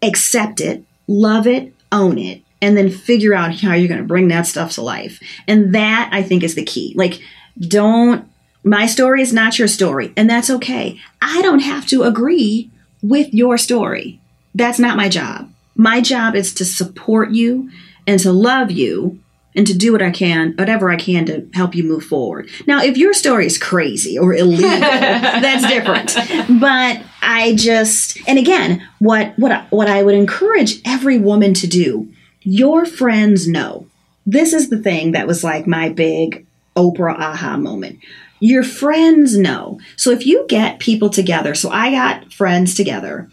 accept 0.02 0.60
it, 0.60 0.84
love 1.08 1.46
it, 1.46 1.72
own 1.90 2.18
it, 2.18 2.42
and 2.62 2.76
then 2.76 2.90
figure 2.90 3.34
out 3.34 3.54
how 3.54 3.74
you're 3.74 3.88
going 3.88 4.00
to 4.00 4.06
bring 4.06 4.28
that 4.28 4.46
stuff 4.46 4.72
to 4.72 4.82
life. 4.82 5.20
And 5.48 5.74
that 5.74 6.10
I 6.12 6.22
think 6.22 6.42
is 6.42 6.54
the 6.54 6.64
key. 6.64 6.92
Like, 6.96 7.20
don't, 7.58 8.30
my 8.62 8.86
story 8.86 9.22
is 9.22 9.32
not 9.32 9.58
your 9.58 9.68
story, 9.68 10.12
and 10.16 10.28
that's 10.28 10.50
okay. 10.50 11.00
I 11.20 11.42
don't 11.42 11.60
have 11.60 11.86
to 11.86 12.04
agree 12.04 12.70
with 13.02 13.32
your 13.32 13.58
story. 13.58 14.20
That's 14.54 14.78
not 14.78 14.96
my 14.96 15.08
job. 15.08 15.50
My 15.74 16.00
job 16.00 16.34
is 16.34 16.52
to 16.54 16.64
support 16.64 17.30
you 17.30 17.70
and 18.06 18.20
to 18.20 18.32
love 18.32 18.70
you 18.70 19.20
and 19.54 19.66
to 19.66 19.76
do 19.76 19.92
what 19.92 20.02
I 20.02 20.10
can, 20.10 20.54
whatever 20.56 20.90
I 20.90 20.96
can 20.96 21.26
to 21.26 21.48
help 21.54 21.74
you 21.74 21.82
move 21.82 22.04
forward. 22.04 22.48
Now, 22.66 22.82
if 22.82 22.96
your 22.96 23.12
story 23.12 23.46
is 23.46 23.58
crazy 23.58 24.18
or 24.18 24.32
illegal, 24.34 24.68
that's 24.70 25.66
different. 25.66 26.14
But 26.60 27.02
I 27.22 27.54
just, 27.56 28.18
and 28.28 28.38
again, 28.38 28.86
what 28.98 29.38
what 29.38 29.52
I, 29.52 29.66
what 29.70 29.88
I 29.88 30.02
would 30.02 30.14
encourage 30.14 30.80
every 30.84 31.18
woman 31.18 31.54
to 31.54 31.66
do, 31.66 32.12
your 32.42 32.86
friends 32.86 33.48
know. 33.48 33.86
This 34.26 34.52
is 34.52 34.70
the 34.70 34.78
thing 34.78 35.12
that 35.12 35.26
was 35.26 35.42
like 35.42 35.66
my 35.66 35.88
big 35.88 36.46
Oprah 36.76 37.18
aha 37.18 37.56
moment. 37.56 37.98
Your 38.40 38.62
friends 38.62 39.36
know. 39.36 39.78
So 39.96 40.10
if 40.10 40.26
you 40.26 40.46
get 40.48 40.80
people 40.80 41.10
together, 41.10 41.54
so 41.54 41.70
I 41.70 41.90
got 41.90 42.32
friends 42.32 42.74
together, 42.74 43.28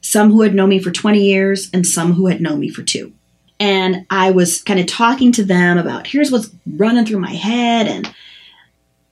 some 0.00 0.30
who 0.30 0.42
had 0.42 0.54
known 0.54 0.70
me 0.70 0.78
for 0.78 0.90
20 0.90 1.22
years 1.22 1.68
and 1.72 1.86
some 1.86 2.14
who 2.14 2.26
had 2.26 2.40
known 2.40 2.60
me 2.60 2.68
for 2.68 2.82
two 2.82 3.12
and 3.60 4.04
I 4.10 4.30
was 4.30 4.62
kind 4.62 4.80
of 4.80 4.86
talking 4.86 5.32
to 5.32 5.44
them 5.44 5.78
about 5.78 6.06
here's 6.06 6.30
what's 6.30 6.50
running 6.66 7.06
through 7.06 7.20
my 7.20 7.32
head 7.32 7.86
and 7.86 8.12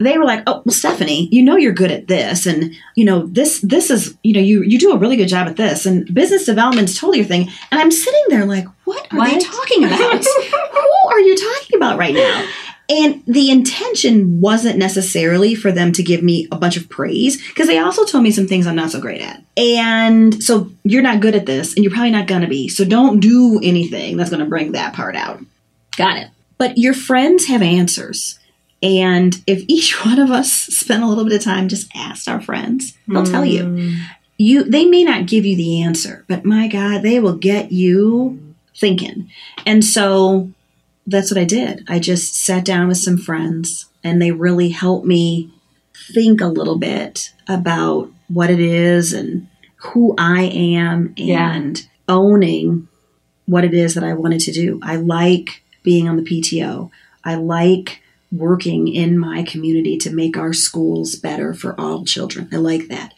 they 0.03 0.19
were 0.19 0.25
like, 0.25 0.43
"Oh, 0.47 0.63
well, 0.65 0.75
Stephanie, 0.75 1.29
you 1.31 1.43
know 1.43 1.57
you're 1.57 1.73
good 1.73 1.91
at 1.93 2.09
this, 2.09 2.45
and 2.45 2.75
you 2.97 3.05
know 3.05 3.27
this. 3.27 3.61
This 3.61 3.91
is, 3.91 4.17
you 4.23 4.35
know, 4.35 4.41
you 4.41 4.63
you 4.63 4.79
do 4.79 4.93
a 4.93 4.99
really 4.99 5.17
good 5.17 5.29
job 5.29 5.47
at 5.47 5.57
this, 5.57 5.87
and 5.87 6.13
business 6.13 6.45
development's 6.45 6.99
totally 6.99 7.19
your 7.19 7.27
thing." 7.27 7.49
And 7.71 7.81
I'm 7.81 7.91
sitting 7.91 8.25
there 8.29 8.45
like, 8.45 8.67
"What 8.85 9.07
are 9.13 9.25
they 9.25 9.39
talking 9.39 9.85
about? 9.85 10.25
Who 10.25 11.09
are 11.09 11.21
you 11.21 11.37
talking 11.37 11.77
about 11.77 11.99
right 11.99 12.15
now?" 12.15 12.47
And 12.93 13.23
the 13.25 13.51
intention 13.51 14.43
wasn't 14.43 14.77
necessarily 14.77 15.55
for 15.55 15.73
them 15.73 15.93
to 15.93 16.03
give 16.03 16.23
me 16.23 16.47
a 16.53 16.57
bunch 16.57 16.77
of 16.77 16.91
praise 16.91 17.39
because 17.49 17.67
they 17.67 17.79
also 17.79 18.05
told 18.05 18.23
me 18.23 18.31
some 18.31 18.47
things 18.47 18.67
I'm 18.67 18.77
not 18.77 18.91
so 18.91 19.01
great 19.01 19.23
at. 19.23 19.43
And 19.57 20.43
so 20.43 20.71
you're 20.85 21.03
not 21.03 21.21
good 21.21 21.35
at 21.35 21.47
this, 21.47 21.75
and 21.75 21.83
you're 21.83 21.93
probably 21.93 22.11
not 22.11 22.27
gonna 22.27 22.49
be. 22.49 22.69
So 22.69 22.85
don't 22.85 23.19
do 23.19 23.59
anything 23.63 24.19
that's 24.19 24.29
gonna 24.29 24.45
bring 24.45 24.73
that 24.73 24.93
part 24.93 25.17
out. 25.17 25.41
Got 25.97 26.19
it. 26.19 26.29
But 26.59 26.77
your 26.77 26.93
friends 26.93 27.47
have 27.47 27.63
answers. 27.63 28.39
And 28.83 29.43
if 29.47 29.65
each 29.69 30.05
one 30.05 30.19
of 30.19 30.31
us 30.31 30.53
spent 30.53 31.03
a 31.03 31.07
little 31.07 31.25
bit 31.25 31.33
of 31.33 31.43
time 31.43 31.69
just 31.69 31.91
asked 31.95 32.29
our 32.29 32.43
friends, 32.43 32.95
they'll 33.09 33.25
tell 33.25 33.45
you. 33.45 33.65
Hmm. 33.65 33.95
You 34.37 34.65
they 34.65 34.85
may 34.85 35.05
not 35.05 35.27
give 35.27 35.47
you 35.47 35.57
the 35.57 35.83
answer, 35.83 36.25
but 36.29 36.45
my 36.45 36.69
God, 36.69 37.03
they 37.03 37.21
will 37.21 37.37
get 37.37 37.73
you 37.73 38.55
thinking. 38.77 39.31
And 39.65 39.83
so 39.83 40.51
that's 41.07 41.31
what 41.31 41.41
I 41.41 41.45
did. 41.45 41.85
I 41.89 41.99
just 41.99 42.35
sat 42.37 42.65
down 42.65 42.89
with 42.89 42.99
some 42.99 43.19
friends 43.19 43.87
and 44.05 44.21
they 44.21 44.31
really 44.33 44.71
helped 44.71 45.07
me 45.07 45.53
think 46.15 46.41
a 46.41 46.47
little 46.47 46.79
bit 46.79 47.33
about 47.49 48.11
what 48.29 48.51
it 48.51 48.61
is 48.61 49.13
and 49.13 49.49
who 49.77 50.15
I 50.17 50.43
am 50.45 51.13
Yeah. 51.17 51.53
and 51.55 51.87
owning 52.09 52.89
what 53.47 53.65
it 53.65 53.75
is 53.75 53.95
that 53.95 54.05
I 54.05 54.15
wanted 54.15 54.41
to 54.41 54.53
do. 54.53 54.79
I 54.83 54.97
like 54.97 55.63
being 55.83 56.09
on 56.09 56.17
the 56.17 56.23
PTO. 56.23 56.91
I 57.25 57.35
like 57.35 58.01
working 58.31 58.89
in 58.89 59.19
my 59.19 59.43
community 59.43 59.99
to 59.99 60.11
make 60.15 60.37
our 60.37 60.53
schools 60.53 61.17
better 61.17 61.53
for 61.53 61.79
all 61.79 62.05
children. 62.05 62.49
I 62.53 62.57
like 62.57 62.89
that. 62.89 63.13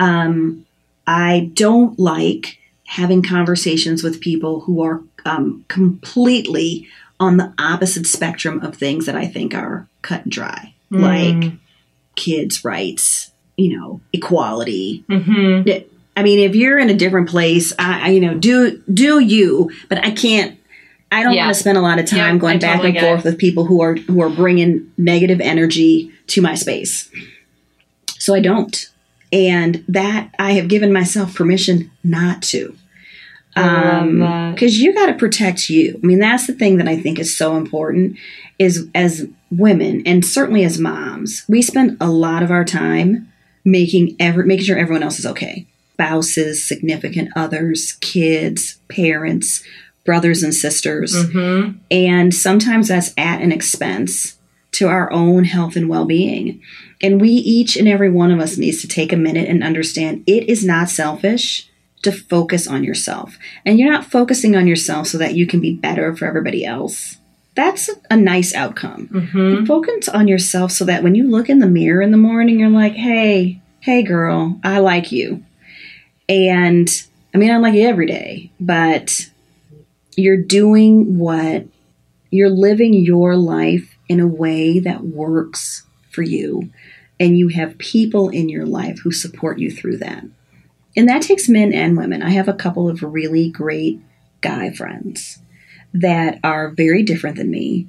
Um, 0.00 0.64
I 1.06 1.50
don't 1.54 1.98
like 1.98 2.58
having 2.86 3.22
conversations 3.22 4.02
with 4.02 4.20
people 4.20 4.60
who 4.60 4.82
are 4.82 5.02
um, 5.24 5.64
completely 5.68 6.86
on 7.18 7.36
the 7.38 7.52
opposite 7.58 8.06
spectrum 8.06 8.60
of 8.62 8.74
things 8.76 9.06
that 9.06 9.16
I 9.16 9.26
think 9.26 9.54
are 9.54 9.86
cut 10.02 10.24
and 10.24 10.32
dry, 10.32 10.74
like 10.90 11.52
kids' 12.14 12.64
rights, 12.64 13.30
you 13.56 13.76
know, 13.78 14.00
equality. 14.12 15.04
Mm-hmm. 15.08 15.86
I 16.18 16.22
mean, 16.22 16.38
if 16.40 16.54
you're 16.56 16.78
in 16.78 16.88
a 16.90 16.94
different 16.94 17.28
place, 17.28 17.72
I, 17.78 18.06
I 18.06 18.10
you 18.10 18.20
know, 18.20 18.34
do 18.34 18.82
do 18.92 19.18
you, 19.20 19.70
but 19.88 19.98
I 20.04 20.10
can't. 20.10 20.58
I 21.12 21.22
don't 21.22 21.34
Yeah. 21.34 21.44
want 21.46 21.54
to 21.54 21.60
spend 21.60 21.78
a 21.78 21.82
lot 21.82 21.98
of 21.98 22.06
time 22.06 22.34
Yeah, 22.34 22.40
going 22.40 22.56
I 22.56 22.58
back 22.58 22.76
totally 22.80 22.96
and 22.98 23.06
forth 23.06 23.20
it. 23.20 23.24
with 23.30 23.38
people 23.38 23.64
who 23.66 23.80
are 23.80 23.94
who 23.94 24.20
are 24.22 24.28
bringing 24.30 24.90
negative 24.98 25.40
energy 25.40 26.10
to 26.28 26.42
my 26.42 26.54
space. 26.54 27.08
So 28.18 28.34
I 28.34 28.40
don't, 28.40 28.90
and 29.32 29.84
that 29.88 30.34
I 30.38 30.52
have 30.52 30.68
given 30.68 30.92
myself 30.92 31.34
permission 31.34 31.90
not 32.02 32.42
to. 32.44 32.76
That. 34.20 34.54
because 34.54 34.80
you 34.80 34.94
got 34.94 35.06
to 35.06 35.14
protect 35.14 35.68
you. 35.70 35.98
I 36.02 36.06
mean, 36.06 36.18
that's 36.18 36.46
the 36.46 36.52
thing 36.52 36.78
that 36.78 36.88
I 36.88 37.00
think 37.00 37.18
is 37.18 37.36
so 37.36 37.56
important. 37.56 38.18
Is 38.58 38.88
as 38.94 39.28
women 39.50 40.02
and 40.06 40.24
certainly 40.24 40.64
as 40.64 40.78
moms, 40.78 41.44
we 41.48 41.60
spend 41.60 41.98
a 42.00 42.08
lot 42.08 42.42
of 42.42 42.50
our 42.50 42.64
time 42.64 43.30
making 43.64 44.16
every 44.18 44.46
making 44.46 44.64
sure 44.64 44.78
everyone 44.78 45.02
else 45.02 45.18
is 45.18 45.26
okay. 45.26 45.66
Spouses, 45.94 46.64
significant 46.64 47.30
others, 47.36 47.92
kids, 48.00 48.78
parents, 48.88 49.62
brothers 50.06 50.42
and 50.42 50.54
sisters. 50.54 51.14
Mm-hmm. 51.14 51.78
And 51.90 52.32
sometimes 52.32 52.88
that's 52.88 53.12
at 53.18 53.42
an 53.42 53.52
expense 53.52 54.38
to 54.72 54.88
our 54.88 55.12
own 55.12 55.44
health 55.44 55.76
and 55.76 55.88
well 55.88 56.06
being. 56.06 56.62
And 57.02 57.20
we, 57.20 57.28
each 57.28 57.76
and 57.76 57.88
every 57.88 58.10
one 58.10 58.30
of 58.30 58.40
us, 58.40 58.56
needs 58.56 58.80
to 58.80 58.88
take 58.88 59.12
a 59.12 59.16
minute 59.16 59.48
and 59.48 59.62
understand 59.62 60.24
it 60.26 60.48
is 60.48 60.64
not 60.64 60.88
selfish 60.88 61.68
to 62.06 62.12
focus 62.12 62.68
on 62.68 62.84
yourself. 62.84 63.36
And 63.64 63.78
you're 63.80 63.90
not 63.90 64.04
focusing 64.04 64.54
on 64.54 64.68
yourself 64.68 65.08
so 65.08 65.18
that 65.18 65.34
you 65.34 65.44
can 65.44 65.60
be 65.60 65.74
better 65.74 66.14
for 66.14 66.24
everybody 66.24 66.64
else. 66.64 67.16
That's 67.56 67.90
a 68.08 68.16
nice 68.16 68.54
outcome. 68.54 69.08
Mm-hmm. 69.08 69.64
Focus 69.64 70.08
on 70.08 70.28
yourself 70.28 70.70
so 70.70 70.84
that 70.84 71.02
when 71.02 71.16
you 71.16 71.28
look 71.28 71.48
in 71.48 71.58
the 71.58 71.66
mirror 71.66 72.00
in 72.00 72.12
the 72.12 72.16
morning, 72.16 72.60
you're 72.60 72.68
like, 72.68 72.92
hey, 72.92 73.60
hey, 73.80 74.04
girl, 74.04 74.60
I 74.62 74.78
like 74.78 75.10
you. 75.10 75.42
And 76.28 76.88
I 77.34 77.38
mean, 77.38 77.50
I 77.50 77.56
like 77.56 77.74
you 77.74 77.88
every 77.88 78.06
day, 78.06 78.52
but 78.60 79.28
you're 80.16 80.40
doing 80.40 81.18
what 81.18 81.66
you're 82.30 82.50
living 82.50 82.94
your 82.94 83.36
life 83.36 83.96
in 84.08 84.20
a 84.20 84.28
way 84.28 84.78
that 84.78 85.02
works 85.02 85.82
for 86.10 86.22
you. 86.22 86.70
And 87.18 87.36
you 87.36 87.48
have 87.48 87.78
people 87.78 88.28
in 88.28 88.48
your 88.48 88.66
life 88.66 89.00
who 89.02 89.10
support 89.10 89.58
you 89.58 89.72
through 89.72 89.96
that. 89.98 90.24
And 90.96 91.08
that 91.08 91.22
takes 91.22 91.48
men 91.48 91.72
and 91.72 91.96
women. 91.96 92.22
I 92.22 92.30
have 92.30 92.48
a 92.48 92.54
couple 92.54 92.88
of 92.88 93.02
really 93.02 93.50
great 93.50 94.00
guy 94.40 94.70
friends 94.70 95.38
that 95.92 96.38
are 96.42 96.70
very 96.70 97.02
different 97.02 97.36
than 97.36 97.50
me. 97.50 97.88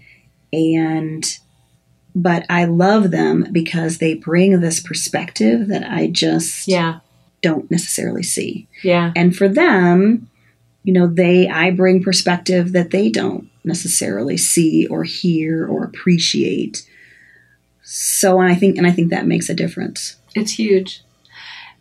And 0.54 1.26
but 2.16 2.46
I 2.50 2.66
love 2.66 3.12
them 3.12 3.48
because 3.52 4.00
they 4.00 4.16
bring 4.16 4.60
this 4.60 4.80
perspective 4.80 5.68
that 5.68 5.84
I 5.90 6.08
just 6.08 6.68
Yeah. 6.68 7.00
don't 7.44 7.70
necessarily 7.70 8.24
see. 8.24 8.68
Yeah. 8.84 9.12
And 9.16 9.36
for 9.36 9.48
them, 9.48 10.28
you 10.84 10.94
know, 10.94 11.06
they 11.06 11.48
I 11.48 11.70
bring 11.72 12.02
perspective 12.02 12.72
that 12.74 12.90
they 12.92 13.10
don't 13.10 13.50
necessarily 13.64 14.38
see 14.38 14.88
or 14.88 15.04
hear 15.04 15.68
or 15.68 15.84
appreciate. 15.84 16.88
So 17.84 18.40
I 18.40 18.56
think 18.56 18.78
and 18.78 18.88
I 18.88 18.92
think 18.92 19.10
that 19.12 19.28
makes 19.28 19.50
a 19.50 19.54
difference. 19.54 20.16
It's 20.36 20.54
huge. 20.58 21.04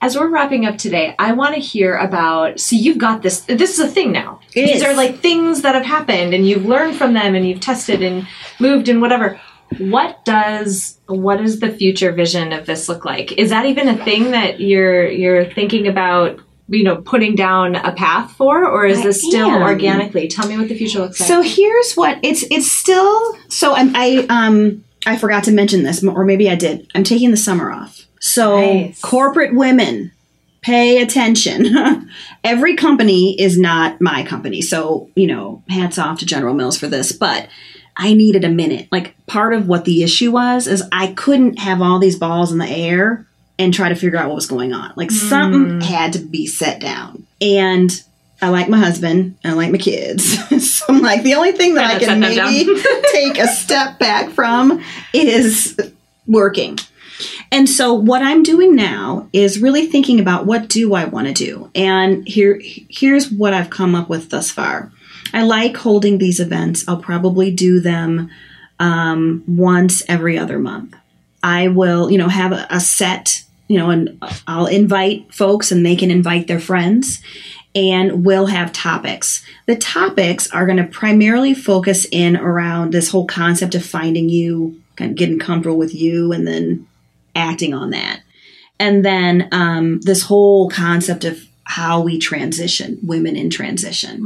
As 0.06 0.16
we're 0.16 0.28
wrapping 0.28 0.66
up 0.66 0.78
today, 0.78 1.16
I 1.18 1.32
want 1.32 1.56
to 1.56 1.60
hear 1.60 1.96
about. 1.96 2.60
So 2.60 2.76
you've 2.76 2.96
got 2.96 3.22
this. 3.22 3.40
This 3.40 3.76
is 3.76 3.80
a 3.80 3.88
thing 3.88 4.12
now. 4.12 4.38
It 4.54 4.66
These 4.66 4.76
is. 4.76 4.82
are 4.84 4.94
like 4.94 5.18
things 5.18 5.62
that 5.62 5.74
have 5.74 5.84
happened, 5.84 6.32
and 6.32 6.46
you've 6.46 6.64
learned 6.64 6.94
from 6.94 7.12
them, 7.12 7.34
and 7.34 7.44
you've 7.44 7.58
tested 7.58 8.04
and 8.04 8.24
moved 8.60 8.88
and 8.88 9.00
whatever. 9.00 9.40
What 9.78 10.24
does 10.24 10.96
what 11.06 11.38
does 11.38 11.58
the 11.58 11.72
future 11.72 12.12
vision 12.12 12.52
of 12.52 12.66
this 12.66 12.88
look 12.88 13.04
like? 13.04 13.32
Is 13.32 13.50
that 13.50 13.66
even 13.66 13.88
a 13.88 13.96
thing 14.04 14.30
that 14.30 14.60
you're 14.60 15.10
you're 15.10 15.44
thinking 15.44 15.88
about? 15.88 16.38
You 16.68 16.84
know, 16.84 16.98
putting 16.98 17.34
down 17.34 17.74
a 17.74 17.90
path 17.92 18.30
for, 18.30 18.64
or 18.64 18.86
is 18.86 19.00
I 19.00 19.02
this 19.02 19.22
still 19.22 19.50
am. 19.50 19.62
organically? 19.62 20.28
Tell 20.28 20.46
me 20.46 20.56
what 20.56 20.68
the 20.68 20.78
future 20.78 21.00
looks 21.00 21.18
like. 21.18 21.26
So 21.26 21.42
here's 21.42 21.94
what 21.94 22.20
it's 22.22 22.44
it's 22.48 22.70
still 22.70 23.36
so 23.48 23.74
I'm, 23.74 23.90
I 23.96 24.24
um 24.28 24.84
I 25.04 25.16
forgot 25.16 25.42
to 25.44 25.52
mention 25.52 25.82
this 25.82 26.04
or 26.04 26.24
maybe 26.24 26.48
I 26.48 26.54
did. 26.54 26.88
I'm 26.94 27.02
taking 27.02 27.32
the 27.32 27.36
summer 27.36 27.72
off. 27.72 28.05
So 28.20 28.56
Nice. 28.60 29.00
corporate 29.00 29.54
women 29.54 30.12
pay 30.62 31.00
attention. 31.00 32.08
Every 32.44 32.74
company 32.74 33.40
is 33.40 33.58
not 33.58 34.00
my 34.00 34.24
company. 34.24 34.62
So, 34.62 35.10
you 35.14 35.26
know, 35.26 35.62
hats 35.68 35.98
off 35.98 36.18
to 36.20 36.26
General 36.26 36.54
Mills 36.54 36.76
for 36.78 36.88
this, 36.88 37.12
but 37.12 37.48
I 37.96 38.14
needed 38.14 38.44
a 38.44 38.48
minute. 38.48 38.88
Like 38.90 39.14
part 39.26 39.54
of 39.54 39.68
what 39.68 39.84
the 39.84 40.02
issue 40.02 40.32
was 40.32 40.66
is 40.66 40.82
I 40.92 41.08
couldn't 41.08 41.58
have 41.60 41.80
all 41.80 41.98
these 41.98 42.18
balls 42.18 42.52
in 42.52 42.58
the 42.58 42.68
air 42.68 43.26
and 43.58 43.72
try 43.72 43.88
to 43.88 43.94
figure 43.94 44.18
out 44.18 44.26
what 44.28 44.34
was 44.34 44.46
going 44.46 44.72
on. 44.74 44.92
Like 44.96 45.10
something 45.10 45.80
had 45.80 46.12
to 46.14 46.18
be 46.18 46.46
set 46.46 46.80
down. 46.80 47.26
And 47.40 47.90
I 48.42 48.50
like 48.50 48.68
my 48.68 48.78
husband 48.78 49.38
and 49.42 49.52
I 49.52 49.56
like 49.56 49.72
my 49.72 49.78
kids. 49.78 50.36
so 50.76 50.84
I'm 50.88 51.00
like, 51.00 51.22
the 51.22 51.34
only 51.34 51.52
thing 51.52 51.74
that 51.74 51.84
I 51.86 51.98
can 51.98 52.20
maybe 52.20 52.64
take 53.12 53.38
a 53.38 53.46
step 53.46 53.98
back 53.98 54.30
from 54.30 54.82
is 55.14 55.78
working. 56.26 56.78
And 57.50 57.68
so 57.68 57.94
what 57.94 58.22
I'm 58.22 58.42
doing 58.42 58.74
now 58.74 59.28
is 59.32 59.60
really 59.60 59.86
thinking 59.86 60.20
about 60.20 60.46
what 60.46 60.68
do 60.68 60.94
I 60.94 61.04
want 61.04 61.26
to 61.28 61.32
do? 61.32 61.70
And 61.74 62.26
here 62.26 62.60
here's 62.62 63.30
what 63.30 63.54
I've 63.54 63.70
come 63.70 63.94
up 63.94 64.08
with 64.08 64.30
thus 64.30 64.50
far. 64.50 64.92
I 65.32 65.42
like 65.42 65.76
holding 65.76 66.18
these 66.18 66.40
events. 66.40 66.86
I'll 66.88 67.00
probably 67.00 67.50
do 67.50 67.80
them 67.80 68.30
um, 68.78 69.42
once 69.46 70.02
every 70.08 70.38
other 70.38 70.58
month. 70.58 70.94
I 71.42 71.68
will, 71.68 72.10
you 72.10 72.18
know, 72.18 72.28
have 72.28 72.52
a, 72.52 72.66
a 72.70 72.80
set, 72.80 73.42
you 73.68 73.78
know, 73.78 73.90
and 73.90 74.22
I'll 74.46 74.66
invite 74.66 75.32
folks 75.34 75.70
and 75.70 75.84
they 75.84 75.96
can 75.96 76.10
invite 76.10 76.46
their 76.46 76.60
friends 76.60 77.22
and 77.76 78.24
we'll 78.24 78.46
have 78.46 78.72
topics. 78.72 79.44
The 79.66 79.76
topics 79.76 80.50
are 80.50 80.64
going 80.64 80.78
to 80.78 80.84
primarily 80.84 81.52
focus 81.52 82.06
in 82.10 82.36
around 82.36 82.92
this 82.92 83.10
whole 83.10 83.26
concept 83.26 83.74
of 83.74 83.84
finding 83.84 84.30
you, 84.30 84.80
kind 84.96 85.10
of 85.10 85.16
getting 85.16 85.38
comfortable 85.38 85.76
with 85.76 85.94
you, 85.94 86.32
and 86.32 86.48
then 86.48 86.86
acting 87.36 87.74
on 87.74 87.90
that. 87.90 88.22
And 88.78 89.04
then 89.04 89.48
um, 89.52 90.00
this 90.00 90.22
whole 90.22 90.68
concept 90.68 91.24
of 91.24 91.46
how 91.64 92.00
we 92.00 92.18
transition, 92.18 92.98
women 93.02 93.36
in 93.36 93.50
transition. 93.50 94.24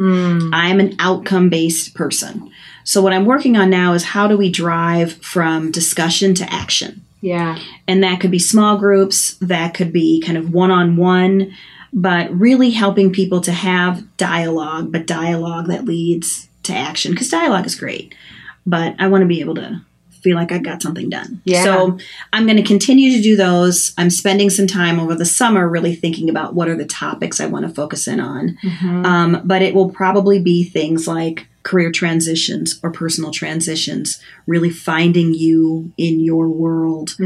I'm 0.52 0.78
an 0.78 0.96
outcome 0.98 1.48
based 1.48 1.94
person. 1.94 2.50
So, 2.84 3.00
what 3.00 3.12
I'm 3.12 3.24
working 3.24 3.56
on 3.56 3.70
now 3.70 3.94
is 3.94 4.04
how 4.04 4.26
do 4.26 4.36
we 4.36 4.50
drive 4.50 5.14
from 5.14 5.70
discussion 5.70 6.34
to 6.34 6.52
action? 6.52 7.02
Yeah. 7.22 7.58
And 7.86 8.02
that 8.02 8.20
could 8.20 8.30
be 8.30 8.38
small 8.38 8.78
groups, 8.78 9.34
that 9.40 9.74
could 9.74 9.92
be 9.92 10.20
kind 10.20 10.38
of 10.38 10.52
one 10.52 10.70
on 10.70 10.96
one, 10.96 11.54
but 11.92 12.30
really 12.30 12.70
helping 12.70 13.12
people 13.12 13.40
to 13.42 13.52
have 13.52 14.16
dialogue, 14.16 14.92
but 14.92 15.06
dialogue 15.06 15.66
that 15.68 15.84
leads 15.84 16.48
to 16.64 16.74
action. 16.74 17.12
Because 17.12 17.28
dialogue 17.28 17.66
is 17.66 17.74
great, 17.74 18.14
but 18.66 18.94
I 18.98 19.08
want 19.08 19.22
to 19.22 19.28
be 19.28 19.40
able 19.40 19.54
to 19.56 19.80
feel 20.22 20.36
like 20.36 20.52
I 20.52 20.58
got 20.58 20.82
something 20.82 21.08
done. 21.08 21.40
Yeah. 21.44 21.64
So 21.64 21.98
I'm 22.32 22.46
going 22.46 22.56
to 22.56 22.62
continue 22.62 23.16
to 23.16 23.22
do 23.22 23.36
those. 23.36 23.92
I'm 23.96 24.10
spending 24.10 24.50
some 24.50 24.66
time 24.66 25.00
over 25.00 25.14
the 25.14 25.24
summer 25.24 25.68
really 25.68 25.94
thinking 25.94 26.28
about 26.28 26.54
what 26.54 26.68
are 26.68 26.76
the 26.76 26.86
topics 26.86 27.40
I 27.40 27.46
want 27.46 27.66
to 27.66 27.74
focus 27.74 28.06
in 28.06 28.20
on. 28.20 28.58
Um, 29.06 29.42
but 29.44 29.62
it 29.62 29.74
will 29.74 29.90
probably 29.90 30.38
be 30.40 30.64
things 30.64 31.08
like 31.08 31.46
career 31.62 31.90
transitions 31.92 32.80
or 32.82 32.90
personal 32.90 33.30
transitions, 33.30 34.20
really 34.46 34.70
finding 34.70 35.34
you 35.34 35.92
in 35.96 36.20
your 36.20 36.48
world. 36.48 37.16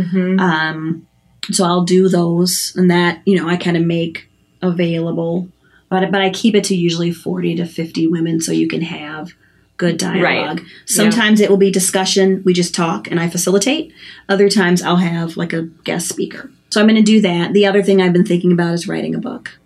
Um, 0.41 1.07
so 1.51 1.65
I'll 1.65 1.85
do 1.85 2.09
those, 2.09 2.73
and 2.77 2.91
that 2.91 3.21
you 3.27 3.37
know 3.37 3.49
I 3.49 3.57
kind 3.57 3.77
of 3.77 3.85
make 3.85 4.29
available, 4.63 5.49
but 5.91 6.11
but 6.11 6.23
I 6.23 6.31
keep 6.31 6.55
it 6.55 6.65
to 6.65 6.75
usually 6.75 7.13
forty 7.13 7.55
to 7.57 7.67
fifty 7.67 8.07
women, 8.07 8.41
so 8.41 8.51
you 8.51 8.67
can 8.67 8.81
have 8.81 9.33
good 9.77 9.97
dialogue. 9.97 10.63
Sometimes 10.87 11.41
it 11.41 11.51
will 11.51 11.57
be 11.57 11.71
discussion. 11.71 12.43
We 12.45 12.53
just 12.53 12.75
talk, 12.75 13.11
and 13.11 13.19
I 13.19 13.29
facilitate. 13.29 13.93
Other 14.29 14.49
times 14.49 14.83
I'll 14.83 14.97
have 14.97 15.37
like 15.37 15.53
a 15.53 15.63
guest 15.63 16.09
speaker. 16.09 16.51
So 16.71 16.81
I'm 16.81 16.87
going 16.87 16.97
to 16.97 17.03
do 17.03 17.21
that. 17.21 17.53
The 17.53 17.67
other 17.67 17.83
thing 17.83 18.01
I've 18.01 18.13
been 18.13 18.27
thinking 18.27 18.53
about 18.53 18.75
is 18.75 18.89
writing 18.89 19.15
a 19.15 19.19
book 19.19 19.57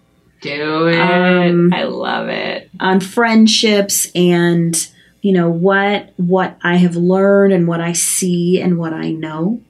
Do 0.42 0.88
it. 0.88 0.98
Um, 0.98 1.72
I 1.72 1.84
love 1.84 2.28
it. 2.28 2.70
on 2.80 3.00
friendships 3.00 4.10
and 4.14 4.88
you 5.22 5.32
know 5.32 5.48
what 5.50 6.12
what 6.16 6.58
I 6.62 6.76
have 6.76 6.96
learned 6.96 7.52
and 7.52 7.66
what 7.66 7.80
I 7.80 7.92
see 7.92 8.60
and 8.60 8.78
what 8.78 8.92
I 8.92 9.10
know. 9.10 9.60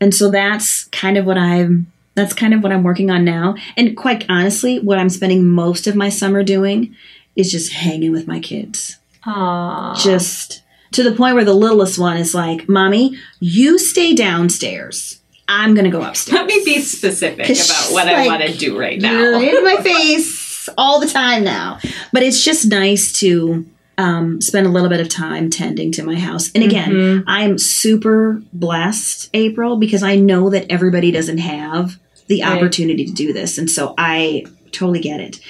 And 0.00 0.14
so 0.14 0.30
that's 0.30 0.84
kind 0.86 1.16
of 1.16 1.24
what 1.26 1.38
I'm 1.38 1.90
that's 2.14 2.32
kind 2.32 2.52
of 2.52 2.62
what 2.62 2.72
I'm 2.72 2.82
working 2.82 3.10
on 3.10 3.24
now. 3.24 3.54
And 3.76 3.96
quite 3.96 4.26
honestly, 4.28 4.80
what 4.80 4.98
I'm 4.98 5.08
spending 5.08 5.46
most 5.46 5.86
of 5.86 5.94
my 5.94 6.08
summer 6.08 6.42
doing 6.42 6.94
is 7.36 7.50
just 7.50 7.72
hanging 7.72 8.10
with 8.10 8.26
my 8.26 8.40
kids. 8.40 8.97
Aww. 9.28 10.02
Just 10.02 10.62
to 10.92 11.02
the 11.02 11.12
point 11.12 11.34
where 11.34 11.44
the 11.44 11.54
littlest 11.54 11.98
one 11.98 12.16
is 12.16 12.34
like, 12.34 12.68
"Mommy, 12.68 13.16
you 13.40 13.78
stay 13.78 14.14
downstairs. 14.14 15.20
I'm 15.46 15.74
going 15.74 15.84
to 15.84 15.90
go 15.90 16.02
upstairs." 16.02 16.34
Let 16.38 16.46
me 16.46 16.62
be 16.64 16.80
specific 16.80 17.46
about 17.46 17.92
what 17.92 18.08
I 18.08 18.26
want 18.26 18.42
to 18.42 18.56
do 18.56 18.78
right 18.78 19.00
You're 19.00 19.32
now. 19.32 19.40
in 19.40 19.64
my 19.64 19.76
face 19.82 20.68
all 20.78 21.00
the 21.00 21.06
time 21.08 21.44
now. 21.44 21.78
But 22.12 22.22
it's 22.22 22.42
just 22.44 22.66
nice 22.66 23.12
to 23.20 23.66
um, 23.98 24.40
spend 24.40 24.66
a 24.66 24.70
little 24.70 24.88
bit 24.88 25.00
of 25.00 25.08
time 25.08 25.50
tending 25.50 25.90
to 25.92 26.02
my 26.04 26.14
house. 26.18 26.50
And 26.54 26.62
again, 26.64 26.90
Mm-hmm. 26.92 27.28
I 27.28 27.42
am 27.42 27.58
super 27.58 28.40
blessed, 28.52 29.28
April, 29.34 29.76
because 29.76 30.02
I 30.02 30.16
know 30.16 30.50
that 30.50 30.66
everybody 30.70 31.10
doesn't 31.10 31.38
have 31.38 31.98
the 32.28 32.42
Right. 32.42 32.52
opportunity 32.56 33.04
to 33.06 33.12
do 33.12 33.32
this. 33.32 33.58
And 33.58 33.68
so 33.70 33.94
I 33.98 34.44
totally 34.70 35.00
get 35.00 35.20
it. 35.20 35.40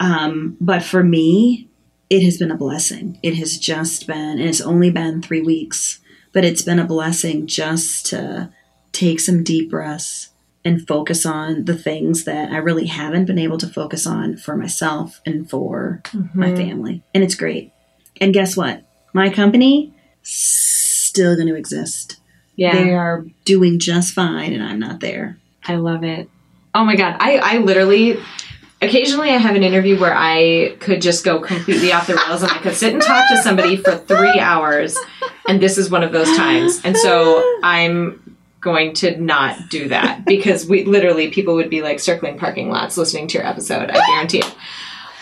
Um, 0.00 0.56
but 0.60 0.82
for 0.82 1.02
me, 1.02 1.68
it 2.08 2.24
has 2.24 2.38
been 2.38 2.50
a 2.50 2.56
blessing. 2.56 3.18
It 3.22 3.34
has 3.36 3.58
just 3.58 4.06
been, 4.06 4.38
and 4.38 4.48
it's 4.48 4.60
only 4.60 4.90
been 4.90 5.22
three 5.22 5.42
weeks, 5.42 6.00
but 6.32 6.44
it's 6.44 6.62
been 6.62 6.78
a 6.78 6.84
blessing 6.84 7.46
just 7.46 8.06
to 8.06 8.52
take 8.92 9.20
some 9.20 9.42
deep 9.42 9.70
breaths 9.70 10.30
and 10.64 10.86
focus 10.86 11.24
on 11.24 11.64
the 11.64 11.76
things 11.76 12.24
that 12.24 12.50
I 12.50 12.56
really 12.56 12.86
haven't 12.86 13.26
been 13.26 13.38
able 13.38 13.58
to 13.58 13.68
focus 13.68 14.06
on 14.06 14.36
for 14.36 14.56
myself 14.56 15.20
and 15.24 15.48
for 15.48 16.02
my 16.34 16.48
mm-hmm. 16.48 16.56
family. 16.56 17.02
And 17.14 17.22
it's 17.22 17.36
great. 17.36 17.72
And 18.20 18.34
guess 18.34 18.56
what? 18.56 18.82
My 19.12 19.30
company 19.30 19.94
still 20.22 21.36
going 21.36 21.48
to 21.48 21.54
exist. 21.54 22.18
Yeah. 22.56 22.74
They 22.74 22.94
are 22.94 23.24
doing 23.44 23.78
just 23.78 24.12
fine 24.12 24.52
and 24.52 24.62
I'm 24.62 24.80
not 24.80 25.00
there. 25.00 25.38
I 25.64 25.76
love 25.76 26.02
it. 26.02 26.28
Oh 26.74 26.84
my 26.84 26.96
god, 26.96 27.16
I 27.20 27.38
I 27.38 27.58
literally 27.58 28.18
occasionally 28.82 29.30
I 29.30 29.38
have 29.38 29.56
an 29.56 29.62
interview 29.62 29.98
where 29.98 30.14
I 30.14 30.76
could 30.80 31.00
just 31.00 31.24
go 31.24 31.40
completely 31.40 31.92
off 31.92 32.06
the 32.06 32.14
rails 32.14 32.42
and 32.42 32.52
I 32.52 32.58
could 32.58 32.74
sit 32.74 32.92
and 32.92 33.02
talk 33.02 33.28
to 33.28 33.36
somebody 33.42 33.76
for 33.76 33.96
3 33.96 34.38
hours 34.38 34.96
and 35.48 35.60
this 35.60 35.78
is 35.78 35.90
one 35.90 36.02
of 36.02 36.12
those 36.12 36.34
times. 36.36 36.80
And 36.84 36.96
so 36.96 37.58
I'm 37.62 38.36
going 38.60 38.94
to 38.94 39.16
not 39.20 39.70
do 39.70 39.88
that 39.88 40.24
because 40.24 40.66
we 40.66 40.84
literally 40.84 41.30
people 41.30 41.54
would 41.54 41.70
be 41.70 41.82
like 41.82 42.00
circling 42.00 42.38
parking 42.38 42.68
lots 42.68 42.96
listening 42.96 43.28
to 43.28 43.38
your 43.38 43.46
episode, 43.46 43.90
I 43.90 44.06
guarantee 44.06 44.40
it. 44.40 44.54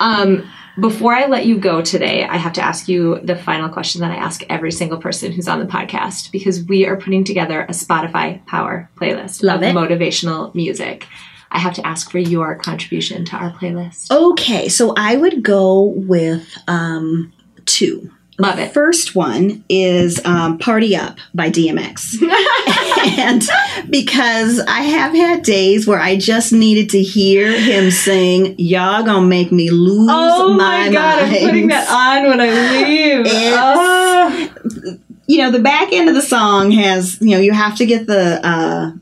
Um 0.00 0.50
before 0.80 1.14
I 1.14 1.26
let 1.26 1.46
you 1.46 1.56
go 1.56 1.82
today, 1.82 2.24
I 2.24 2.36
have 2.36 2.54
to 2.54 2.60
ask 2.60 2.88
you 2.88 3.20
the 3.20 3.36
final 3.36 3.68
question 3.68 4.00
that 4.00 4.10
I 4.10 4.16
ask 4.16 4.42
every 4.48 4.72
single 4.72 4.98
person 4.98 5.30
who's 5.30 5.46
on 5.46 5.60
the 5.60 5.66
podcast 5.66 6.32
because 6.32 6.64
we 6.64 6.84
are 6.84 6.96
putting 6.96 7.22
together 7.22 7.60
a 7.60 7.68
Spotify 7.68 8.44
Power 8.46 8.90
playlist 8.96 9.44
Love 9.44 9.62
of 9.62 9.68
it. 9.68 9.72
motivational 9.76 10.52
music. 10.52 11.06
I 11.54 11.58
have 11.58 11.74
to 11.74 11.86
ask 11.86 12.10
for 12.10 12.18
your 12.18 12.56
contribution 12.56 13.24
to 13.26 13.36
our 13.36 13.52
playlist. 13.52 14.10
Okay, 14.10 14.68
so 14.68 14.92
I 14.96 15.16
would 15.16 15.42
go 15.42 15.82
with 15.82 16.46
um, 16.66 17.32
two. 17.64 18.10
Love 18.36 18.58
it. 18.58 18.72
First 18.74 19.14
one 19.14 19.64
is 19.68 20.20
um, 20.26 20.58
Party 20.58 20.96
Up 20.96 21.18
by 21.32 21.50
DMX. 21.50 22.20
and 23.18 23.44
because 23.88 24.58
I 24.58 24.80
have 24.80 25.14
had 25.14 25.44
days 25.44 25.86
where 25.86 26.00
I 26.00 26.16
just 26.16 26.52
needed 26.52 26.90
to 26.90 27.00
hear 27.02 27.56
him 27.56 27.92
sing, 27.92 28.56
Y'all 28.58 29.04
gonna 29.04 29.24
make 29.24 29.52
me 29.52 29.70
lose 29.70 30.08
Oh 30.12 30.52
my, 30.52 30.90
mind. 30.90 30.96
on 30.96 32.28
when 32.28 32.40
I 32.40 32.72
leave. 32.82 33.26
It's- 33.26 35.00
you 35.26 35.38
know, 35.38 35.50
the 35.50 35.60
back 35.60 35.92
end 35.92 36.08
of 36.08 36.14
the 36.14 36.20
song 36.22 36.70
has, 36.72 37.18
you 37.20 37.30
know, 37.30 37.38
you 37.38 37.52
have 37.52 37.76
to 37.76 37.86
get 37.86 38.06
the 38.06 38.46
uh, 38.46 38.92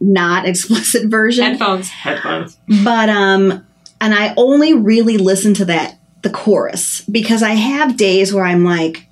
not 0.00 0.46
explicit 0.48 1.08
version. 1.10 1.44
Headphones. 1.44 1.88
Headphones. 1.90 2.58
But 2.84 3.08
um 3.08 3.66
and 4.00 4.14
I 4.14 4.32
only 4.36 4.74
really 4.74 5.18
listen 5.18 5.54
to 5.54 5.64
that 5.66 5.98
the 6.22 6.30
chorus 6.30 7.00
because 7.02 7.42
I 7.42 7.50
have 7.50 7.96
days 7.96 8.32
where 8.32 8.44
I'm 8.44 8.64
like 8.64 9.06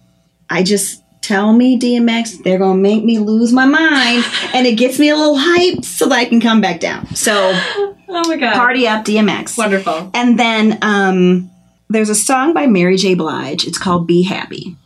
I 0.51 0.62
just 0.62 1.03
tell 1.20 1.53
me 1.53 1.78
DMX 1.78 2.43
they're 2.43 2.59
going 2.59 2.76
to 2.78 2.82
make 2.82 3.05
me 3.05 3.18
lose 3.18 3.53
my 3.53 3.66
mind 3.66 4.24
and 4.55 4.66
it 4.66 4.76
gets 4.78 4.99
me 4.99 5.11
a 5.11 5.16
little 5.16 5.36
hyped 5.36 5.84
so 5.84 6.07
that 6.09 6.14
I 6.14 6.24
can 6.24 6.41
come 6.41 6.61
back 6.61 6.80
down. 6.80 7.14
So 7.14 7.32
Oh 8.11 8.26
my 8.26 8.36
god. 8.39 8.55
party 8.55 8.86
up 8.89 9.05
DMX. 9.05 9.59
Wonderful. 9.59 10.11
And 10.14 10.39
then 10.39 10.78
um 10.82 11.51
there's 11.91 12.09
a 12.11 12.14
song 12.14 12.53
by 12.55 12.66
Mary 12.66 12.97
J 12.97 13.14
Blige. 13.14 13.66
It's 13.66 13.78
called 13.78 14.07
Be 14.07 14.22
Happy. 14.22 14.76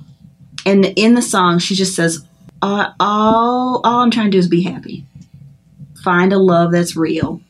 And 0.66 0.84
in 0.84 1.14
the 1.14 1.22
song 1.22 1.58
she 1.60 1.74
just 1.76 1.94
says 1.94 2.24
uh, 2.60 2.92
all 3.00 3.80
all 3.84 4.00
I'm 4.00 4.10
trying 4.10 4.26
to 4.26 4.30
do 4.30 4.38
is 4.38 4.46
be 4.48 4.62
happy. 4.62 5.04
Find 6.02 6.32
a 6.32 6.38
love 6.38 6.72
that's 6.72 6.96
real. 6.96 7.40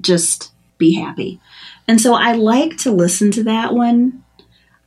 Just 0.00 0.52
be 0.78 0.94
happy. 0.94 1.40
And 1.86 2.00
so 2.00 2.14
I 2.14 2.32
like 2.32 2.76
to 2.78 2.92
listen 2.92 3.30
to 3.32 3.44
that 3.44 3.74
one 3.74 4.24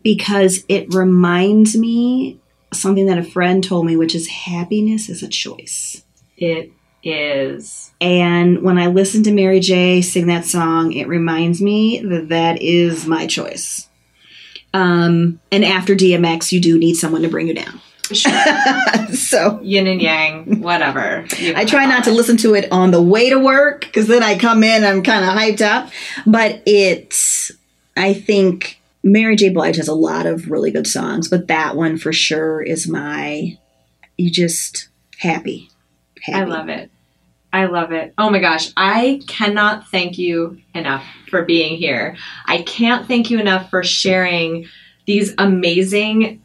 because 0.03 0.63
it 0.69 0.93
reminds 0.93 1.75
me 1.75 2.39
something 2.73 3.05
that 3.07 3.17
a 3.17 3.23
friend 3.23 3.63
told 3.63 3.85
me 3.85 3.95
which 3.95 4.15
is 4.15 4.27
happiness 4.27 5.09
is 5.09 5.23
a 5.23 5.27
choice. 5.27 6.03
It 6.37 6.71
is. 7.03 7.91
And 8.01 8.61
when 8.61 8.77
I 8.77 8.87
listen 8.87 9.23
to 9.23 9.33
Mary 9.33 9.59
J 9.59 10.01
sing 10.01 10.27
that 10.27 10.45
song, 10.45 10.91
it 10.93 11.07
reminds 11.07 11.61
me 11.61 11.99
that 11.99 12.29
that 12.29 12.61
is 12.61 13.05
my 13.05 13.27
choice. 13.27 13.87
Um, 14.73 15.39
and 15.51 15.63
after 15.63 15.95
DMX, 15.95 16.51
you 16.51 16.59
do 16.59 16.77
need 16.77 16.95
someone 16.95 17.21
to 17.21 17.29
bring 17.29 17.47
you 17.47 17.53
down. 17.53 17.79
so 19.13 19.59
yin 19.61 19.87
and 19.87 20.01
yang, 20.01 20.61
whatever. 20.61 21.25
I 21.55 21.65
try 21.65 21.85
not 21.85 22.03
to 22.05 22.11
listen 22.11 22.37
to 22.37 22.55
it 22.55 22.71
on 22.71 22.91
the 22.91 23.01
way 23.01 23.29
to 23.29 23.39
work 23.39 23.81
because 23.81 24.07
then 24.07 24.23
I 24.23 24.37
come 24.37 24.63
in, 24.63 24.83
I'm 24.83 25.03
kind 25.03 25.23
of 25.23 25.31
hyped 25.31 25.61
up. 25.61 25.91
But 26.25 26.61
it's, 26.65 27.51
I 27.97 28.13
think 28.13 28.79
Mary 29.03 29.35
J. 29.35 29.49
Blige 29.49 29.77
has 29.77 29.87
a 29.87 29.93
lot 29.93 30.25
of 30.25 30.49
really 30.49 30.71
good 30.71 30.87
songs, 30.87 31.27
but 31.27 31.47
that 31.47 31.75
one 31.75 31.97
for 31.97 32.13
sure 32.13 32.61
is 32.61 32.87
my, 32.87 33.57
you 34.17 34.31
just 34.31 34.89
happy. 35.19 35.69
happy. 36.21 36.41
I 36.41 36.45
love 36.45 36.69
it. 36.69 36.91
I 37.53 37.67
love 37.67 37.93
it. 37.93 38.13
Oh 38.17 38.29
my 38.29 38.39
gosh. 38.39 38.71
I 38.75 39.21
cannot 39.27 39.87
thank 39.87 40.17
you 40.17 40.61
enough 40.73 41.05
for 41.29 41.45
being 41.45 41.77
here. 41.77 42.17
I 42.45 42.63
can't 42.63 43.07
thank 43.07 43.29
you 43.29 43.39
enough 43.39 43.69
for 43.69 43.81
sharing 43.81 44.67
these 45.05 45.33
amazing 45.37 46.41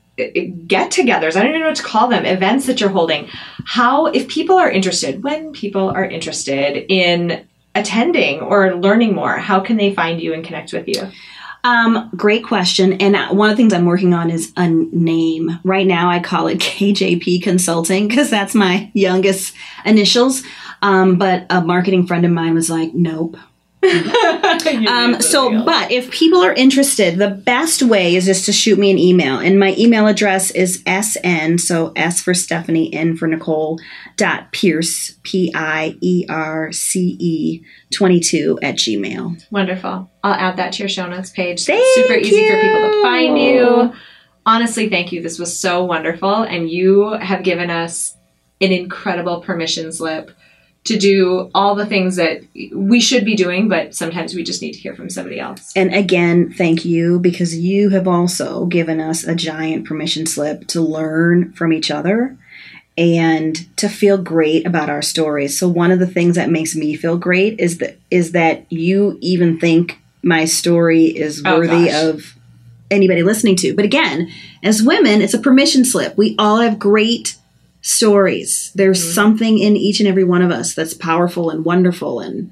get 0.67 0.91
togethers. 0.91 1.37
I 1.37 1.41
don't 1.41 1.51
even 1.51 1.61
know 1.61 1.69
what 1.69 1.77
to 1.77 1.83
call 1.83 2.09
them, 2.09 2.25
events 2.25 2.67
that 2.67 2.81
you're 2.81 2.91
holding. 2.91 3.29
How, 3.65 4.07
if 4.07 4.29
people 4.29 4.57
are 4.57 4.71
interested, 4.71 5.23
when 5.23 5.53
people 5.53 5.89
are 5.89 6.05
interested 6.05 6.85
in 6.89 7.47
attending 7.75 8.41
or 8.41 8.77
learning 8.77 9.15
more, 9.15 9.37
how 9.37 9.61
can 9.61 9.77
they 9.77 9.95
find 9.95 10.21
you 10.21 10.33
and 10.35 10.45
connect 10.45 10.73
with 10.73 10.89
you? 10.89 11.11
Um, 11.63 12.11
great 12.17 12.45
question. 12.45 12.95
And 12.95 13.37
one 13.37 13.51
of 13.51 13.57
the 13.57 13.63
things 13.63 13.73
I'm 13.73 13.85
working 13.85 14.15
on 14.15 14.31
is 14.31 14.53
a 14.57 14.69
name. 14.69 15.59
Right 15.63 15.87
now, 15.87 16.09
I 16.09 16.21
call 16.21 16.47
it 16.47 16.59
KJP 16.61 17.43
Consulting 17.43 18.09
because 18.09 18.31
that's 18.31 18.55
my 18.55 18.91
youngest 18.95 19.55
initials. 19.85 20.43
Um, 20.83 21.19
but 21.19 21.47
a 21.51 21.61
marketing 21.61 22.07
friend 22.07 22.25
of 22.25 22.31
mine 22.31 22.55
was 22.55 22.71
like, 22.71 22.95
nope. 22.95 23.37
um, 24.89 25.23
so, 25.23 25.65
but 25.65 25.91
if 25.91 26.11
people 26.11 26.43
are 26.43 26.53
interested, 26.53 27.17
the 27.17 27.31
best 27.31 27.83
way 27.83 28.15
is 28.15 28.27
just 28.27 28.45
to 28.45 28.53
shoot 28.53 28.79
me 28.79 28.91
an 28.91 28.99
email. 28.99 29.39
And 29.39 29.59
my 29.59 29.75
email 29.79 30.07
address 30.07 30.51
is 30.51 30.83
sn, 30.87 31.57
so 31.57 31.93
S 31.97 32.21
for 32.21 32.35
Stephanie, 32.35 32.93
N 32.93 33.17
for 33.17 33.27
Nicole, 33.27 33.81
dot 34.17 34.53
Pierce, 34.53 35.15
P 35.23 35.51
I 35.55 35.97
E 36.03 36.27
R 36.29 36.73
C 36.73 37.17
E 37.19 37.65
22 37.93 38.59
at 38.63 38.75
Gmail. 38.75 39.47
Wonderful. 39.51 40.11
I'll 40.23 40.35
add 40.35 40.59
that 40.59 40.75
to 40.75 40.83
your 40.83 40.89
show 40.91 41.09
notes 41.09 41.31
page. 41.31 41.65
Thank 41.65 41.83
super 41.95 42.19
easy 42.19 42.37
you. 42.37 42.51
for 42.51 42.61
people 42.61 42.81
to 42.81 43.03
find 43.03 43.39
you. 43.39 43.95
Honestly, 44.45 44.91
thank 44.91 45.11
you. 45.11 45.23
This 45.23 45.39
was 45.39 45.59
so 45.59 45.85
wonderful. 45.85 46.43
And 46.43 46.69
you 46.69 47.13
have 47.13 47.45
given 47.45 47.71
us 47.71 48.15
an 48.61 48.73
incredible 48.73 49.41
permission 49.41 49.91
slip 49.91 50.33
to 50.85 50.99
do 50.99 51.51
all 51.55 51.75
the 51.75 51.85
things 51.87 52.17
that 52.17 52.41
we 52.75 53.01
should 53.01 53.25
be 53.25 53.35
doing, 53.37 53.69
but 53.69 53.95
sometimes 53.95 54.35
we 54.35 54.43
just 54.43 54.63
need 54.63 54.73
to 54.73 54.79
hear 54.79 54.95
from 54.95 55.11
somebody 55.11 55.39
else. 55.39 55.73
And 55.77 55.95
again, 55.95 56.53
thank 56.53 56.85
you 56.85 57.19
because 57.21 57.57
you 57.57 57.91
have 57.91 58.09
also 58.09 58.65
given 58.67 58.99
us 59.01 59.25
a 59.25 59.35
giant 59.35 59.87
permission 59.87 60.25
slip 60.27 60.67
to 60.69 60.81
learn 60.81 61.53
from 61.53 61.73
each 61.73 61.91
other 61.91 62.37
and 62.97 63.77
to 63.77 63.89
feel 63.89 64.19
great 64.19 64.67
about 64.67 64.91
our 64.91 65.03
stories. 65.03 65.59
So 65.59 65.69
one 65.69 65.91
of 65.91 65.99
the 65.99 66.07
things 66.07 66.37
that 66.37 66.51
makes 66.51 66.75
me 66.75 66.97
feel 66.97 67.17
great 67.19 67.61
is 67.61 67.79
that 67.79 67.99
is 68.11 68.33
that 68.33 68.71
you 68.73 69.19
even 69.21 69.59
think 69.61 69.99
my 70.23 70.45
story 70.45 71.07
is 71.07 71.43
Oh, 71.45 71.59
worthy 71.59 71.87
gosh. 71.87 72.05
of 72.05 72.37
anybody 72.91 73.23
listening 73.23 73.57
to. 73.57 73.75
But 73.75 73.85
again, 73.85 74.31
as 74.63 74.83
women, 74.83 75.23
it's 75.23 75.35
a 75.35 75.39
permission 75.39 75.85
slip. 75.85 76.17
We 76.19 76.35
all 76.39 76.59
have 76.59 76.79
great 76.79 77.37
stories. 77.91 78.73
There's 78.75 79.01
Mm-hmm. 79.03 79.13
something 79.15 79.59
in 79.59 79.77
each 79.77 80.01
and 80.01 80.09
every 80.09 80.25
one 80.25 80.43
of 80.43 80.51
us 80.51 80.75
that's 80.75 80.95
powerful 80.95 81.51
and 81.51 81.65
wonderful 81.65 82.21
and 82.21 82.51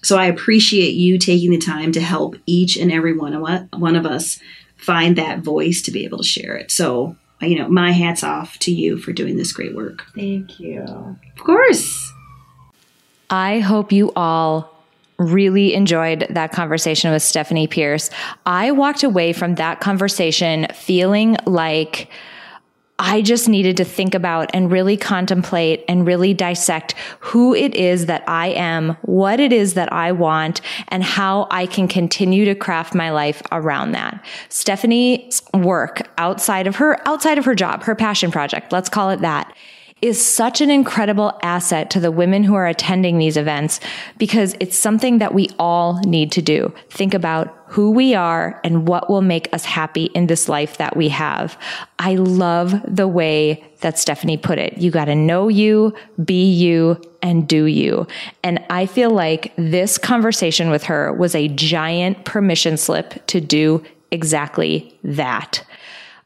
so 0.00 0.16
I 0.16 0.26
appreciate 0.26 0.94
you 0.94 1.18
taking 1.18 1.50
the 1.50 1.58
time 1.58 1.90
to 1.92 2.00
help 2.00 2.36
each 2.46 2.76
and 2.76 2.92
every 2.92 3.16
one 3.18 3.34
of 3.34 3.42
one 3.80 3.96
of 3.96 4.06
us 4.06 4.38
find 4.76 5.16
that 5.16 5.40
voice 5.40 5.82
to 5.82 5.90
be 5.90 6.04
able 6.04 6.18
to 6.18 6.24
share 6.24 6.54
it. 6.56 6.70
So, 6.70 7.16
you 7.40 7.58
know, 7.58 7.68
my 7.68 7.90
hats 7.90 8.22
off 8.22 8.56
to 8.60 8.70
you 8.72 8.96
for 8.98 9.12
doing 9.12 9.36
this 9.36 9.52
great 9.52 9.74
work. 9.74 10.04
Thank 10.14 10.60
you. 10.60 10.82
Of 10.82 11.44
course. 11.44 12.12
I 13.28 13.58
hope 13.58 13.90
you 13.90 14.12
all 14.14 14.72
really 15.18 15.74
enjoyed 15.74 16.28
that 16.30 16.52
conversation 16.52 17.10
with 17.10 17.22
Stephanie 17.22 17.66
Pierce. 17.66 18.08
I 18.46 18.70
walked 18.70 19.02
away 19.02 19.32
from 19.32 19.56
that 19.56 19.80
conversation 19.80 20.68
feeling 20.74 21.36
like 21.44 22.08
I 22.98 23.22
just 23.22 23.48
needed 23.48 23.76
to 23.76 23.84
think 23.84 24.14
about 24.14 24.50
and 24.52 24.72
really 24.72 24.96
contemplate 24.96 25.84
and 25.88 26.06
really 26.06 26.34
dissect 26.34 26.94
who 27.20 27.54
it 27.54 27.74
is 27.76 28.06
that 28.06 28.28
I 28.28 28.48
am, 28.48 28.96
what 29.02 29.38
it 29.38 29.52
is 29.52 29.74
that 29.74 29.92
I 29.92 30.10
want, 30.10 30.60
and 30.88 31.04
how 31.04 31.46
I 31.50 31.66
can 31.66 31.86
continue 31.86 32.44
to 32.46 32.56
craft 32.56 32.94
my 32.94 33.10
life 33.10 33.40
around 33.52 33.92
that. 33.92 34.24
Stephanie's 34.48 35.42
work 35.54 36.08
outside 36.18 36.66
of 36.66 36.76
her, 36.76 37.00
outside 37.08 37.38
of 37.38 37.44
her 37.44 37.54
job, 37.54 37.84
her 37.84 37.94
passion 37.94 38.32
project, 38.32 38.72
let's 38.72 38.88
call 38.88 39.10
it 39.10 39.20
that, 39.20 39.54
is 40.00 40.24
such 40.24 40.60
an 40.60 40.70
incredible 40.70 41.38
asset 41.42 41.90
to 41.90 42.00
the 42.00 42.10
women 42.10 42.44
who 42.44 42.54
are 42.54 42.66
attending 42.66 43.18
these 43.18 43.36
events 43.36 43.80
because 44.16 44.54
it's 44.60 44.78
something 44.78 45.18
that 45.18 45.34
we 45.34 45.48
all 45.58 46.00
need 46.04 46.30
to 46.32 46.42
do. 46.42 46.72
Think 46.90 47.14
about 47.14 47.54
who 47.66 47.90
we 47.90 48.14
are 48.14 48.60
and 48.64 48.88
what 48.88 49.10
will 49.10 49.22
make 49.22 49.52
us 49.52 49.64
happy 49.64 50.04
in 50.06 50.26
this 50.26 50.48
life 50.48 50.78
that 50.78 50.96
we 50.96 51.08
have. 51.08 51.58
I 51.98 52.14
love 52.14 52.74
the 52.86 53.08
way 53.08 53.64
that 53.80 53.98
Stephanie 53.98 54.38
put 54.38 54.58
it. 54.58 54.78
You 54.78 54.90
got 54.90 55.06
to 55.06 55.14
know 55.14 55.48
you, 55.48 55.94
be 56.24 56.50
you, 56.50 57.00
and 57.20 57.46
do 57.46 57.64
you. 57.64 58.06
And 58.42 58.64
I 58.70 58.86
feel 58.86 59.10
like 59.10 59.52
this 59.56 59.98
conversation 59.98 60.70
with 60.70 60.84
her 60.84 61.12
was 61.12 61.34
a 61.34 61.48
giant 61.48 62.24
permission 62.24 62.76
slip 62.76 63.26
to 63.26 63.40
do 63.40 63.84
exactly 64.10 64.98
that. 65.04 65.64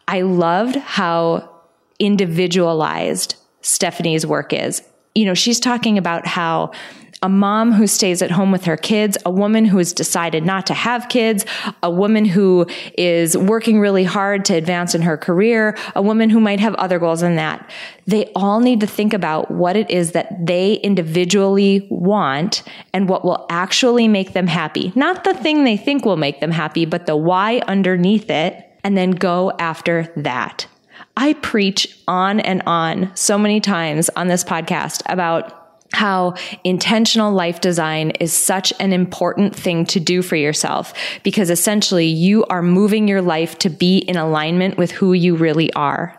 I 0.06 0.20
loved 0.20 0.76
how 0.76 1.48
individualized 1.98 3.36
Stephanie's 3.62 4.26
work 4.26 4.52
is. 4.52 4.82
You 5.14 5.24
know, 5.24 5.34
she's 5.34 5.60
talking 5.60 5.98
about 5.98 6.26
how 6.26 6.72
a 7.22 7.28
mom 7.28 7.70
who 7.70 7.86
stays 7.86 8.20
at 8.20 8.32
home 8.32 8.50
with 8.50 8.64
her 8.64 8.76
kids, 8.76 9.16
a 9.24 9.30
woman 9.30 9.64
who 9.64 9.78
has 9.78 9.92
decided 9.92 10.44
not 10.44 10.66
to 10.66 10.74
have 10.74 11.08
kids, 11.08 11.46
a 11.82 11.90
woman 11.90 12.24
who 12.24 12.66
is 12.98 13.36
working 13.36 13.78
really 13.78 14.02
hard 14.02 14.44
to 14.46 14.54
advance 14.54 14.94
in 14.94 15.02
her 15.02 15.16
career, 15.16 15.76
a 15.94 16.02
woman 16.02 16.30
who 16.30 16.40
might 16.40 16.58
have 16.58 16.74
other 16.74 16.98
goals 16.98 17.20
than 17.20 17.36
that. 17.36 17.70
They 18.06 18.32
all 18.34 18.58
need 18.58 18.80
to 18.80 18.88
think 18.88 19.14
about 19.14 19.52
what 19.52 19.76
it 19.76 19.88
is 19.88 20.12
that 20.12 20.44
they 20.44 20.74
individually 20.74 21.86
want 21.90 22.64
and 22.92 23.08
what 23.08 23.24
will 23.24 23.46
actually 23.48 24.08
make 24.08 24.32
them 24.32 24.48
happy. 24.48 24.92
Not 24.96 25.22
the 25.22 25.34
thing 25.34 25.62
they 25.62 25.76
think 25.76 26.04
will 26.04 26.16
make 26.16 26.40
them 26.40 26.50
happy, 26.50 26.86
but 26.86 27.06
the 27.06 27.16
why 27.16 27.62
underneath 27.68 28.30
it, 28.30 28.68
and 28.82 28.98
then 28.98 29.12
go 29.12 29.52
after 29.60 30.12
that. 30.16 30.66
I 31.16 31.34
preach 31.34 31.98
on 32.08 32.40
and 32.40 32.62
on 32.66 33.14
so 33.14 33.38
many 33.38 33.60
times 33.60 34.08
on 34.10 34.28
this 34.28 34.44
podcast 34.44 35.02
about 35.06 35.58
how 35.92 36.34
intentional 36.64 37.32
life 37.32 37.60
design 37.60 38.12
is 38.12 38.32
such 38.32 38.72
an 38.80 38.92
important 38.92 39.54
thing 39.54 39.84
to 39.86 40.00
do 40.00 40.22
for 40.22 40.36
yourself 40.36 40.94
because 41.22 41.50
essentially 41.50 42.06
you 42.06 42.44
are 42.46 42.62
moving 42.62 43.08
your 43.08 43.20
life 43.20 43.58
to 43.58 43.68
be 43.68 43.98
in 43.98 44.16
alignment 44.16 44.78
with 44.78 44.90
who 44.90 45.12
you 45.12 45.36
really 45.36 45.72
are. 45.74 46.18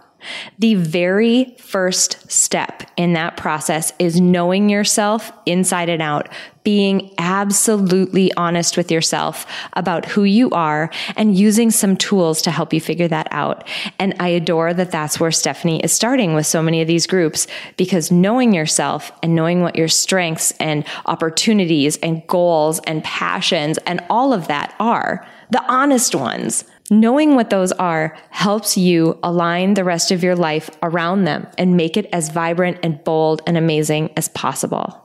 The 0.60 0.76
very 0.76 1.56
first 1.58 2.32
step 2.32 2.84
in 2.98 3.14
that 3.14 3.38
process 3.38 3.94
is 4.00 4.20
knowing 4.20 4.70
yourself 4.70 5.32
inside 5.46 5.90
and 5.90 6.02
out, 6.02 6.30
being 6.64 7.14
absolutely 7.18 8.34
honest 8.36 8.78
with 8.78 8.92
yourself 8.92 9.46
about 9.74 10.06
who 10.06 10.24
you 10.24 10.50
are 10.52 10.90
and 11.16 11.38
using 11.38 11.72
some 11.72 11.98
tools 11.98 12.42
to 12.42 12.52
help 12.52 12.74
you 12.74 12.80
figure 12.80 13.08
that 13.08 13.28
out. 13.32 13.68
And 14.00 14.16
I 14.20 14.30
adore 14.30 14.74
that 14.74 14.92
that's 14.92 15.20
where 15.20 15.32
Stephanie 15.32 15.82
is 15.84 15.92
starting 15.92 16.34
with 16.34 16.48
so 16.48 16.62
many 16.62 16.82
of 16.82 16.88
these 16.88 17.08
groups 17.08 17.48
because 17.78 18.12
knowing 18.12 18.54
yourself 18.54 19.12
and 19.22 19.36
knowing 19.36 19.62
what 19.62 19.76
your 19.76 19.90
strengths 19.90 20.52
and 20.60 20.86
opportunities 21.06 21.98
and 21.98 22.26
goals 22.28 22.80
and 22.88 23.04
passions 23.04 23.78
and 23.80 24.02
all 24.10 24.34
of 24.34 24.48
that 24.48 24.74
are, 24.80 25.28
the 25.50 25.64
honest 25.72 26.16
ones. 26.16 26.64
Knowing 26.90 27.36
what 27.36 27.50
those 27.50 27.72
are 27.74 28.18
helps 28.30 28.78
you 28.78 29.18
align 29.24 29.74
the 29.74 29.84
rest 29.84 30.12
of 30.12 30.24
your 30.24 30.36
life 30.36 30.70
around 30.82 31.24
them 31.24 31.48
and 31.58 31.78
make 31.78 31.96
it 31.96 32.08
as 32.12 32.30
vibrant 32.30 32.78
and 32.84 33.04
bold 33.04 33.42
and 33.48 33.58
amazing 33.58 34.12
as 34.18 34.28
possible. 34.30 35.00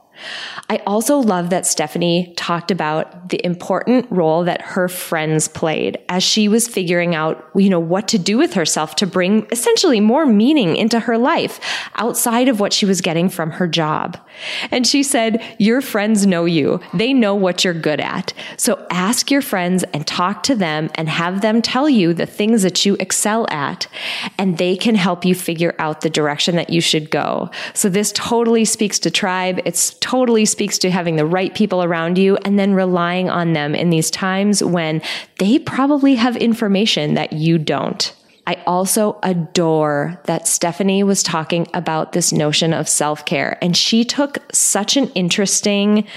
I 0.69 0.77
also 0.85 1.17
love 1.17 1.49
that 1.49 1.65
Stephanie 1.65 2.33
talked 2.37 2.71
about 2.71 3.29
the 3.29 3.43
important 3.45 4.05
role 4.11 4.43
that 4.43 4.61
her 4.61 4.87
friends 4.87 5.47
played 5.47 5.97
as 6.09 6.23
she 6.23 6.47
was 6.47 6.67
figuring 6.67 7.15
out, 7.15 7.49
you 7.55 7.69
know, 7.69 7.79
what 7.79 8.07
to 8.09 8.19
do 8.19 8.37
with 8.37 8.53
herself 8.53 8.95
to 8.97 9.07
bring 9.07 9.47
essentially 9.51 9.99
more 9.99 10.25
meaning 10.25 10.75
into 10.75 10.99
her 10.99 11.17
life 11.17 11.59
outside 11.95 12.47
of 12.47 12.59
what 12.59 12.73
she 12.73 12.85
was 12.85 13.01
getting 13.01 13.29
from 13.29 13.51
her 13.51 13.67
job. 13.67 14.17
And 14.71 14.85
she 14.85 15.03
said, 15.03 15.43
your 15.59 15.81
friends 15.81 16.25
know 16.25 16.45
you. 16.45 16.79
They 16.93 17.13
know 17.13 17.35
what 17.35 17.63
you're 17.63 17.73
good 17.73 17.99
at. 17.99 18.33
So 18.57 18.85
ask 18.89 19.31
your 19.31 19.41
friends 19.41 19.83
and 19.93 20.05
talk 20.05 20.43
to 20.43 20.55
them 20.55 20.89
and 20.95 21.09
have 21.09 21.41
them 21.41 21.61
tell 21.61 21.89
you 21.89 22.13
the 22.13 22.25
things 22.25 22.63
that 22.63 22.85
you 22.85 22.95
excel 22.99 23.47
at 23.49 23.87
and 24.37 24.57
they 24.57 24.75
can 24.75 24.95
help 24.95 25.25
you 25.25 25.35
figure 25.35 25.75
out 25.79 26.01
the 26.01 26.09
direction 26.09 26.55
that 26.55 26.69
you 26.69 26.81
should 26.81 27.09
go. 27.09 27.49
So 27.73 27.89
this 27.89 28.11
totally 28.13 28.65
speaks 28.65 28.99
to 28.99 29.11
tribe. 29.11 29.59
It's 29.65 29.95
totally 29.95 30.08
speaks 30.45 30.77
to 30.79 30.91
having 30.91 31.15
the 31.15 31.25
right 31.25 31.53
people 31.53 31.83
around 31.83 32.17
you 32.17 32.37
and 32.37 32.57
then 32.57 32.73
relying 32.73 33.29
on 33.29 33.53
them 33.53 33.75
in 33.75 33.89
these 33.89 34.11
times 34.11 34.63
when 34.63 35.01
they 35.37 35.59
probably 35.59 36.15
have 36.15 36.35
information 36.37 37.13
that 37.13 37.33
you 37.33 37.57
don't. 37.57 38.13
I 38.47 38.55
also 38.65 39.19
adore 39.21 40.19
that 40.25 40.47
Stephanie 40.47 41.03
was 41.03 41.21
talking 41.21 41.67
about 41.73 42.13
this 42.13 42.33
notion 42.33 42.73
of 42.73 42.89
self 42.89 43.25
care 43.25 43.59
and 43.61 43.77
she 43.77 44.03
took 44.03 44.39
such 44.51 44.97
an 44.97 45.09
interesting 45.09 46.07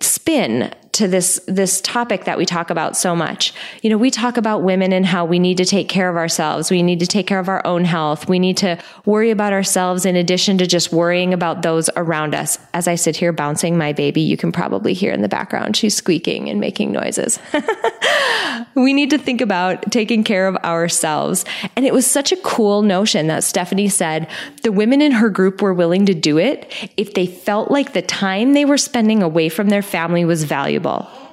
spin 0.00 0.70
to 0.96 1.06
this 1.06 1.38
this 1.46 1.82
topic 1.82 2.24
that 2.24 2.38
we 2.38 2.46
talk 2.46 2.70
about 2.70 2.96
so 2.96 3.14
much. 3.14 3.52
You 3.82 3.90
know, 3.90 3.98
we 3.98 4.10
talk 4.10 4.38
about 4.38 4.62
women 4.62 4.92
and 4.92 5.04
how 5.04 5.26
we 5.26 5.38
need 5.38 5.58
to 5.58 5.66
take 5.66 5.88
care 5.88 6.08
of 6.08 6.16
ourselves. 6.16 6.70
We 6.70 6.82
need 6.82 7.00
to 7.00 7.06
take 7.06 7.26
care 7.26 7.38
of 7.38 7.50
our 7.50 7.64
own 7.66 7.84
health. 7.84 8.28
We 8.28 8.38
need 8.38 8.56
to 8.58 8.78
worry 9.04 9.30
about 9.30 9.52
ourselves 9.52 10.06
in 10.06 10.16
addition 10.16 10.56
to 10.58 10.66
just 10.66 10.92
worrying 10.92 11.34
about 11.34 11.60
those 11.60 11.90
around 11.96 12.34
us. 12.34 12.58
As 12.72 12.88
I 12.88 12.94
sit 12.94 13.16
here 13.16 13.30
bouncing 13.32 13.76
my 13.76 13.92
baby, 13.92 14.22
you 14.22 14.38
can 14.38 14.52
probably 14.52 14.94
hear 14.94 15.12
in 15.12 15.20
the 15.20 15.28
background 15.28 15.76
she's 15.76 15.94
squeaking 15.94 16.48
and 16.48 16.60
making 16.60 16.92
noises. 16.92 17.38
we 18.74 18.94
need 18.94 19.10
to 19.10 19.18
think 19.18 19.42
about 19.42 19.92
taking 19.92 20.24
care 20.24 20.48
of 20.48 20.56
ourselves. 20.56 21.44
And 21.76 21.84
it 21.84 21.92
was 21.92 22.06
such 22.06 22.32
a 22.32 22.36
cool 22.36 22.80
notion 22.80 23.26
that 23.26 23.44
Stephanie 23.44 23.88
said 23.88 24.28
the 24.62 24.72
women 24.72 25.02
in 25.02 25.12
her 25.12 25.28
group 25.28 25.60
were 25.60 25.74
willing 25.74 26.06
to 26.06 26.14
do 26.14 26.38
it 26.38 26.72
if 26.96 27.12
they 27.12 27.26
felt 27.26 27.70
like 27.70 27.92
the 27.92 28.02
time 28.02 28.54
they 28.54 28.64
were 28.64 28.78
spending 28.78 29.22
away 29.22 29.50
from 29.50 29.68
their 29.68 29.82
family 29.82 30.24
was 30.24 30.44
valuable 30.44 30.85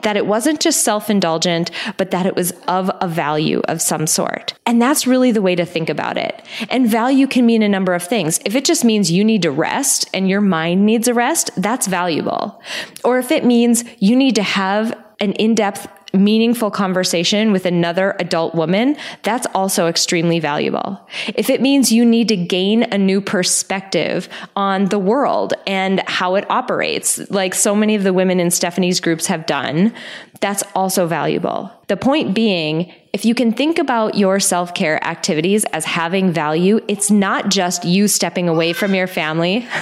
that 0.04 0.18
it 0.18 0.26
wasn't 0.26 0.60
just 0.60 0.84
self 0.84 1.10
indulgent, 1.10 1.72
but 1.98 2.12
that 2.12 2.26
it 2.26 2.36
was 2.36 2.52
of 2.68 2.92
a 3.02 3.08
value 3.08 3.62
of 3.68 3.82
some 3.82 4.06
sort. 4.06 4.54
And 4.66 4.82
that's 4.82 5.08
really 5.08 5.32
the 5.32 5.42
way 5.42 5.56
to 5.56 5.66
think 5.66 5.90
about 5.90 6.18
it. 6.18 6.46
And 6.70 6.90
value 6.90 7.28
can 7.28 7.46
mean 7.46 7.64
a 7.64 7.70
number 7.70 7.94
of 7.94 8.04
things. 8.04 8.40
If 8.46 8.56
it 8.56 8.66
just 8.66 8.84
means 8.84 9.12
you 9.12 9.24
need 9.24 9.42
to 9.44 9.52
rest 9.52 10.10
and 10.14 10.30
your 10.30 10.42
mind 10.42 10.86
needs 10.86 11.08
a 11.08 11.14
rest, 11.14 11.52
that's 11.58 11.88
valuable. 11.88 12.62
Or 13.04 13.18
if 13.20 13.32
it 13.32 13.46
means 13.46 13.84
you 14.00 14.16
need 14.16 14.36
to 14.36 14.44
have 14.44 14.98
an 15.20 15.34
in 15.34 15.56
depth 15.56 15.88
meaningful 16.14 16.70
conversation 16.70 17.52
with 17.52 17.66
another 17.66 18.16
adult 18.20 18.54
woman, 18.54 18.96
that's 19.24 19.48
also 19.56 19.88
extremely 19.88 20.40
valuable. 20.40 21.00
If 21.36 21.50
it 21.50 21.62
means 21.62 21.92
you 21.92 22.06
need 22.06 22.28
to 22.28 22.38
gain 22.38 22.84
a 22.84 22.98
new 22.98 23.20
perspective 23.20 24.30
on 24.56 24.86
the 24.86 25.00
world 25.00 25.54
and 25.66 26.02
how 26.08 26.36
it 26.36 26.50
operates, 26.52 27.18
like 27.32 27.56
so 27.56 27.76
many 27.76 27.96
of 27.96 28.04
the 28.04 28.14
women 28.14 28.40
in 28.40 28.52
Stephanie's 28.52 29.00
groups 29.00 29.26
have 29.28 29.46
done, 29.46 29.94
that's 30.40 30.64
also 30.76 31.08
valuable. 31.08 31.72
The 31.88 31.98
point 31.98 32.36
being, 32.36 32.94
if 33.14 33.26
you 33.26 33.34
can 33.34 33.54
think 33.54 33.80
about 33.80 34.16
your 34.16 34.40
self 34.40 34.74
care 34.74 35.04
activities 35.04 35.66
as 35.66 35.86
having 35.86 36.32
value, 36.32 36.80
it's 36.88 37.10
not 37.10 37.50
just 37.50 37.86
you 37.86 38.08
stepping 38.08 38.50
away 38.50 38.74
from 38.74 38.94
your 38.94 39.08
family. 39.08 39.68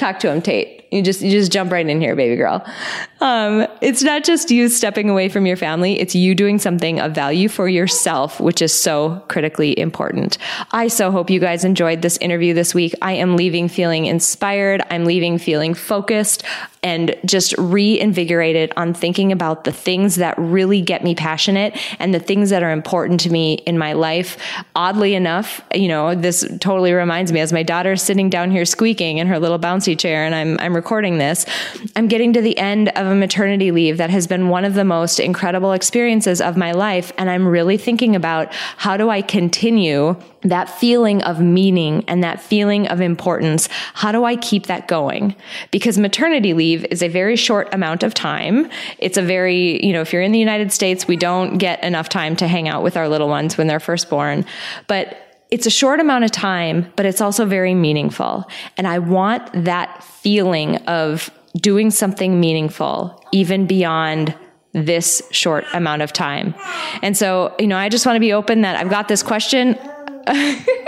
Talk 0.00 0.18
to 0.20 0.32
him, 0.32 0.40
Tate. 0.40 0.86
You 0.90 1.02
just 1.02 1.20
you 1.20 1.30
just 1.30 1.52
jump 1.52 1.70
right 1.70 1.86
in 1.86 2.00
here, 2.00 2.16
baby 2.16 2.34
girl. 2.34 2.66
Um, 3.20 3.66
it's 3.82 4.02
not 4.02 4.24
just 4.24 4.50
you 4.50 4.68
stepping 4.70 5.10
away 5.10 5.28
from 5.28 5.44
your 5.44 5.58
family; 5.58 6.00
it's 6.00 6.14
you 6.14 6.34
doing 6.34 6.58
something 6.58 6.98
of 6.98 7.14
value 7.14 7.50
for 7.50 7.68
yourself, 7.68 8.40
which 8.40 8.62
is 8.62 8.72
so 8.72 9.22
critically 9.28 9.78
important. 9.78 10.38
I 10.72 10.88
so 10.88 11.10
hope 11.10 11.28
you 11.28 11.38
guys 11.38 11.64
enjoyed 11.64 12.00
this 12.00 12.16
interview 12.16 12.54
this 12.54 12.74
week. 12.74 12.94
I 13.02 13.12
am 13.12 13.36
leaving 13.36 13.68
feeling 13.68 14.06
inspired. 14.06 14.82
I'm 14.90 15.04
leaving 15.04 15.36
feeling 15.36 15.74
focused 15.74 16.44
and 16.82 17.14
just 17.26 17.54
reinvigorated 17.58 18.72
on 18.76 18.94
thinking 18.94 19.32
about 19.32 19.64
the 19.64 19.72
things 19.72 20.16
that 20.16 20.34
really 20.38 20.80
get 20.80 21.04
me 21.04 21.14
passionate 21.14 21.76
and 21.98 22.14
the 22.14 22.18
things 22.18 22.50
that 22.50 22.62
are 22.62 22.70
important 22.70 23.20
to 23.20 23.30
me 23.30 23.54
in 23.66 23.76
my 23.76 23.92
life. 23.92 24.38
Oddly 24.74 25.14
enough, 25.14 25.60
you 25.74 25.88
know, 25.88 26.14
this 26.14 26.46
totally 26.60 26.92
reminds 26.92 27.32
me 27.32 27.40
as 27.40 27.52
my 27.52 27.62
daughter's 27.62 28.02
sitting 28.02 28.30
down 28.30 28.50
here 28.50 28.64
squeaking 28.64 29.18
in 29.18 29.26
her 29.26 29.38
little 29.38 29.58
bouncy 29.58 29.89
chair 29.96 30.24
and 30.24 30.34
I'm 30.34 30.58
I'm 30.60 30.74
recording 30.74 31.18
this, 31.18 31.46
I'm 31.96 32.08
getting 32.08 32.32
to 32.34 32.40
the 32.40 32.56
end 32.58 32.88
of 32.90 33.06
a 33.06 33.14
maternity 33.14 33.70
leave 33.70 33.96
that 33.98 34.10
has 34.10 34.26
been 34.26 34.48
one 34.48 34.64
of 34.64 34.74
the 34.74 34.84
most 34.84 35.20
incredible 35.20 35.72
experiences 35.72 36.40
of 36.40 36.56
my 36.56 36.72
life. 36.72 37.12
And 37.18 37.30
I'm 37.30 37.46
really 37.46 37.76
thinking 37.76 38.16
about 38.16 38.52
how 38.76 38.96
do 38.96 39.10
I 39.10 39.22
continue 39.22 40.16
that 40.42 40.70
feeling 40.70 41.22
of 41.22 41.40
meaning 41.40 42.04
and 42.08 42.24
that 42.24 42.40
feeling 42.40 42.88
of 42.88 43.00
importance. 43.00 43.68
How 43.94 44.12
do 44.12 44.24
I 44.24 44.36
keep 44.36 44.66
that 44.66 44.88
going? 44.88 45.34
Because 45.70 45.98
maternity 45.98 46.54
leave 46.54 46.84
is 46.90 47.02
a 47.02 47.08
very 47.08 47.36
short 47.36 47.72
amount 47.74 48.02
of 48.02 48.14
time. 48.14 48.70
It's 48.98 49.18
a 49.18 49.22
very, 49.22 49.84
you 49.84 49.92
know, 49.92 50.00
if 50.00 50.12
you're 50.12 50.22
in 50.22 50.32
the 50.32 50.38
United 50.38 50.72
States, 50.72 51.06
we 51.06 51.16
don't 51.16 51.58
get 51.58 51.82
enough 51.84 52.08
time 52.08 52.36
to 52.36 52.48
hang 52.48 52.68
out 52.68 52.82
with 52.82 52.96
our 52.96 53.08
little 53.08 53.28
ones 53.28 53.58
when 53.58 53.66
they're 53.66 53.80
first 53.80 54.08
born. 54.08 54.46
But 54.86 55.29
it's 55.50 55.66
a 55.66 55.70
short 55.70 56.00
amount 56.00 56.24
of 56.24 56.30
time, 56.30 56.92
but 56.96 57.06
it's 57.06 57.20
also 57.20 57.44
very 57.44 57.74
meaningful. 57.74 58.48
And 58.76 58.86
I 58.86 58.98
want 58.98 59.50
that 59.64 60.02
feeling 60.04 60.76
of 60.86 61.30
doing 61.56 61.90
something 61.90 62.38
meaningful, 62.38 63.24
even 63.32 63.66
beyond 63.66 64.34
this 64.72 65.20
short 65.32 65.64
amount 65.72 66.02
of 66.02 66.12
time. 66.12 66.54
And 67.02 67.16
so, 67.16 67.54
you 67.58 67.66
know, 67.66 67.76
I 67.76 67.88
just 67.88 68.06
want 68.06 68.16
to 68.16 68.20
be 68.20 68.32
open 68.32 68.60
that 68.60 68.76
I've 68.76 68.90
got 68.90 69.08
this 69.08 69.22
question. 69.22 69.76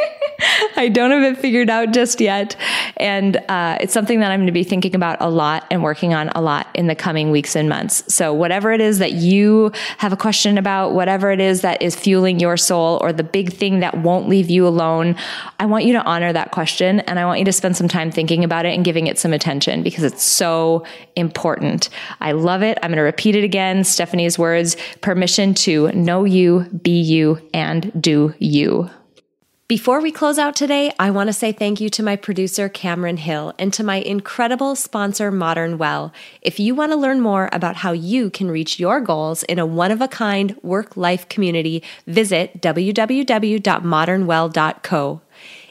I 0.76 0.88
don't 0.88 1.10
have 1.10 1.22
it 1.22 1.38
figured 1.38 1.70
out 1.70 1.92
just 1.92 2.20
yet. 2.20 2.56
And 2.96 3.36
uh, 3.48 3.78
it's 3.80 3.92
something 3.92 4.20
that 4.20 4.30
I'm 4.30 4.40
going 4.40 4.46
to 4.46 4.52
be 4.52 4.64
thinking 4.64 4.94
about 4.94 5.18
a 5.20 5.30
lot 5.30 5.66
and 5.70 5.82
working 5.82 6.14
on 6.14 6.28
a 6.30 6.40
lot 6.40 6.68
in 6.74 6.86
the 6.86 6.94
coming 6.94 7.30
weeks 7.30 7.56
and 7.56 7.68
months. 7.68 8.02
So, 8.12 8.32
whatever 8.32 8.72
it 8.72 8.80
is 8.80 8.98
that 8.98 9.12
you 9.12 9.72
have 9.98 10.12
a 10.12 10.16
question 10.16 10.58
about, 10.58 10.92
whatever 10.92 11.30
it 11.30 11.40
is 11.40 11.62
that 11.62 11.82
is 11.82 11.94
fueling 11.94 12.40
your 12.40 12.56
soul, 12.56 12.98
or 13.02 13.12
the 13.12 13.24
big 13.24 13.52
thing 13.52 13.80
that 13.80 13.98
won't 13.98 14.28
leave 14.28 14.50
you 14.50 14.66
alone, 14.66 15.16
I 15.58 15.66
want 15.66 15.84
you 15.84 15.92
to 15.94 16.02
honor 16.04 16.32
that 16.32 16.50
question. 16.50 17.00
And 17.00 17.18
I 17.18 17.24
want 17.24 17.38
you 17.38 17.44
to 17.46 17.52
spend 17.52 17.76
some 17.76 17.88
time 17.88 18.10
thinking 18.10 18.44
about 18.44 18.66
it 18.66 18.74
and 18.74 18.84
giving 18.84 19.06
it 19.06 19.18
some 19.18 19.32
attention 19.32 19.82
because 19.82 20.04
it's 20.04 20.22
so 20.22 20.84
important. 21.16 21.88
I 22.20 22.32
love 22.32 22.62
it. 22.62 22.78
I'm 22.82 22.90
going 22.90 22.96
to 22.96 23.02
repeat 23.02 23.36
it 23.36 23.44
again. 23.44 23.84
Stephanie's 23.84 24.38
words 24.38 24.76
permission 25.00 25.54
to 25.54 25.90
know 25.92 26.24
you, 26.24 26.66
be 26.82 27.00
you, 27.00 27.40
and 27.52 27.92
do 28.00 28.34
you. 28.38 28.90
Before 29.72 30.02
we 30.02 30.12
close 30.12 30.38
out 30.38 30.54
today, 30.54 30.92
I 30.98 31.10
want 31.10 31.28
to 31.28 31.32
say 31.32 31.50
thank 31.50 31.80
you 31.80 31.88
to 31.88 32.02
my 32.02 32.14
producer, 32.14 32.68
Cameron 32.68 33.16
Hill, 33.16 33.54
and 33.58 33.72
to 33.72 33.82
my 33.82 33.96
incredible 33.96 34.76
sponsor, 34.76 35.30
Modern 35.30 35.78
Well. 35.78 36.12
If 36.42 36.60
you 36.60 36.74
want 36.74 36.92
to 36.92 36.96
learn 36.96 37.22
more 37.22 37.48
about 37.52 37.76
how 37.76 37.92
you 37.92 38.28
can 38.28 38.50
reach 38.50 38.78
your 38.78 39.00
goals 39.00 39.44
in 39.44 39.58
a 39.58 39.64
one 39.64 39.90
of 39.90 40.02
a 40.02 40.08
kind 40.08 40.54
work 40.62 40.94
life 40.94 41.26
community, 41.30 41.82
visit 42.06 42.60
www.modernwell.co. 42.60 45.20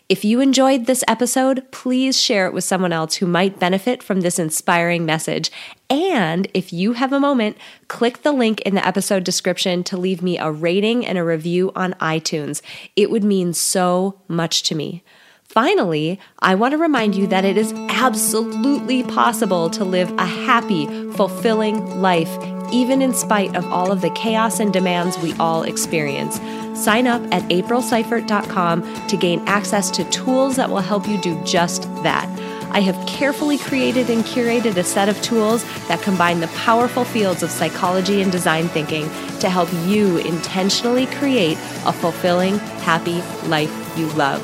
If 0.09 0.25
you 0.25 0.41
enjoyed 0.41 0.87
this 0.87 1.03
episode, 1.07 1.71
please 1.71 2.19
share 2.19 2.47
it 2.47 2.53
with 2.53 2.63
someone 2.63 2.91
else 2.91 3.13
who 3.15 3.27
might 3.27 3.59
benefit 3.59 4.01
from 4.01 4.21
this 4.21 4.39
inspiring 4.39 5.05
message. 5.05 5.51
And 5.91 6.47
if 6.53 6.71
you 6.71 6.93
have 6.93 7.11
a 7.11 7.19
moment, 7.19 7.57
click 7.89 8.21
the 8.21 8.31
link 8.31 8.61
in 8.61 8.75
the 8.75 8.87
episode 8.87 9.25
description 9.25 9.83
to 9.83 9.97
leave 9.97 10.21
me 10.21 10.37
a 10.37 10.49
rating 10.49 11.05
and 11.05 11.17
a 11.17 11.23
review 11.23 11.73
on 11.75 11.95
iTunes. 11.95 12.61
It 12.95 13.11
would 13.11 13.25
mean 13.25 13.53
so 13.53 14.17
much 14.29 14.63
to 14.63 14.75
me. 14.75 15.03
Finally, 15.43 16.17
I 16.39 16.55
want 16.55 16.71
to 16.71 16.77
remind 16.77 17.13
you 17.13 17.27
that 17.27 17.43
it 17.43 17.57
is 17.57 17.73
absolutely 17.89 19.03
possible 19.03 19.69
to 19.71 19.83
live 19.83 20.09
a 20.17 20.25
happy, 20.25 20.85
fulfilling 21.11 21.99
life, 21.99 22.33
even 22.71 23.01
in 23.01 23.13
spite 23.13 23.53
of 23.57 23.65
all 23.65 23.91
of 23.91 23.99
the 23.99 24.11
chaos 24.11 24.61
and 24.61 24.71
demands 24.71 25.19
we 25.19 25.33
all 25.33 25.63
experience. 25.63 26.39
Sign 26.81 27.05
up 27.05 27.21
at 27.33 27.43
aprilseifert.com 27.49 29.07
to 29.07 29.17
gain 29.17 29.41
access 29.45 29.91
to 29.91 30.05
tools 30.05 30.55
that 30.55 30.69
will 30.69 30.79
help 30.79 31.05
you 31.05 31.19
do 31.19 31.37
just 31.43 31.81
that. 32.03 32.29
I 32.73 32.79
have 32.79 33.05
carefully 33.05 33.57
created 33.57 34.09
and 34.09 34.23
curated 34.23 34.77
a 34.77 34.83
set 34.83 35.09
of 35.09 35.21
tools 35.21 35.63
that 35.87 36.01
combine 36.01 36.39
the 36.39 36.47
powerful 36.49 37.03
fields 37.03 37.43
of 37.43 37.51
psychology 37.51 38.21
and 38.21 38.31
design 38.31 38.69
thinking 38.69 39.03
to 39.39 39.49
help 39.49 39.69
you 39.85 40.17
intentionally 40.19 41.05
create 41.05 41.57
a 41.85 41.91
fulfilling, 41.91 42.59
happy 42.83 43.21
life 43.47 43.71
you 43.97 44.07
love. 44.11 44.41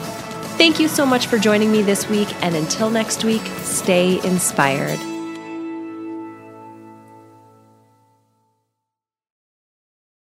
Thank 0.58 0.80
you 0.80 0.88
so 0.88 1.06
much 1.06 1.28
for 1.28 1.38
joining 1.38 1.72
me 1.72 1.82
this 1.84 2.10
week, 2.10 2.28
and 2.44 2.56
until 2.56 2.90
next 2.90 3.24
week, 3.24 3.44
stay 3.62 4.20
inspired. 4.26 5.00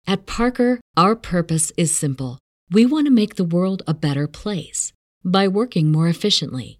At 0.05 0.25
Parker, 0.25 0.79
our 0.95 1.15
purpose 1.15 1.71
is 1.77 1.95
simple. 1.95 2.39
We 2.71 2.85
want 2.85 3.07
to 3.07 3.11
make 3.11 3.35
the 3.35 3.43
world 3.43 3.83
a 3.87 3.93
better 3.93 4.27
place 4.27 4.93
by 5.23 5.47
working 5.47 5.91
more 5.91 6.07
efficiently, 6.07 6.79